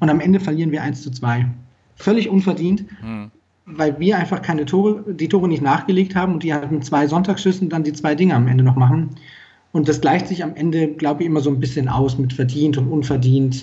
und 0.00 0.10
am 0.10 0.20
Ende 0.20 0.38
verlieren 0.38 0.70
wir 0.70 0.82
1 0.82 1.00
zu 1.00 1.10
2. 1.10 1.46
Völlig 1.96 2.28
unverdient. 2.28 2.84
Mhm 3.02 3.30
weil 3.64 3.96
wir 4.00 4.18
einfach 4.18 4.42
keine 4.42 4.64
Tore, 4.64 5.04
die 5.06 5.28
Tore 5.28 5.46
nicht 5.46 5.62
nachgelegt 5.62 6.16
haben 6.16 6.32
und 6.32 6.42
die 6.42 6.52
halt 6.52 6.72
mit 6.72 6.84
zwei 6.84 7.06
Sonntagsschüssen 7.06 7.68
dann 7.68 7.84
die 7.84 7.92
zwei 7.92 8.16
Dinge 8.16 8.34
am 8.34 8.48
Ende 8.48 8.64
noch 8.64 8.74
machen. 8.74 9.10
Und 9.70 9.88
das 9.88 10.00
gleicht 10.00 10.26
sich 10.26 10.42
am 10.42 10.56
Ende, 10.56 10.88
glaube 10.88 11.22
ich, 11.22 11.28
immer 11.28 11.40
so 11.40 11.48
ein 11.48 11.60
bisschen 11.60 11.88
aus 11.88 12.18
mit 12.18 12.32
verdient 12.32 12.76
und 12.76 12.88
unverdient. 12.88 13.62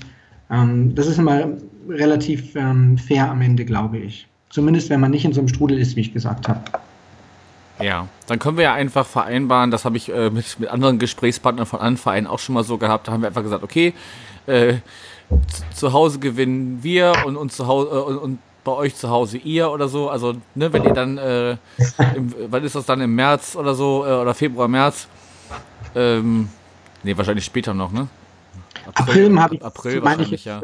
Ähm, 0.49 0.95
das 0.95 1.07
ist 1.07 1.17
immer 1.19 1.49
relativ 1.87 2.55
ähm, 2.55 2.97
fair 2.97 3.29
am 3.29 3.41
Ende, 3.41 3.65
glaube 3.65 3.97
ich. 3.97 4.27
Zumindest, 4.49 4.89
wenn 4.89 4.99
man 4.99 5.11
nicht 5.11 5.25
in 5.25 5.33
so 5.33 5.41
einem 5.41 5.47
Strudel 5.47 5.77
ist, 5.77 5.95
wie 5.95 6.01
ich 6.01 6.13
gesagt 6.13 6.47
habe. 6.47 6.61
Ja, 7.79 8.07
dann 8.27 8.39
können 8.39 8.57
wir 8.57 8.65
ja 8.65 8.73
einfach 8.73 9.05
vereinbaren, 9.05 9.71
das 9.71 9.85
habe 9.85 9.95
ich 9.95 10.11
äh, 10.11 10.29
mit, 10.29 10.59
mit 10.59 10.69
anderen 10.69 10.99
Gesprächspartnern 10.99 11.65
von 11.65 11.79
anderen 11.79 11.97
Vereinen 11.97 12.27
auch 12.27 12.39
schon 12.39 12.55
mal 12.55 12.63
so 12.63 12.77
gehabt, 12.77 13.07
da 13.07 13.13
haben 13.13 13.21
wir 13.21 13.27
einfach 13.27 13.43
gesagt, 13.43 13.63
okay, 13.63 13.93
äh, 14.47 14.75
zu 15.73 15.93
Hause 15.93 16.19
gewinnen 16.19 16.79
wir 16.81 17.13
und, 17.25 17.37
und 17.37 17.53
zu 17.53 17.67
Hause 17.67 17.89
äh, 17.89 18.01
und, 18.01 18.17
und 18.17 18.39
bei 18.63 18.71
euch 18.73 18.95
zu 18.95 19.09
Hause 19.09 19.37
ihr 19.37 19.71
oder 19.71 19.87
so? 19.87 20.09
Also, 20.09 20.35
ne, 20.55 20.73
wenn 20.73 20.83
ihr 20.83 20.93
dann, 20.93 21.17
äh, 21.17 21.51
im, 22.15 22.33
wann 22.49 22.63
ist 22.63 22.75
das 22.75 22.85
dann 22.85 22.99
im 22.99 23.15
März 23.15 23.55
oder 23.55 23.73
so, 23.73 24.05
äh, 24.05 24.11
oder 24.13 24.33
Februar, 24.33 24.67
März? 24.67 25.07
Ähm, 25.95 26.49
ne, 27.03 27.17
wahrscheinlich 27.17 27.45
später 27.45 27.73
noch, 27.73 27.91
ne? 27.91 28.07
April, 28.93 29.25
April 29.25 29.39
habe 29.39 29.55
ich 29.55 29.63
April 29.63 30.03
wahrscheinlich, 30.03 30.45
ja. 30.45 30.61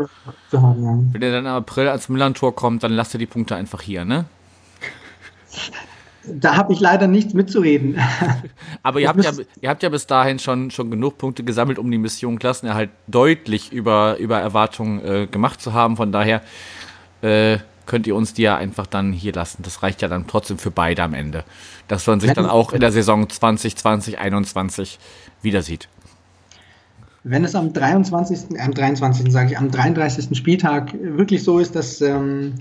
Zu 0.50 0.62
haben, 0.62 0.84
ja. 0.84 0.98
Wenn 1.14 1.22
ihr 1.22 1.32
dann 1.32 1.46
im 1.46 1.52
April 1.52 1.88
als 1.88 2.10
Milan-Tor 2.10 2.56
kommt, 2.56 2.84
dann 2.84 2.92
lasst 2.92 3.14
ihr 3.14 3.20
die 3.20 3.26
Punkte 3.26 3.56
einfach 3.56 3.82
hier, 3.82 4.06
ne? 4.06 4.26
Da 6.28 6.58
habe 6.58 6.74
ich 6.74 6.80
leider 6.80 7.08
nichts 7.08 7.34
mitzureden. 7.34 8.00
Aber 8.84 9.00
ihr 9.00 9.08
habt, 9.08 9.24
ja, 9.24 9.32
ihr 9.62 9.70
habt 9.70 9.84
ja 9.84 9.90
bis 9.90 10.08
dahin 10.08 10.40
schon, 10.40 10.72
schon 10.72 10.90
genug 10.90 11.18
Punkte 11.18 11.44
gesammelt, 11.44 11.78
um 11.78 11.90
die 11.92 11.98
Mission 11.98 12.40
Klassenerhalt 12.40 12.90
deutlich 13.08 13.72
über, 13.72 14.18
über 14.18 14.40
Erwartungen 14.40 15.06
äh, 15.06 15.28
gemacht 15.28 15.62
zu 15.62 15.74
haben. 15.74 15.98
Von 15.98 16.12
daher 16.12 16.42
äh, 17.22 17.60
könnt 17.86 18.08
ihr 18.08 18.16
uns 18.16 18.34
die 18.34 18.44
ja 18.44 18.58
einfach 18.58 18.88
dann 18.88 19.14
hier 19.14 19.34
lassen. 19.34 19.62
Das 19.64 19.84
reicht 19.84 20.02
ja 20.02 20.08
dann 20.08 20.28
trotzdem 20.28 20.58
für 20.58 20.72
beide 20.72 21.04
am 21.04 21.14
Ende. 21.14 21.44
Dass 21.88 22.08
man 22.08 22.20
sich 22.20 22.34
dann 22.34 22.48
auch 22.48 22.74
in 22.74 22.80
der 22.80 22.92
Saison 22.92 23.30
2020, 23.30 23.76
2021 24.16 25.00
wieder 25.44 25.62
sieht. 25.62 25.88
Wenn 27.28 27.44
es 27.44 27.56
am 27.56 27.74
23., 27.74 28.62
am 28.62 28.72
23. 28.72 29.32
sage 29.32 29.52
ich, 29.52 29.58
am 29.58 29.72
33. 29.72 30.38
Spieltag 30.38 30.94
wirklich 31.02 31.42
so 31.44 31.58
ist, 31.58 31.76
dass, 31.76 32.00
ähm, 32.00 32.54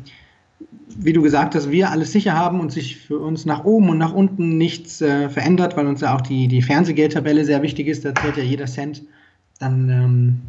wie 0.89 1.13
du 1.13 1.21
gesagt 1.21 1.55
hast, 1.55 1.71
wir 1.71 1.91
alles 1.91 2.13
sicher 2.13 2.33
haben 2.33 2.61
und 2.61 2.73
sich 2.73 2.97
für 2.97 3.19
uns 3.19 3.45
nach 3.45 3.65
oben 3.65 3.91
und 3.91 3.99
nach 3.99 4.15
unten 4.15 4.57
nichts 4.57 5.03
äh, 5.03 5.29
verändert, 5.29 5.77
weil 5.77 5.87
uns 5.87 6.01
ja 6.01 6.17
auch 6.17 6.23
die, 6.23 6.49
die 6.49 6.63
Fernsehgeldtabelle 6.63 7.45
sehr 7.45 7.61
wichtig 7.61 7.89
ist, 7.89 8.07
da 8.07 8.15
zählt 8.15 8.39
ja 8.39 8.43
jeder 8.43 8.65
Cent, 8.65 9.03
dann 9.59 9.91
ähm, 9.91 10.41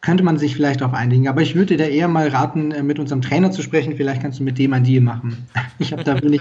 könnte 0.00 0.24
man 0.24 0.36
sich 0.36 0.56
vielleicht 0.56 0.80
darauf 0.80 0.94
einigen. 0.94 1.28
Aber 1.28 1.40
ich 1.40 1.54
würde 1.54 1.76
dir 1.76 1.88
eher 1.88 2.08
mal 2.08 2.26
raten, 2.26 2.72
äh, 2.72 2.82
mit 2.82 2.98
unserem 2.98 3.22
Trainer 3.22 3.52
zu 3.52 3.62
sprechen. 3.62 3.94
Vielleicht 3.96 4.22
kannst 4.22 4.40
du 4.40 4.42
mit 4.42 4.58
dem 4.58 4.72
ein 4.72 4.82
Deal 4.82 5.00
machen. 5.00 5.46
Ich 5.78 5.92
habe 5.92 6.02
da 6.02 6.20
wenig, 6.20 6.40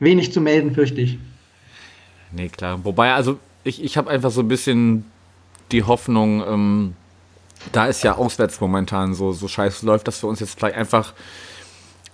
wenig 0.00 0.32
zu 0.32 0.40
melden, 0.40 0.72
fürchte 0.72 1.02
ich. 1.02 1.18
Nee, 2.32 2.48
klar. 2.48 2.82
Wobei, 2.84 3.12
also 3.12 3.38
ich, 3.64 3.82
ich 3.82 3.96
habe 3.96 4.10
einfach 4.10 4.30
so 4.30 4.40
ein 4.40 4.48
bisschen 4.48 5.04
die 5.72 5.84
Hoffnung, 5.84 6.42
ähm, 6.46 6.96
da 7.72 7.88
es 7.88 8.02
ja 8.02 8.16
auswärts 8.16 8.60
momentan 8.60 9.14
so, 9.14 9.32
so 9.32 9.48
scheiße 9.48 9.84
läuft, 9.84 10.06
dass 10.08 10.22
wir 10.22 10.28
uns 10.28 10.40
jetzt 10.40 10.58
vielleicht 10.58 10.76
einfach 10.76 11.14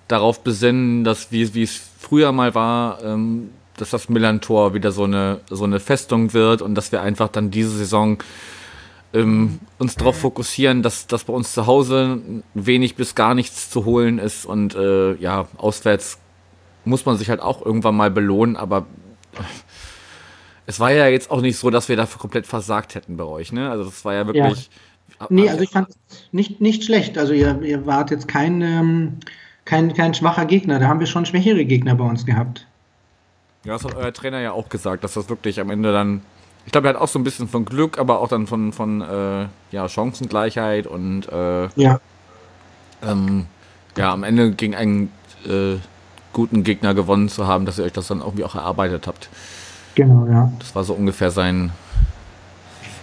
darauf 0.09 0.41
besinnen, 0.41 1.05
dass 1.05 1.33
wie, 1.33 1.55
wie 1.55 1.63
es 1.63 1.81
früher 1.99 2.33
mal 2.33 2.55
war, 2.55 3.03
ähm, 3.03 3.51
dass 3.77 3.91
das 3.91 4.09
Millantor 4.09 4.75
wieder 4.75 4.93
so 4.93 5.05
eine, 5.05 5.41
so 5.49 5.65
eine 5.65 5.81
Festung 5.81 6.33
wird 6.33 6.63
und 6.63 6.75
dass 6.75 6.93
wir 6.93 7.03
einfach 7.03 7.29
dann 7.29 7.51
diese 7.51 7.71
Saison 7.71 8.23
ähm, 9.15 9.61
uns 9.79 9.97
darauf 9.97 10.19
fokussieren, 10.19 10.83
dass, 10.83 11.07
dass 11.07 11.25
bei 11.25 11.33
uns 11.33 11.53
zu 11.53 11.67
Hause 11.67 12.21
wenig 12.55 12.97
bis 12.97 13.15
gar 13.15 13.35
nichts 13.35 13.71
zu 13.71 13.85
holen 13.85 14.19
ist 14.19 14.47
und 14.47 14.75
äh, 14.75 15.15
ja, 15.15 15.49
auswärts 15.57 16.19
muss 16.85 17.07
man 17.07 17.17
sich 17.17 17.31
halt 17.31 17.41
auch 17.41 17.65
irgendwann 17.65 17.97
mal 17.97 18.11
belohnen, 18.11 18.57
aber 18.57 18.87
es 20.73 20.81
war 20.81 20.91
ja 20.91 21.07
jetzt 21.07 21.31
auch 21.31 21.43
nicht 21.43 21.59
so, 21.59 21.69
dass 21.69 21.89
wir 21.89 21.97
dafür 21.97 22.19
komplett 22.19 22.47
versagt 22.47 22.95
hätten 22.95 23.19
bei 23.19 23.25
euch, 23.25 23.53
ne? 23.53 23.71
Also 23.71 23.85
das 23.85 24.05
war 24.07 24.15
ja 24.15 24.27
wirklich. 24.27 24.71
Ja. 25.21 25.27
Nee, 25.29 25.49
also 25.51 25.63
ich 25.63 25.71
fand 25.71 25.91
es 25.91 26.29
nicht, 26.33 26.61
nicht 26.61 26.85
schlecht. 26.85 27.19
Also 27.19 27.35
ihr, 27.35 27.61
ihr 27.63 27.87
wart 27.87 28.11
jetzt 28.11 28.27
kein, 28.27 28.63
ähm, 28.63 29.19
kein, 29.67 29.93
kein 29.93 30.15
schwacher 30.15 30.47
Gegner. 30.47 30.79
Da 30.79 30.89
haben 30.89 30.99
wir 30.99 31.07
schon 31.07 31.27
schwächere 31.27 31.65
Gegner 31.65 31.95
bei 31.95 32.05
uns 32.05 32.25
gehabt. 32.25 32.67
Ja, 33.65 33.75
das 33.75 33.85
hat 33.85 33.95
euer 33.95 34.13
Trainer 34.13 34.41
ja 34.41 34.53
auch 34.53 34.71
gesagt, 34.71 35.05
dass 35.05 35.13
das 35.13 35.29
wirklich 35.29 35.61
am 35.61 35.71
Ende 35.71 35.93
dann 35.93 36.23
ich 36.65 36.71
glaube, 36.71 36.89
er 36.89 36.95
hat 36.95 37.01
auch 37.01 37.09
so 37.09 37.19
ein 37.19 37.25
bisschen 37.25 37.49
von 37.49 37.65
Glück, 37.65 37.99
aber 37.99 38.21
auch 38.21 38.29
dann 38.29 38.47
von, 38.47 38.73
von 38.73 39.01
äh, 39.01 39.47
ja, 39.73 39.89
Chancengleichheit 39.89 40.87
und 40.87 41.29
äh, 41.29 41.69
ja. 41.75 42.01
Ähm, 43.03 43.47
ja, 43.97 44.13
am 44.13 44.23
Ende 44.23 44.53
gegen 44.53 44.77
einen 44.77 45.13
äh, 45.45 45.79
guten 46.33 46.63
Gegner 46.63 46.95
gewonnen 46.95 47.29
zu 47.29 47.49
haben, 47.49 47.67
dass 47.67 47.79
ihr 47.79 47.85
euch 47.85 47.93
das 47.93 48.07
dann 48.07 48.21
irgendwie 48.21 48.45
auch 48.45 48.55
erarbeitet 48.55 49.09
habt. 49.09 49.29
Genau, 49.95 50.27
ja. 50.27 50.51
Das 50.59 50.75
war 50.75 50.85
so 50.85 50.95
ungefähr 50.95 51.31
sein, 51.31 51.73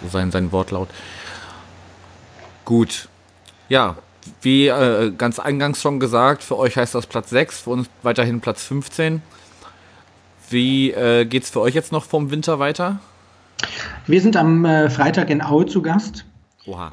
sein, 0.09 0.31
sein 0.31 0.51
Wortlaut. 0.51 0.89
Gut. 2.65 3.07
Ja, 3.67 3.95
wie 4.41 4.67
äh, 4.67 5.11
ganz 5.11 5.39
eingangs 5.39 5.81
schon 5.81 5.99
gesagt, 5.99 6.43
für 6.43 6.57
euch 6.57 6.77
heißt 6.77 6.95
das 6.95 7.07
Platz 7.07 7.29
6, 7.29 7.61
für 7.61 7.69
uns 7.71 7.89
weiterhin 8.03 8.41
Platz 8.41 8.63
15. 8.63 9.21
Wie 10.49 10.91
äh, 10.91 11.25
geht 11.25 11.43
es 11.43 11.49
für 11.49 11.61
euch 11.61 11.75
jetzt 11.75 11.91
noch 11.91 12.05
vom 12.05 12.31
Winter 12.31 12.59
weiter? 12.59 12.99
Wir 14.07 14.21
sind 14.21 14.35
am 14.35 14.65
äh, 14.65 14.89
Freitag 14.89 15.29
in 15.29 15.41
Aue 15.41 15.65
zu 15.65 15.81
Gast. 15.81 16.25
Oha. 16.65 16.91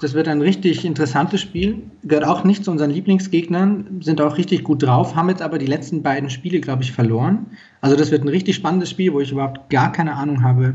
Das 0.00 0.12
wird 0.14 0.28
ein 0.28 0.42
richtig 0.42 0.84
interessantes 0.84 1.40
Spiel. 1.40 1.82
Gehört 2.02 2.26
auch 2.26 2.44
nicht 2.44 2.64
zu 2.64 2.70
unseren 2.70 2.90
Lieblingsgegnern, 2.90 4.00
sind 4.02 4.20
auch 4.20 4.36
richtig 4.36 4.64
gut 4.64 4.82
drauf, 4.82 5.14
haben 5.14 5.28
jetzt 5.28 5.40
aber 5.40 5.58
die 5.58 5.66
letzten 5.66 6.02
beiden 6.02 6.30
Spiele, 6.30 6.60
glaube 6.60 6.82
ich, 6.82 6.92
verloren. 6.92 7.46
Also 7.80 7.96
das 7.96 8.10
wird 8.10 8.24
ein 8.24 8.28
richtig 8.28 8.56
spannendes 8.56 8.90
Spiel, 8.90 9.12
wo 9.12 9.20
ich 9.20 9.32
überhaupt 9.32 9.70
gar 9.70 9.92
keine 9.92 10.14
Ahnung 10.14 10.42
habe, 10.42 10.74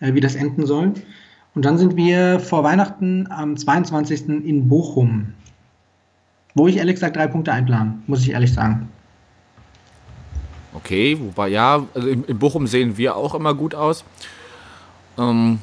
äh, 0.00 0.14
wie 0.14 0.20
das 0.20 0.34
enden 0.34 0.66
soll. 0.66 0.94
Und 1.54 1.64
dann 1.64 1.76
sind 1.76 1.96
wir 1.96 2.40
vor 2.40 2.64
Weihnachten 2.64 3.26
am 3.30 3.56
22. 3.56 4.28
in 4.28 4.68
Bochum, 4.68 5.34
wo 6.54 6.66
ich 6.68 6.76
ehrlich 6.78 6.94
gesagt 6.94 7.16
drei 7.16 7.26
Punkte 7.26 7.52
einplanen, 7.52 8.02
muss 8.06 8.22
ich 8.22 8.30
ehrlich 8.30 8.52
sagen. 8.52 8.88
Okay, 10.74 11.18
wobei 11.20 11.48
ja, 11.48 11.86
also 11.92 12.08
in, 12.08 12.24
in 12.24 12.38
Bochum 12.38 12.66
sehen 12.66 12.96
wir 12.96 13.16
auch 13.16 13.34
immer 13.34 13.52
gut 13.52 13.74
aus. 13.74 14.04
Ähm, 15.18 15.58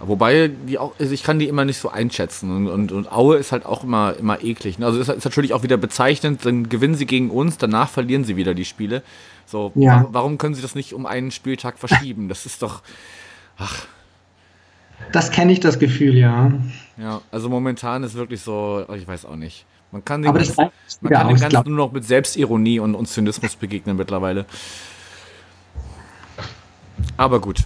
wobei, 0.00 0.50
die 0.66 0.78
auch, 0.78 0.92
also 0.98 1.12
ich 1.12 1.22
kann 1.22 1.38
die 1.38 1.48
immer 1.48 1.64
nicht 1.64 1.78
so 1.78 1.88
einschätzen. 1.88 2.50
Und, 2.50 2.68
und, 2.68 2.92
und 2.92 3.12
Aue 3.12 3.36
ist 3.36 3.52
halt 3.52 3.66
auch 3.66 3.84
immer, 3.84 4.14
immer 4.16 4.42
eklig. 4.42 4.78
Ne? 4.78 4.86
Also 4.86 5.00
ist, 5.00 5.08
ist 5.08 5.24
natürlich 5.24 5.52
auch 5.52 5.62
wieder 5.62 5.76
bezeichnend, 5.76 6.44
dann 6.44 6.68
gewinnen 6.68 6.94
sie 6.94 7.06
gegen 7.06 7.30
uns, 7.30 7.58
danach 7.58 7.88
verlieren 7.88 8.24
sie 8.24 8.36
wieder 8.36 8.54
die 8.54 8.64
Spiele. 8.64 9.02
So, 9.46 9.72
ja. 9.74 10.06
warum 10.10 10.38
können 10.38 10.54
sie 10.54 10.62
das 10.62 10.74
nicht 10.74 10.94
um 10.94 11.06
einen 11.06 11.30
Spieltag 11.30 11.78
verschieben? 11.78 12.28
Das 12.28 12.46
ist 12.46 12.62
doch. 12.62 12.82
Ach. 13.58 13.86
Das 15.12 15.30
kenne 15.30 15.52
ich 15.52 15.60
das 15.60 15.78
Gefühl, 15.78 16.16
ja. 16.16 16.52
Ja, 16.96 17.20
also 17.32 17.48
momentan 17.48 18.02
ist 18.02 18.14
wirklich 18.14 18.42
so, 18.42 18.84
ich 18.94 19.08
weiß 19.08 19.24
auch 19.24 19.36
nicht. 19.36 19.64
Man 19.92 20.04
kann 20.04 20.22
dem 20.22 20.28
Aber 20.28 20.38
Ganzen, 20.38 20.70
man 21.00 21.12
kann 21.12 21.26
aus, 21.26 21.40
Ganzen 21.40 21.74
nur 21.74 21.86
noch 21.86 21.92
mit 21.92 22.04
Selbstironie 22.04 22.78
und, 22.78 22.94
und 22.94 23.06
Zynismus 23.06 23.56
begegnen 23.56 23.96
mittlerweile. 23.96 24.46
Aber 27.16 27.40
gut. 27.40 27.64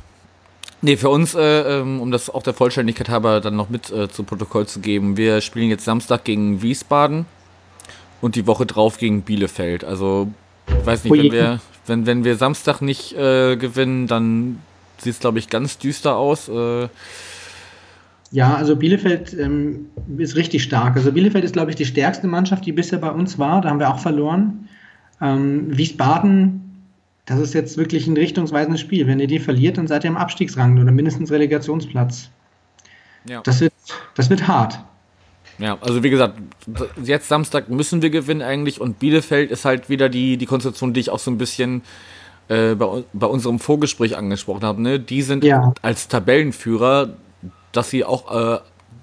Nee, 0.84 0.98
für 0.98 1.08
uns, 1.08 1.34
äh, 1.34 1.40
ähm, 1.80 1.98
um 1.98 2.10
das 2.10 2.28
auch 2.28 2.42
der 2.42 2.52
Vollständigkeit 2.52 3.08
halber 3.08 3.40
dann 3.40 3.56
noch 3.56 3.70
mit 3.70 3.90
äh, 3.90 4.10
zu 4.10 4.22
Protokoll 4.22 4.66
zu 4.66 4.80
geben, 4.80 5.16
wir 5.16 5.40
spielen 5.40 5.70
jetzt 5.70 5.86
Samstag 5.86 6.24
gegen 6.24 6.60
Wiesbaden 6.60 7.24
und 8.20 8.36
die 8.36 8.46
Woche 8.46 8.66
drauf 8.66 8.98
gegen 8.98 9.22
Bielefeld. 9.22 9.82
Also, 9.82 10.28
ich 10.68 10.84
weiß 10.84 11.04
nicht, 11.04 11.12
Ui. 11.12 11.22
wenn 11.22 11.32
wir, 11.32 11.60
wenn, 11.86 12.04
wenn 12.04 12.24
wir 12.24 12.36
Samstag 12.36 12.82
nicht 12.82 13.16
äh, 13.16 13.56
gewinnen, 13.56 14.08
dann 14.08 14.58
sieht 14.98 15.14
es, 15.14 15.20
glaube 15.20 15.38
ich, 15.38 15.48
ganz 15.48 15.78
düster 15.78 16.16
aus. 16.16 16.50
Äh, 16.50 16.88
Ja, 18.30 18.54
also 18.54 18.76
Bielefeld 18.76 19.32
ähm, 19.38 19.86
ist 20.18 20.36
richtig 20.36 20.64
stark. 20.64 20.96
Also 20.96 21.12
Bielefeld 21.12 21.44
ist, 21.44 21.54
glaube 21.54 21.70
ich, 21.70 21.76
die 21.76 21.86
stärkste 21.86 22.26
Mannschaft, 22.26 22.66
die 22.66 22.72
bisher 22.72 22.98
bei 22.98 23.10
uns 23.10 23.38
war. 23.38 23.62
Da 23.62 23.70
haben 23.70 23.78
wir 23.78 23.88
auch 23.88 24.00
verloren. 24.00 24.68
Ähm, 25.22 25.66
Wiesbaden, 25.74 26.63
das 27.26 27.40
ist 27.40 27.54
jetzt 27.54 27.76
wirklich 27.76 28.06
ein 28.06 28.16
richtungsweisendes 28.16 28.80
Spiel. 28.80 29.06
Wenn 29.06 29.20
ihr 29.20 29.26
die 29.26 29.38
verliert, 29.38 29.78
dann 29.78 29.86
seid 29.86 30.04
ihr 30.04 30.10
im 30.10 30.16
Abstiegsrang 30.16 30.80
oder 30.80 30.92
mindestens 30.92 31.30
Relegationsplatz. 31.30 32.30
ja. 33.28 33.40
Das 33.42 33.60
wird, 33.60 33.72
das 34.14 34.28
wird 34.30 34.46
hart. 34.46 34.78
Ja, 35.58 35.78
also 35.80 36.02
wie 36.02 36.10
gesagt, 36.10 36.34
jetzt 37.02 37.28
Samstag 37.28 37.68
müssen 37.68 38.02
wir 38.02 38.10
gewinnen 38.10 38.42
eigentlich 38.42 38.80
und 38.80 38.98
Bielefeld 38.98 39.52
ist 39.52 39.64
halt 39.64 39.88
wieder 39.88 40.08
die, 40.08 40.36
die 40.36 40.46
Konstellation, 40.46 40.92
die 40.92 41.00
ich 41.00 41.10
auch 41.10 41.20
so 41.20 41.30
ein 41.30 41.38
bisschen 41.38 41.82
äh, 42.48 42.74
bei, 42.74 43.04
bei 43.12 43.26
unserem 43.26 43.60
Vorgespräch 43.60 44.16
angesprochen 44.16 44.64
habe. 44.64 44.82
Ne? 44.82 44.98
Die 44.98 45.22
sind 45.22 45.44
Ja. 45.44 45.72
als 45.80 46.08
Tabellenführer, 46.08 47.10
dass 47.70 47.88
sie 47.90 48.04
auch, 48.04 48.56
äh, 48.56 48.58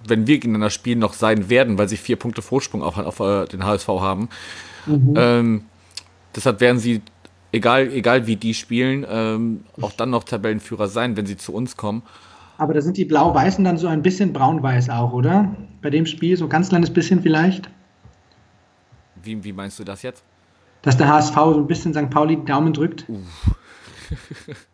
wenn 0.08 0.28
wir 0.28 0.36
gegeneinander 0.40 0.70
spielen, 0.72 1.00
noch 1.00 1.14
sein 1.14 1.50
werden, 1.50 1.78
weil 1.78 1.88
sie 1.88 1.98
vier 1.98 2.18
Punkte 2.18 2.42
Vorsprung 2.42 2.84
auf, 2.84 2.98
auf 2.98 3.20
äh, 3.22 3.46
den 3.46 3.64
HSV 3.66 3.88
haben. 3.88 4.30
Ähm, 4.88 5.64
deshalb 6.36 6.60
werden 6.60 6.80
sie, 6.80 7.02
egal, 7.52 7.92
egal 7.92 8.28
wie 8.28 8.36
die 8.36 8.54
spielen, 8.54 9.06
ähm, 9.10 9.64
auch 9.82 9.92
dann 9.94 10.10
noch 10.10 10.24
Tabellenführer 10.24 10.88
sein, 10.88 11.18
wenn 11.18 11.26
sie 11.26 11.38
zu 11.38 11.54
uns 11.54 11.78
kommen. 11.78 12.04
Aber 12.58 12.74
da 12.74 12.82
sind 12.82 12.98
die 12.98 13.06
Blau-Weißen 13.06 13.64
dann 13.64 13.78
so 13.78 13.88
ein 13.88 14.02
bisschen 14.02 14.34
braun-weiß 14.34 14.90
auch, 14.90 15.14
oder? 15.14 15.56
Bei 15.82 15.90
dem 15.90 16.06
Spiel, 16.06 16.38
so 16.38 16.46
ein 16.46 16.50
ganz 16.50 16.70
kleines 16.70 16.92
bisschen 16.92 17.22
vielleicht. 17.22 17.70
Wie, 19.24 19.44
wie 19.44 19.54
meinst 19.54 19.80
du 19.80 19.84
das 19.84 20.04
jetzt? 20.04 20.24
Dass 20.82 20.98
der 20.98 21.08
HSV 21.08 21.36
so 21.36 21.58
ein 21.58 21.68
bisschen 21.68 21.94
St. 21.94 22.10
Pauli 22.10 22.38
die 22.38 22.46
Daumen 22.46 22.74
drückt. 22.74 23.06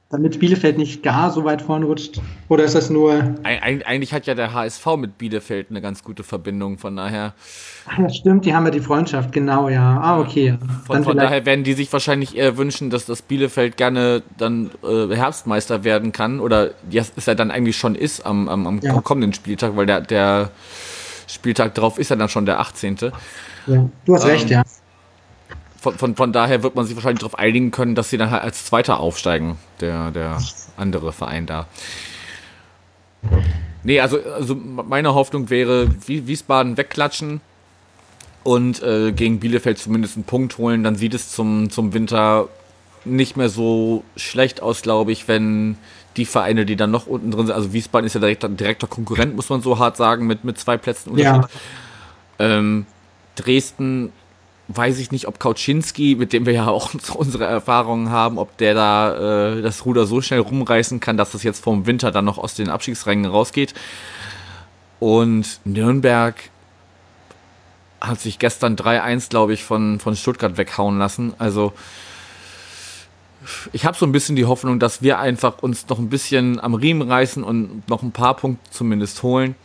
Damit 0.10 0.40
Bielefeld 0.40 0.78
nicht 0.78 1.04
gar 1.04 1.32
so 1.32 1.44
weit 1.44 1.62
vorn 1.62 1.84
rutscht. 1.84 2.22
Oder 2.48 2.64
ist 2.64 2.76
das 2.76 2.90
nur. 2.90 3.36
Eig 3.44 3.62
eig- 3.62 3.84
eigentlich 3.84 4.14
hat 4.14 4.26
ja 4.26 4.36
der 4.36 4.54
HSV 4.54 4.86
mit 4.96 5.18
Bielefeld 5.18 5.68
eine 5.70 5.82
ganz 5.82 6.02
gute 6.02 6.24
Verbindung, 6.24 6.78
von 6.78 6.96
daher. 6.96 7.34
Ach 7.90 8.00
ja, 8.00 8.08
stimmt, 8.10 8.46
die 8.46 8.56
haben 8.56 8.64
ja 8.64 8.72
die 8.72 8.80
Freundschaft, 8.80 9.34
genau, 9.34 9.68
ja. 9.68 10.00
Ah, 10.00 10.20
okay. 10.22 10.58
Von, 10.86 11.04
von 11.04 11.18
daher 11.18 11.46
werden 11.46 11.66
die 11.66 11.74
sich 11.74 11.92
wahrscheinlich 11.92 12.38
eher 12.38 12.56
wünschen, 12.56 12.90
dass 12.90 13.06
das 13.06 13.22
Bielefeld 13.22 13.76
gerne 13.76 14.24
dann 14.38 14.72
äh, 14.82 15.14
Herbstmeister 15.14 15.84
werden 15.84 16.14
kann. 16.14 16.40
Oder 16.40 16.72
ja, 16.90 17.04
ist 17.14 17.28
er 17.28 17.36
dann 17.36 17.52
eigentlich 17.52 17.76
schon 17.76 17.94
ist 17.96 18.26
am, 18.26 18.48
am, 18.48 18.66
am 18.66 18.80
Ja. 18.80 19.02
kommenden 19.02 19.34
Spieltag, 19.34 19.76
weil 19.76 19.88
der, 19.88 20.00
der 20.00 20.52
Spieltag 21.28 21.76
drauf 21.76 22.00
ist 22.00 22.10
ja 22.12 22.16
dann 22.16 22.30
schon 22.30 22.46
der 22.46 22.62
18. 22.62 22.96
Ja, 23.68 23.90
du 24.06 24.16
hast 24.16 24.24
Ähm, 24.24 24.30
recht, 24.30 24.50
ja. 24.50 24.64
Von, 25.80 25.98
von, 25.98 26.16
von 26.16 26.34
daher 26.34 26.64
wird 26.64 26.76
man 26.76 26.86
sich 26.86 26.96
wahrscheinlich 26.96 27.20
darauf 27.20 27.38
einigen 27.38 27.72
können, 27.72 27.94
dass 27.96 28.10
sie 28.10 28.18
dann 28.18 28.32
halt 28.32 28.44
als 28.44 28.66
Zweiter 28.66 29.00
aufsteigen, 29.00 29.58
der, 29.80 30.12
der 30.12 30.42
andere 30.76 31.14
Verein 31.14 31.46
da. 31.46 31.68
Nee, 33.84 34.00
also, 34.00 34.20
also 34.22 34.56
meine 34.56 35.14
Hoffnung 35.14 35.50
wäre, 35.50 35.88
Wie- 36.06 36.28
Wiesbaden 36.28 36.78
wegklatschen 36.78 37.42
und 38.44 38.82
äh, 38.82 39.12
gegen 39.12 39.40
Bielefeld 39.40 39.78
zumindest 39.78 40.16
einen 40.16 40.24
Punkt 40.24 40.58
holen. 40.58 40.84
Dann 40.84 40.96
sieht 40.96 41.14
es 41.14 41.32
zum, 41.32 41.70
zum 41.70 41.94
Winter 41.94 42.48
nicht 43.06 43.38
mehr 43.38 43.50
so 43.50 44.04
schlecht 44.16 44.62
aus, 44.62 44.82
glaube 44.82 45.12
ich, 45.12 45.28
wenn 45.28 45.78
die 46.18 46.26
Vereine, 46.26 46.66
die 46.66 46.76
dann 46.76 46.92
noch 46.92 47.06
unten 47.08 47.32
drin 47.32 47.46
sind, 47.46 47.56
also 47.56 47.72
Wiesbaden 47.72 48.08
ist 48.08 48.16
ja 48.16 48.20
direkt, 48.20 48.44
direkter 48.60 48.88
Konkurrent, 48.88 49.36
muss 49.36 49.50
man 49.50 49.62
so 49.62 49.78
hart 49.78 49.96
sagen, 49.96 50.26
mit, 50.26 50.44
mit 50.44 50.60
zwei 50.60 50.76
Plätzen. 50.78 51.18
Ja. 51.18 51.48
Ähm, 52.40 52.88
Dresden 53.36 54.12
weiß 54.70 55.00
ich 55.00 55.12
nicht, 55.12 55.28
ob 55.28 55.40
Kauczynski, 55.40 56.16
mit 56.16 56.34
dem 56.34 56.46
wir 56.46 56.54
ja 56.54 56.68
auch 56.68 56.92
unsere 57.16 57.46
Erfahrungen 57.46 58.10
haben, 58.10 58.38
ob 58.38 58.58
der 58.58 58.74
da 58.74 59.56
äh, 59.56 59.62
das 59.62 59.86
Ruder 59.86 60.06
so 60.06 60.22
schnell 60.22 60.42
rumreißen 60.42 61.00
kann, 61.00 61.18
dass 61.18 61.32
das 61.32 61.44
jetzt 61.44 61.64
vom 61.64 61.86
Winter 61.86 62.12
dann 62.12 62.26
noch 62.26 62.38
aus 62.38 62.54
den 62.54 62.70
Abstiegsrängen 62.70 63.26
rausgeht. 63.26 63.74
Und 65.00 65.60
Nürnberg 65.64 66.36
hat 68.02 68.20
sich 68.20 68.40
gestern 68.40 68.76
3-1, 68.76 69.30
glaube 69.30 69.54
ich, 69.54 69.64
von, 69.64 70.00
von 70.00 70.16
Stuttgart 70.16 70.58
weghauen 70.58 70.98
lassen. 70.98 71.34
Also 71.38 71.74
ich 73.72 73.86
habe 73.86 73.98
so 73.98 74.06
ein 74.06 74.12
bisschen 74.12 74.36
die 74.36 74.46
Hoffnung, 74.46 74.80
dass 74.80 75.02
wir 75.02 75.20
einfach 75.20 75.60
uns 75.60 75.88
noch 75.88 76.00
ein 76.00 76.10
bisschen 76.10 76.60
am 76.60 76.74
Riemen 76.74 77.10
reißen 77.10 77.44
und 77.44 77.88
noch 77.88 78.04
ein 78.04 78.12
paar 78.12 78.36
Punkte 78.36 78.70
zumindest 78.72 79.24
holen. 79.24 79.56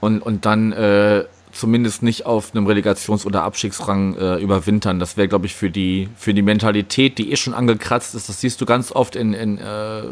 Und, 0.00 0.20
und 0.20 0.44
dann 0.44 0.72
äh, 0.72 1.24
zumindest 1.54 2.02
nicht 2.02 2.26
auf 2.26 2.54
einem 2.54 2.66
Relegations- 2.66 3.24
oder 3.24 3.42
Abstiegsrang 3.42 4.16
äh, 4.16 4.36
überwintern. 4.36 4.98
Das 4.98 5.16
wäre, 5.16 5.28
glaube 5.28 5.46
ich, 5.46 5.54
für 5.54 5.70
die, 5.70 6.08
für 6.16 6.34
die 6.34 6.42
Mentalität, 6.42 7.18
die 7.18 7.32
eh 7.32 7.36
schon 7.36 7.54
angekratzt 7.54 8.14
ist, 8.14 8.28
das 8.28 8.40
siehst 8.40 8.60
du 8.60 8.66
ganz 8.66 8.92
oft 8.92 9.16
in, 9.16 9.32
in 9.32 9.58
äh, 9.58 10.00
äh, 10.00 10.06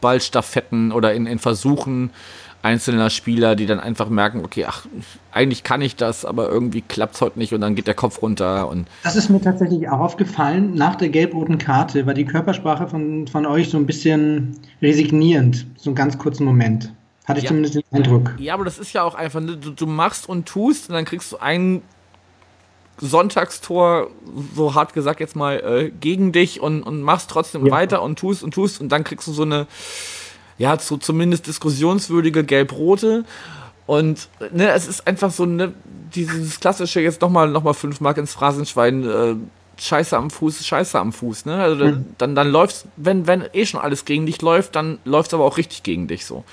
Ballstaffetten 0.00 0.92
oder 0.92 1.14
in, 1.14 1.26
in 1.26 1.38
Versuchen 1.38 2.10
einzelner 2.64 3.10
Spieler, 3.10 3.56
die 3.56 3.66
dann 3.66 3.78
einfach 3.78 4.08
merken, 4.08 4.42
okay, 4.42 4.64
ach, 4.66 4.86
eigentlich 5.32 5.64
kann 5.64 5.82
ich 5.82 5.96
das, 5.96 6.24
aber 6.24 6.48
irgendwie 6.48 6.80
klappt 6.80 7.14
es 7.14 7.20
heute 7.20 7.38
nicht 7.38 7.52
und 7.52 7.60
dann 7.60 7.74
geht 7.74 7.86
der 7.86 7.94
Kopf 7.94 8.22
runter. 8.22 8.68
Und 8.68 8.88
das 9.02 9.16
ist 9.16 9.28
mir 9.28 9.40
tatsächlich 9.40 9.88
auch 9.90 10.00
aufgefallen. 10.00 10.74
Nach 10.74 10.94
der 10.94 11.10
gelb-roten 11.10 11.58
Karte 11.58 12.06
war 12.06 12.14
die 12.14 12.24
Körpersprache 12.24 12.88
von, 12.88 13.26
von 13.28 13.44
euch 13.44 13.68
so 13.68 13.76
ein 13.76 13.84
bisschen 13.84 14.56
resignierend, 14.80 15.66
so 15.76 15.90
einen 15.90 15.94
ganz 15.94 16.16
kurzen 16.16 16.46
Moment. 16.46 16.90
Hatte 17.24 17.38
ich 17.38 17.44
ja. 17.44 17.48
zumindest 17.48 17.74
den 17.74 17.84
Eindruck. 17.90 18.34
Ja, 18.38 18.54
aber 18.54 18.64
das 18.64 18.78
ist 18.78 18.92
ja 18.92 19.02
auch 19.02 19.14
einfach, 19.14 19.40
ne, 19.40 19.56
du, 19.56 19.70
du 19.70 19.86
machst 19.86 20.28
und 20.28 20.46
tust 20.46 20.88
und 20.88 20.94
dann 20.94 21.04
kriegst 21.04 21.32
du 21.32 21.38
ein 21.38 21.82
Sonntagstor, 22.98 24.10
so 24.54 24.74
hart 24.74 24.92
gesagt 24.92 25.20
jetzt 25.20 25.34
mal, 25.34 25.56
äh, 25.56 25.90
gegen 25.90 26.32
dich 26.32 26.60
und, 26.60 26.82
und 26.82 27.02
machst 27.02 27.30
trotzdem 27.30 27.66
ja. 27.66 27.72
weiter 27.72 28.02
und 28.02 28.18
tust 28.18 28.42
und 28.42 28.52
tust 28.52 28.80
und 28.80 28.90
dann 28.90 29.04
kriegst 29.04 29.26
du 29.26 29.32
so 29.32 29.42
eine, 29.42 29.66
ja, 30.58 30.78
so 30.78 30.96
zumindest 30.96 31.46
diskussionswürdige 31.46 32.44
Gelb-Rote. 32.44 33.24
Und 33.86 34.28
ne, 34.52 34.70
es 34.70 34.86
ist 34.86 35.06
einfach 35.06 35.30
so 35.30 35.44
ne, 35.44 35.72
dieses 36.14 36.60
klassische, 36.60 37.00
jetzt 37.00 37.20
nochmal 37.20 37.48
noch 37.48 37.64
mal 37.64 37.74
fünf 37.74 38.00
Mark 38.00 38.18
ins 38.18 38.32
Phrasenschwein, 38.32 39.04
äh, 39.04 39.34
Scheiße 39.76 40.16
am 40.16 40.30
Fuß, 40.30 40.64
Scheiße 40.64 40.98
am 40.98 41.12
Fuß, 41.12 41.46
ne? 41.46 41.56
Also 41.56 41.84
mhm. 41.84 42.06
dann, 42.18 42.34
dann 42.36 42.48
läuft's, 42.48 42.86
wenn, 42.96 43.26
wenn 43.26 43.44
eh 43.52 43.66
schon 43.66 43.80
alles 43.80 44.04
gegen 44.04 44.26
dich 44.26 44.40
läuft, 44.40 44.76
dann 44.76 44.98
läuft's 45.04 45.34
aber 45.34 45.44
auch 45.44 45.56
richtig 45.56 45.82
gegen 45.82 46.06
dich 46.06 46.26
so. 46.26 46.44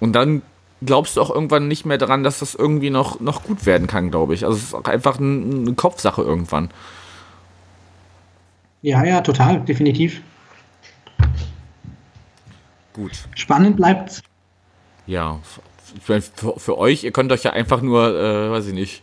Und 0.00 0.12
dann 0.12 0.42
glaubst 0.82 1.16
du 1.16 1.20
auch 1.20 1.30
irgendwann 1.30 1.68
nicht 1.68 1.84
mehr 1.84 1.98
daran, 1.98 2.22
dass 2.22 2.38
das 2.38 2.54
irgendwie 2.54 2.90
noch, 2.90 3.20
noch 3.20 3.42
gut 3.42 3.66
werden 3.66 3.86
kann, 3.86 4.10
glaube 4.10 4.34
ich. 4.34 4.44
Also 4.44 4.56
es 4.56 4.64
ist 4.64 4.74
auch 4.74 4.84
einfach 4.84 5.18
ein, 5.18 5.66
eine 5.66 5.74
Kopfsache 5.74 6.22
irgendwann. 6.22 6.70
Ja, 8.82 9.04
ja, 9.04 9.20
total, 9.20 9.60
definitiv. 9.60 10.22
Gut. 12.92 13.12
Spannend 13.34 13.76
bleibt's. 13.76 14.22
Ja, 15.06 15.40
für, 16.02 16.20
für, 16.20 16.78
euch, 16.78 17.02
ihr 17.02 17.12
könnt 17.12 17.32
euch 17.32 17.42
ja 17.42 17.52
einfach 17.52 17.80
nur, 17.80 18.14
äh, 18.14 18.50
weiß 18.50 18.66
ich 18.66 18.74
nicht, 18.74 19.02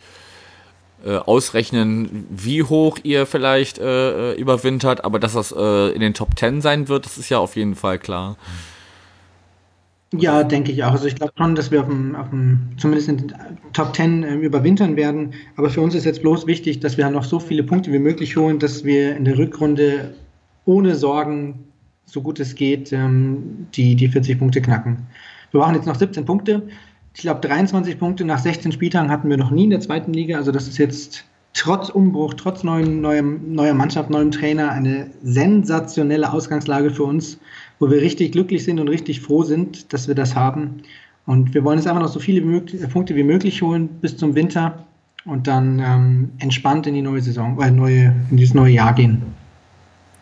äh, 1.04 1.18
ausrechnen, 1.18 2.26
wie 2.30 2.64
hoch 2.64 3.00
ihr 3.04 3.26
vielleicht 3.26 3.80
äh, 3.80 4.32
äh 4.32 4.40
überwintert, 4.40 5.04
aber 5.04 5.20
dass 5.20 5.34
das 5.34 5.52
äh, 5.52 5.90
in 5.94 6.00
den 6.00 6.14
Top 6.14 6.38
10 6.38 6.62
sein 6.62 6.88
wird, 6.88 7.06
das 7.06 7.18
ist 7.18 7.30
ja 7.30 7.40
auf 7.40 7.56
jeden 7.56 7.76
Fall 7.76 8.00
klar. 8.00 8.32
Mhm. 8.32 8.75
Ja, 10.18 10.44
denke 10.44 10.72
ich 10.72 10.84
auch. 10.84 10.92
Also 10.92 11.08
ich 11.08 11.16
glaube 11.16 11.34
schon, 11.38 11.56
dass 11.56 11.72
wir 11.72 11.82
auf 11.82 11.88
dem, 11.88 12.16
auf 12.16 12.30
dem, 12.30 12.70
zumindest 12.78 13.10
in 13.10 13.18
den 13.18 13.34
Top 13.74 13.96
10 13.96 14.24
äh, 14.24 14.36
überwintern 14.36 14.96
werden. 14.96 15.34
Aber 15.56 15.70
für 15.70 15.82
uns 15.82 15.96
ist 15.96 16.06
jetzt 16.06 16.22
bloß 16.22 16.48
wichtig, 16.48 16.80
dass 16.80 16.98
wir 16.98 17.10
noch 17.10 17.24
so 17.24 17.40
viele 17.40 17.64
Punkte 17.64 17.92
wie 17.92 18.00
möglich 18.00 18.36
holen, 18.38 18.60
dass 18.60 18.84
wir 18.84 19.16
in 19.16 19.26
der 19.26 19.38
Rückrunde 19.38 20.14
ohne 20.66 20.96
Sorgen, 20.96 21.66
so 22.06 22.22
gut 22.22 22.40
es 22.40 22.56
geht, 22.56 22.94
ähm, 22.94 23.68
die, 23.74 23.96
die 23.96 24.08
40 24.08 24.38
Punkte 24.38 24.62
knacken. 24.62 25.08
Wir 25.52 25.60
brauchen 25.60 25.76
jetzt 25.76 25.88
noch 25.88 25.96
17 25.96 26.26
Punkte. 26.26 26.64
Ich 27.16 27.22
glaube, 27.22 27.42
23 27.42 27.98
Punkte 27.98 28.26
nach 28.26 28.40
16 28.40 28.72
Spieltagen 28.72 29.10
hatten 29.10 29.30
wir 29.30 29.38
noch 29.38 29.52
nie 29.52 29.64
in 29.64 29.70
der 29.70 29.80
zweiten 29.80 30.14
Liga. 30.14 30.38
Also 30.38 30.52
das 30.52 30.68
ist 30.68 30.78
jetzt 30.78 31.26
trotz 31.56 31.90
Umbruch, 31.90 32.36
trotz 32.36 32.64
neuem, 32.64 33.02
neuem, 33.02 33.54
neuer 33.54 33.74
Mannschaft, 33.74 34.10
neuem 34.10 34.30
Trainer 34.30 34.72
eine 34.72 35.10
sensationelle 35.24 36.32
Ausgangslage 36.32 36.92
für 36.92 37.04
uns 37.04 37.40
wo 37.80 37.90
wir 37.90 38.02
richtig 38.02 38.32
glücklich 38.32 38.64
sind 38.64 38.80
und 38.80 38.88
richtig 38.88 39.22
froh 39.22 39.44
sind, 39.44 39.92
dass 39.94 40.08
wir 40.08 40.16
das 40.16 40.36
haben. 40.36 40.82
Und 41.26 41.54
wir 41.54 41.64
wollen 41.64 41.80
jetzt 41.80 41.88
einfach 41.88 42.02
noch 42.02 42.10
so 42.10 42.20
viele 42.20 42.42
wie 42.44 42.88
Punkte 42.88 43.16
wie 43.16 43.24
möglich 43.24 43.62
holen 43.62 43.88
bis 44.02 44.16
zum 44.16 44.36
Winter 44.36 44.86
und 45.26 45.48
dann 45.48 45.80
ähm, 45.80 46.32
entspannt 46.40 46.86
in 46.88 46.94
die 46.94 47.02
neue 47.02 47.22
Saison, 47.22 47.60
äh, 47.60 47.72
neue, 47.72 48.14
in 48.30 48.38
dieses 48.38 48.54
neue 48.54 48.74
Jahr 48.74 48.94
gehen. 48.94 49.24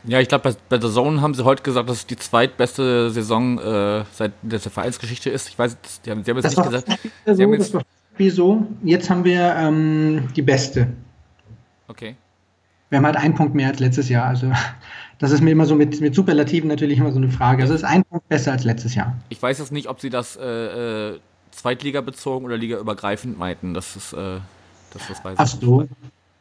Ja, 0.06 0.20
ich 0.20 0.28
glaube, 0.28 0.56
bei, 0.70 0.78
der 0.78 0.90
Zone 0.90 1.22
haben 1.22 1.34
sie 1.34 1.46
heute 1.46 1.64
gesagt, 1.64 1.90
dass 1.90 1.98
es 1.98 2.08
die 2.08 2.18
zweitbeste 2.18 3.10
Saison 3.10 3.58
äh, 3.60 4.04
seit 4.14 4.34
der 4.42 4.60
Vereinsgeschichte 4.60 5.30
ist. 5.30 5.50
Ich 5.50 5.60
weiß, 5.60 5.78
die 6.06 6.12
haben, 6.12 6.24
sie 6.24 6.32
haben 6.32 6.38
jetzt 6.38 6.46
das 6.46 6.58
nicht 6.58 6.66
gesagt. 6.66 7.00
So, 7.26 7.44
haben 7.44 7.54
jetzt, 7.54 7.74
das 7.74 7.84
war 8.20 8.30
so. 8.30 8.68
Jetzt 8.84 9.10
haben 9.10 9.24
wir 9.24 9.56
ähm, 9.58 10.28
die 10.36 10.42
beste. 10.42 10.88
Okay. 11.88 12.16
Wir 12.90 12.98
haben 12.98 13.06
halt 13.06 13.18
einen 13.18 13.34
Punkt 13.34 13.56
mehr 13.56 13.70
als 13.70 13.80
letztes 13.80 14.10
Jahr. 14.10 14.26
Also 14.26 14.52
das 15.20 15.32
ist 15.32 15.42
mir 15.42 15.52
immer 15.52 15.66
so 15.66 15.76
mit, 15.76 16.00
mit 16.02 16.14
Superlativen 16.16 16.68
natürlich 16.68 17.00
immer 17.00 17.12
so 17.12 17.18
eine 17.18 17.30
Frage. 17.30 17.64
Also 17.64 17.74
es 17.74 17.82
ist 17.82 17.88
ein 17.88 18.04
Punkt 18.04 18.28
besser 18.30 18.52
als 18.52 18.64
letztes 18.64 18.96
Jahr. 18.96 19.16
Ich 19.30 19.42
weiß 19.42 19.60
jetzt 19.60 19.72
nicht, 19.72 19.90
ob 19.90 20.00
sie 20.00 20.10
das 20.10 20.36
äh, 20.36 21.14
äh, 21.14 21.20
Zweitliga 21.52 22.02
bezogen 22.02 22.46
oder 22.46 22.58
Liga 22.58 22.78
übergreifend 22.78 23.38
meinten. 23.38 23.74
Das 23.74 23.96
ist, 23.96 24.14
äh, 24.14 24.40
das, 24.92 25.08
das 25.08 25.24
weiß 25.24 25.36
Ach 25.38 25.48
so. 25.48 25.88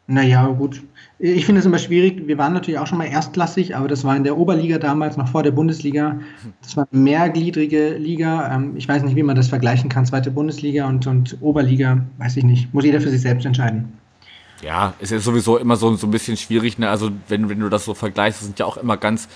Naja, 0.08 0.46
gut. 0.48 0.82
Ich 1.18 1.46
finde 1.46 1.60
es 1.60 1.66
immer 1.66 1.78
schwierig. 1.78 2.26
Wir 2.26 2.36
waren 2.36 2.52
natürlich 2.52 2.78
auch 2.78 2.86
schon 2.86 2.98
mal 2.98 3.06
erstklassig, 3.06 3.76
aber 3.76 3.86
das 3.86 4.04
war 4.04 4.16
in 4.16 4.24
der 4.24 4.36
Oberliga 4.36 4.78
damals, 4.78 5.16
noch 5.16 5.28
vor 5.28 5.42
der 5.44 5.52
Bundesliga. 5.52 6.18
Das 6.60 6.76
war 6.76 6.88
eine 6.90 7.00
mehrgliedrige 7.00 7.96
Liga. 7.96 8.54
Ähm, 8.54 8.76
ich 8.76 8.88
weiß 8.88 9.04
nicht, 9.04 9.16
wie 9.16 9.22
man 9.22 9.36
das 9.36 9.48
vergleichen 9.48 9.88
kann. 9.88 10.04
Zweite 10.04 10.30
Bundesliga 10.30 10.86
und, 10.88 11.06
und 11.06 11.38
Oberliga, 11.40 12.04
weiß 12.18 12.36
ich 12.36 12.44
nicht. 12.44 12.74
Muss 12.74 12.84
jeder 12.84 13.00
für 13.00 13.10
sich 13.10 13.22
selbst 13.22 13.46
entscheiden. 13.46 13.92
Ja, 14.62 14.94
ist 15.00 15.10
ja 15.10 15.18
sowieso 15.18 15.58
immer 15.58 15.76
so, 15.76 15.94
so 15.96 16.06
ein 16.06 16.10
bisschen 16.10 16.36
schwierig, 16.36 16.78
ne? 16.78 16.88
Also 16.88 17.10
wenn, 17.28 17.48
wenn 17.48 17.60
du 17.60 17.68
das 17.68 17.84
so 17.84 17.94
vergleichst, 17.94 18.40
sind 18.42 18.58
ja 18.58 18.66
auch 18.66 18.76
immer 18.76 18.96
ganz, 18.96 19.28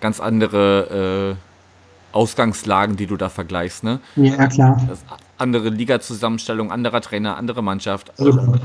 ganz 0.00 0.20
andere 0.20 1.36
äh, 1.36 2.16
Ausgangslagen, 2.16 2.96
die 2.96 3.06
du 3.06 3.16
da 3.16 3.28
vergleichst, 3.28 3.84
ne? 3.84 4.00
Ja, 4.16 4.46
klar. 4.46 4.80
Das 4.88 5.00
andere 5.36 5.68
Liga-Zusammenstellung, 5.68 6.70
anderer 6.70 7.00
Trainer, 7.00 7.36
andere 7.36 7.62
Mannschaft. 7.62 8.12
Also, 8.18 8.56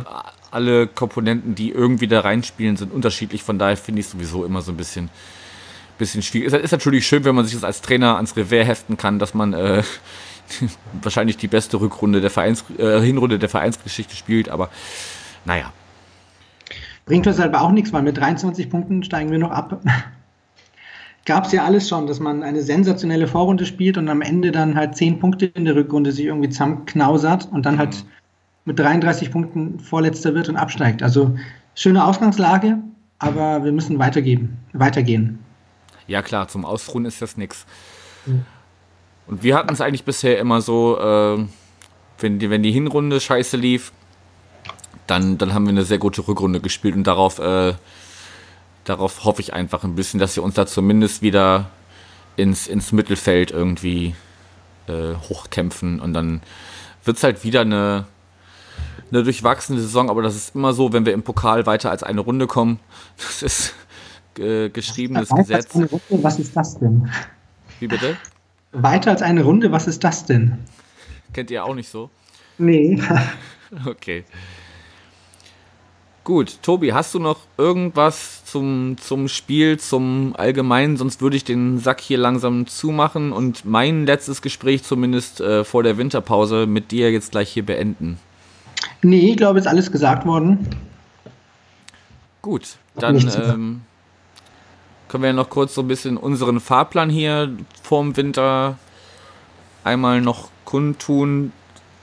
alle 0.52 0.88
Komponenten, 0.88 1.56
die 1.56 1.72
irgendwie 1.72 2.08
da 2.08 2.22
reinspielen, 2.22 2.78
sind 2.78 2.94
unterschiedlich. 2.94 3.44
Von 3.44 3.58
daher 3.58 3.76
finde 3.76 4.02
ich 4.02 4.06
es 4.06 4.12
sowieso 4.12 4.46
immer 4.46 4.62
so 4.62 4.72
ein 4.72 4.78
bisschen, 4.78 5.10
bisschen 5.98 6.22
schwierig. 6.22 6.54
Es 6.54 6.62
ist 6.62 6.72
natürlich 6.72 7.08
schön, 7.08 7.26
wenn 7.26 7.36
man 7.36 7.46
sich 7.46 7.56
das 7.56 7.64
als 7.64 7.82
Trainer 7.82 8.16
ans 8.18 8.38
Revers 8.38 8.68
heften 8.68 8.98
kann, 8.98 9.18
dass 9.18 9.34
man 9.34 9.54
äh, 9.54 9.84
wahrscheinlich 11.02 11.38
die 11.38 11.48
beste 11.48 11.82
Rückrunde 11.82 12.22
der 12.22 12.30
Vereins, 12.30 12.64
äh, 12.78 13.02
Hinrunde 13.02 13.40
der 13.40 13.50
Vereinsgeschichte 13.50 14.16
spielt, 14.16 14.50
aber 14.50 14.70
naja. 15.46 15.74
Bringt 17.06 17.28
uns 17.28 17.40
aber 17.40 17.62
auch 17.62 17.72
nichts, 17.72 17.92
weil 17.92 18.04
mit 18.04 18.18
23 18.18 18.70
Punkten 18.70 19.04
steigen 19.04 19.32
wir 19.32 19.40
noch 19.40 19.52
ab. 19.52 19.82
Gab 21.26 21.46
es 21.46 21.54
ja 21.54 21.64
alles 21.64 21.88
schon, 21.88 22.08
dass 22.08 22.20
man 22.20 22.44
eine 22.44 22.62
sensationelle 22.62 23.28
Vorrunde 23.28 23.66
spielt 23.66 23.98
und 23.98 24.10
am 24.10 24.22
Ende 24.22 24.52
dann 24.52 24.76
halt 24.76 24.98
10 24.98 25.20
Punkte 25.20 25.46
in 25.46 25.64
der 25.64 25.76
Rückrunde 25.76 26.12
sich 26.12 26.26
irgendwie 26.26 26.50
zusammenknausert 26.50 27.50
und 27.52 27.66
dann 27.66 27.78
halt 27.78 27.96
mhm. 27.96 28.10
mit 28.66 28.80
33 28.80 29.32
Punkten 29.32 29.80
Vorletzter 29.80 30.34
wird 30.34 30.50
und 30.50 30.58
absteigt. 30.58 31.02
Also 31.02 31.38
schöne 31.76 32.04
Ausgangslage, 32.04 32.80
aber 33.20 33.64
wir 33.64 33.72
müssen 33.72 34.00
weitergeben, 34.00 34.58
weitergehen. 34.74 35.40
Ja 36.08 36.22
klar, 36.22 36.50
zum 36.50 36.66
Ausruhen 36.66 37.06
ist 37.06 37.22
das 37.22 37.38
nichts. 37.38 37.66
Mhm. 38.26 38.46
Und 39.28 39.44
wir 39.44 39.56
hatten 39.56 39.72
es 39.74 39.80
eigentlich 39.80 40.04
bisher 40.04 40.38
immer 40.40 40.60
so, 40.60 41.00
äh, 41.00 41.46
wenn, 42.20 42.40
die, 42.40 42.50
wenn 42.50 42.64
die 42.64 42.72
Hinrunde 42.72 43.22
scheiße 43.22 43.56
lief, 43.56 43.94
dann, 45.08 45.38
dann 45.38 45.54
haben 45.54 45.66
wir 45.66 45.72
eine 45.72 45.86
sehr 45.86 45.98
gute 45.98 46.28
Rückrunde 46.28 46.60
gespielt 46.60 46.96
und 46.96 47.06
darauf, 47.06 47.40
äh, 47.40 47.74
darauf 48.84 49.26
hoffe 49.26 49.42
ich 49.42 49.54
einfach 49.54 49.84
ein 49.84 49.96
bisschen, 49.96 50.20
dass 50.20 50.36
wir 50.36 50.44
uns 50.44 50.56
da 50.56 50.66
zumindest 50.66 51.22
wieder 51.22 51.70
ins, 52.36 52.68
ins 52.68 52.92
Mittelfeld 52.92 53.52
irgendwie 53.52 54.16
äh, 54.88 55.16
hochkämpfen 55.30 56.00
und 56.00 56.14
dann 56.14 56.42
wird 57.04 57.18
es 57.18 57.24
halt 57.24 57.44
wieder 57.44 57.62
eine, 57.62 58.06
eine 59.12 59.24
durchwachsene 59.24 59.80
Saison, 59.80 60.10
aber 60.10 60.22
das 60.22 60.36
ist 60.36 60.56
immer 60.56 60.74
so, 60.74 60.94
wenn 60.94 61.06
wir 61.06 61.14
im 61.14 61.24
Pokal 61.24 61.66
weiter 61.66 61.92
als 61.92 62.04
eine 62.04 62.22
Runde 62.22 62.48
kommen. 62.48 62.80
Das 63.18 63.44
ist 63.44 63.74
äh, 64.40 64.70
geschriebenes 64.70 65.30
weiter 65.30 65.44
Gesetz. 65.44 65.76
Runde, 65.76 66.24
was 66.24 66.40
ist 66.40 66.56
das 66.56 66.80
denn? 66.80 67.10
Wie 67.80 67.88
bitte? 67.88 68.18
Weiter 68.72 69.12
als 69.12 69.22
eine 69.22 69.44
Runde, 69.44 69.72
was 69.72 69.88
ist 69.88 70.04
das 70.04 70.26
denn? 70.26 70.58
Kennt 71.32 71.52
ihr 71.52 71.64
auch 71.64 71.76
nicht 71.76 71.90
so? 71.90 72.10
Nee. 72.58 73.02
Okay. 73.88 74.24
Gut, 76.24 76.60
Tobi, 76.62 76.94
hast 76.94 77.14
du 77.14 77.20
noch 77.20 77.40
irgendwas 77.58 78.46
zum, 78.46 78.96
zum 78.98 79.28
Spiel, 79.28 79.78
zum 79.78 80.34
Allgemeinen? 80.38 80.96
Sonst 80.96 81.22
würde 81.22 81.36
ich 81.36 81.44
den 81.44 81.80
Sack 81.80 82.00
hier 82.00 82.18
langsam 82.18 82.66
zumachen 82.66 83.34
und 83.34 83.66
mein 83.66 84.06
letztes 84.06 84.42
Gespräch 84.42 84.84
zumindest 84.84 85.42
äh, 85.42 85.66
vor 85.66 85.84
der 85.84 85.98
Winterpause 85.98 86.66
mit 86.66 86.92
dir 86.92 87.12
jetzt 87.12 87.32
gleich 87.32 87.52
hier 87.52 87.66
beenden. 87.66 88.20
Nee, 89.02 89.32
ich 89.32 89.38
glaube, 89.38 89.60
ist 89.60 89.68
alles 89.68 89.92
gesagt 89.92 90.26
worden. 90.26 90.66
Gut, 92.42 92.78
dann 92.96 93.18
ähm, 93.18 93.82
können 95.10 95.24
wir 95.24 95.28
ja 95.28 95.34
noch 95.34 95.50
kurz 95.50 95.74
so 95.76 95.82
ein 95.82 95.90
bisschen 95.90 96.16
unseren 96.16 96.62
Fahrplan 96.62 97.10
hier 97.10 97.52
vorm 97.82 98.16
Winter 98.16 98.78
einmal 99.84 100.22
noch 100.22 100.50
kundtun. 100.64 101.52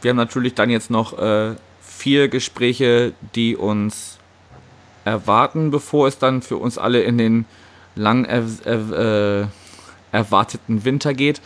Wir 0.02 0.10
haben 0.10 0.16
natürlich 0.18 0.54
dann 0.54 0.68
jetzt 0.68 0.90
noch 0.90 1.18
äh, 1.18 1.54
vier 2.00 2.28
Gespräche, 2.28 3.12
die 3.34 3.56
uns 3.56 4.18
erwarten, 5.04 5.70
bevor 5.70 6.08
es 6.08 6.18
dann 6.18 6.40
für 6.40 6.56
uns 6.56 6.78
alle 6.78 7.02
in 7.02 7.18
den 7.18 7.44
lang 7.94 8.24
er, 8.24 8.44
er, 8.64 9.42
äh, 9.42 9.46
erwarteten 10.10 10.84
Winter 10.86 11.12
geht. 11.12 11.42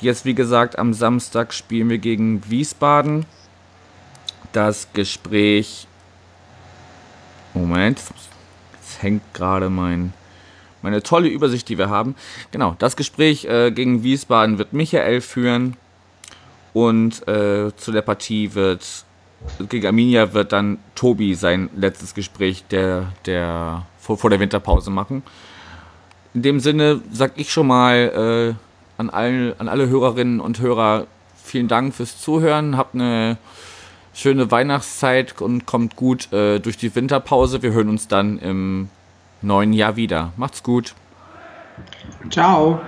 Jetzt, 0.00 0.24
wie 0.24 0.34
gesagt, 0.34 0.78
am 0.78 0.94
Samstag 0.94 1.52
spielen 1.52 1.90
wir 1.90 1.98
gegen 1.98 2.48
Wiesbaden. 2.48 3.26
Das 4.52 4.88
Gespräch. 4.94 5.86
Moment, 7.52 8.00
jetzt 8.72 9.02
hängt 9.02 9.22
gerade 9.34 9.68
mein 9.68 10.14
meine 10.80 11.02
tolle 11.02 11.28
Übersicht, 11.28 11.68
die 11.70 11.78
wir 11.78 11.88
haben. 11.88 12.14
Genau, 12.50 12.76
das 12.78 12.96
Gespräch 12.96 13.46
äh, 13.46 13.70
gegen 13.70 14.02
Wiesbaden 14.02 14.58
wird 14.58 14.74
Michael 14.74 15.22
führen. 15.22 15.78
Und 16.74 17.26
äh, 17.26 17.74
zu 17.76 17.92
der 17.92 18.02
Partie 18.02 18.52
wird, 18.54 18.84
gegen 19.70 19.86
Arminia 19.86 20.34
wird 20.34 20.52
dann 20.52 20.78
Tobi 20.94 21.34
sein 21.34 21.70
letztes 21.74 22.14
Gespräch 22.14 22.64
der, 22.70 23.12
der, 23.24 23.86
vor, 23.98 24.18
vor 24.18 24.28
der 24.28 24.40
Winterpause 24.40 24.90
machen. 24.90 25.22
In 26.34 26.42
dem 26.42 26.60
Sinne 26.60 27.00
sag 27.12 27.32
ich 27.36 27.52
schon 27.52 27.68
mal 27.68 28.56
äh, 28.58 29.00
an, 29.00 29.08
allen, 29.08 29.58
an 29.58 29.68
alle 29.68 29.88
Hörerinnen 29.88 30.40
und 30.40 30.60
Hörer 30.60 31.06
vielen 31.42 31.68
Dank 31.68 31.94
fürs 31.94 32.20
Zuhören. 32.20 32.76
Habt 32.76 32.96
eine 32.96 33.38
schöne 34.12 34.50
Weihnachtszeit 34.50 35.40
und 35.40 35.66
kommt 35.66 35.94
gut 35.94 36.32
äh, 36.32 36.58
durch 36.58 36.76
die 36.76 36.94
Winterpause. 36.94 37.62
Wir 37.62 37.72
hören 37.72 37.88
uns 37.88 38.08
dann 38.08 38.38
im 38.38 38.88
neuen 39.42 39.72
Jahr 39.72 39.94
wieder. 39.94 40.32
Macht's 40.36 40.64
gut. 40.64 40.94
Ciao. 42.30 42.80